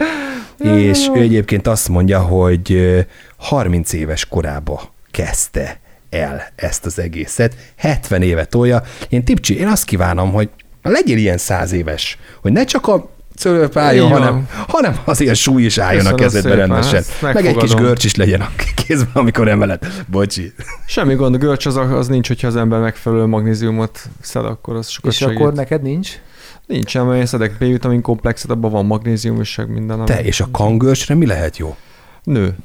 és 0.64 1.10
ő 1.16 1.20
egyébként 1.20 1.68
azt 1.68 1.88
mondja, 1.88 2.20
hogy 2.20 2.98
30 3.38 3.94
éves 3.94 4.26
korába 4.26 4.94
kezdte 5.12 5.80
el 6.10 6.48
ezt 6.56 6.86
az 6.86 7.00
egészet, 7.00 7.56
70 7.76 8.22
éve 8.22 8.46
tolja. 8.46 8.84
Én 9.10 9.24
Tipcsi, 9.24 9.58
én 9.58 9.68
azt 9.68 9.86
kívánom, 9.86 10.32
hogy 10.32 10.50
legyél 10.82 11.18
ilyen 11.18 11.38
száz 11.38 11.72
éves, 11.72 12.18
hogy 12.42 12.52
ne 12.52 12.64
csak 12.64 12.88
a 12.88 13.10
cölöp 13.40 13.78
álljon, 13.78 14.10
hanem, 14.12 14.48
hanem 14.68 14.98
azért 15.06 15.36
súly 15.36 15.64
is 15.64 15.78
álljon 15.78 16.04
Köszönöm 16.04 16.20
a 16.20 16.22
kezedbe 16.22 16.50
szépen, 16.50 16.68
rendesen. 16.68 17.04
Meg 17.22 17.46
egy 17.46 17.56
kis 17.56 17.74
görcs 17.74 18.04
is 18.04 18.16
legyen 18.16 18.42
a 18.42 18.50
kézben, 18.76 19.12
amikor 19.14 19.48
emeled. 19.48 19.88
Bocsi. 20.08 20.54
Semmi 20.88 21.16
gond, 21.16 21.36
a 21.36 21.38
görcs 21.38 21.66
az, 21.66 21.76
az 21.76 22.08
nincs, 22.08 22.28
hogyha 22.28 22.48
az 22.48 22.56
ember 22.56 22.80
megfelelő 22.80 23.26
magnéziumot 23.26 24.00
szed, 24.22 24.46
akkor 24.46 24.76
az 24.76 24.88
sokat 24.88 25.12
És 25.12 25.18
segít. 25.18 25.36
akkor 25.36 25.54
neked 25.54 25.82
nincs? 25.82 26.10
Nincs, 26.66 26.96
mert 26.96 27.20
én 27.20 27.26
szedek 27.26 27.58
B-vitamin 27.58 28.02
komplexet, 28.02 28.50
abban 28.50 28.72
van 28.72 28.86
magnézium 28.86 29.40
és 29.40 29.60
minden. 29.68 30.06
Te, 30.06 30.24
és 30.24 30.40
a 30.40 30.48
kangörcsre 30.52 31.16
mi 31.16 31.26
lehet 31.26 31.58
jó? 31.58 31.76
Nő. 32.24 32.56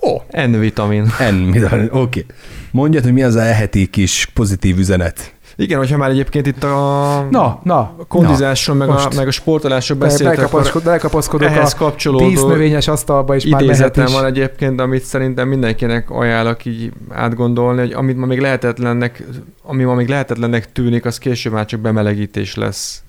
Ó. 0.00 0.10
Oh. 0.10 0.46
N-vitamin. 0.46 1.02
N-vitamin, 1.30 1.88
oké. 1.90 1.98
Okay. 1.98 2.24
Mondjad, 2.70 3.02
hogy 3.02 3.12
mi 3.12 3.22
az 3.22 3.34
a 3.34 3.40
eheti 3.40 3.86
kis 3.86 4.30
pozitív 4.34 4.78
üzenet 4.78 5.34
igen, 5.60 5.78
hogyha 5.78 5.96
már 5.96 6.10
egyébként 6.10 6.46
itt 6.46 6.64
a, 6.64 7.26
na, 7.30 7.60
na, 7.62 7.94
kondizásról, 8.08 8.76
meg, 8.76 8.88
a, 8.88 9.08
meg 9.16 9.26
a 9.26 9.30
sportolásról 9.30 9.98
beszéltek, 9.98 10.50
belekapaszkodok 10.84 11.46
ehhez 11.46 11.72
a 11.72 11.76
kapcsolódó 11.76 12.28
tíz 12.28 12.42
növényes 12.42 12.88
asztalba 12.88 13.34
is 13.36 13.44
már 13.44 13.64
mehet 13.64 13.96
is. 13.96 14.12
van 14.12 14.24
egyébként, 14.24 14.80
amit 14.80 15.02
szerintem 15.02 15.48
mindenkinek 15.48 16.10
ajánlok 16.10 16.64
így 16.64 16.92
átgondolni, 17.08 17.80
hogy 17.80 17.92
amit 17.92 18.16
ma 18.16 18.26
még 18.26 18.40
lehetetlennek, 18.40 19.24
ami 19.62 19.84
ma 19.84 19.94
még 19.94 20.08
lehetetlennek 20.08 20.72
tűnik, 20.72 21.04
az 21.04 21.18
később 21.18 21.52
már 21.52 21.66
csak 21.66 21.80
bemelegítés 21.80 22.54
lesz. 22.54 23.02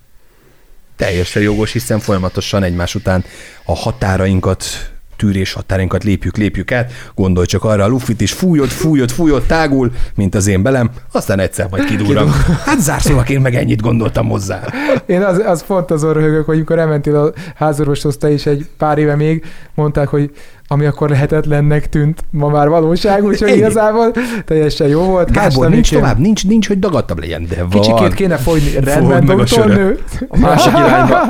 Teljesen 0.95 1.41
jogos, 1.41 1.71
hiszen 1.71 1.99
folyamatosan 1.99 2.63
egymás 2.63 2.95
után 2.95 3.23
a 3.65 3.75
határainkat 3.75 4.63
tűrés 5.19 5.53
határainkat 5.53 6.03
lépjük, 6.03 6.37
lépjük 6.37 6.71
át. 6.71 6.91
Gondolj 7.15 7.45
csak 7.45 7.63
arra, 7.63 7.83
a 7.83 7.87
lufit 7.87 8.21
is 8.21 8.31
fújod, 8.31 8.69
fújod, 8.69 9.09
fújod, 9.11 9.43
tágul, 9.43 9.91
mint 10.15 10.35
az 10.35 10.47
én 10.47 10.61
belem, 10.61 10.89
aztán 11.11 11.39
egyszer 11.39 11.67
majd 11.69 11.85
kidúram. 11.85 12.31
Hát 12.65 12.79
zárszólag 12.79 13.29
én 13.29 13.41
meg 13.41 13.55
ennyit 13.55 13.81
gondoltam 13.81 14.29
hozzá. 14.29 14.61
Én 15.05 15.21
az, 15.21 15.41
az 15.45 15.65
pont 15.65 15.91
azon 15.91 16.13
röhögök, 16.13 16.45
hogy 16.45 16.55
amikor 16.55 16.79
elmentél 16.79 17.15
a 17.15 17.33
házorvoshoz, 17.55 18.17
te 18.17 18.31
is 18.31 18.45
egy 18.45 18.67
pár 18.77 18.97
éve 18.97 19.15
még 19.15 19.45
mondták, 19.73 20.07
hogy 20.07 20.31
ami 20.71 20.85
akkor 20.85 21.09
lehetetlennek 21.09 21.89
tűnt, 21.89 22.23
ma 22.31 22.47
már 22.47 22.69
valóság, 22.69 23.23
úgyhogy 23.23 23.55
igazából 23.55 24.11
teljesen 24.45 24.87
jó 24.87 25.01
volt. 25.01 25.31
Gábor, 25.31 25.69
nincs 25.69 25.91
tovább, 25.91 26.17
nincs, 26.17 26.47
nincs, 26.47 26.67
hogy 26.67 26.79
dagadtabb 26.79 27.19
legyen, 27.19 27.45
de 27.49 27.55
van. 27.55 27.69
Kicsikét 27.69 28.13
kéne 28.13 28.37
folyni, 28.37 28.79
rendben, 28.79 29.25
doktornő. 29.25 29.99
A, 30.19 30.25
a 30.27 30.37
másik 30.37 30.71
irányba. 30.85 31.29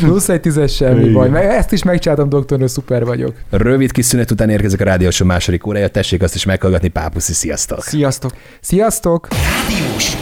Plusz 0.00 0.28
egy 0.28 0.40
tízes 0.40 0.74
semmi 0.74 1.10
baj. 1.10 1.28
Meg 1.28 1.44
ezt 1.44 1.72
is 1.72 1.82
megcsináltam, 1.82 2.28
doktornő, 2.28 2.66
szuper 2.66 3.04
vagyok. 3.04 3.34
Rövid 3.50 3.92
kis 3.92 4.04
szünet 4.04 4.30
után 4.30 4.48
érkezik 4.50 4.80
a 4.80 4.84
rádiósó 4.84 5.24
második 5.24 5.66
órája, 5.66 5.88
tessék 5.88 6.22
azt 6.22 6.34
is 6.34 6.44
meghallgatni, 6.44 6.88
pápuszi, 6.88 7.32
sziasztok! 7.32 7.82
Sziasztok! 7.82 8.32
Sziasztok! 8.60 9.28
Rádiós 9.30 10.16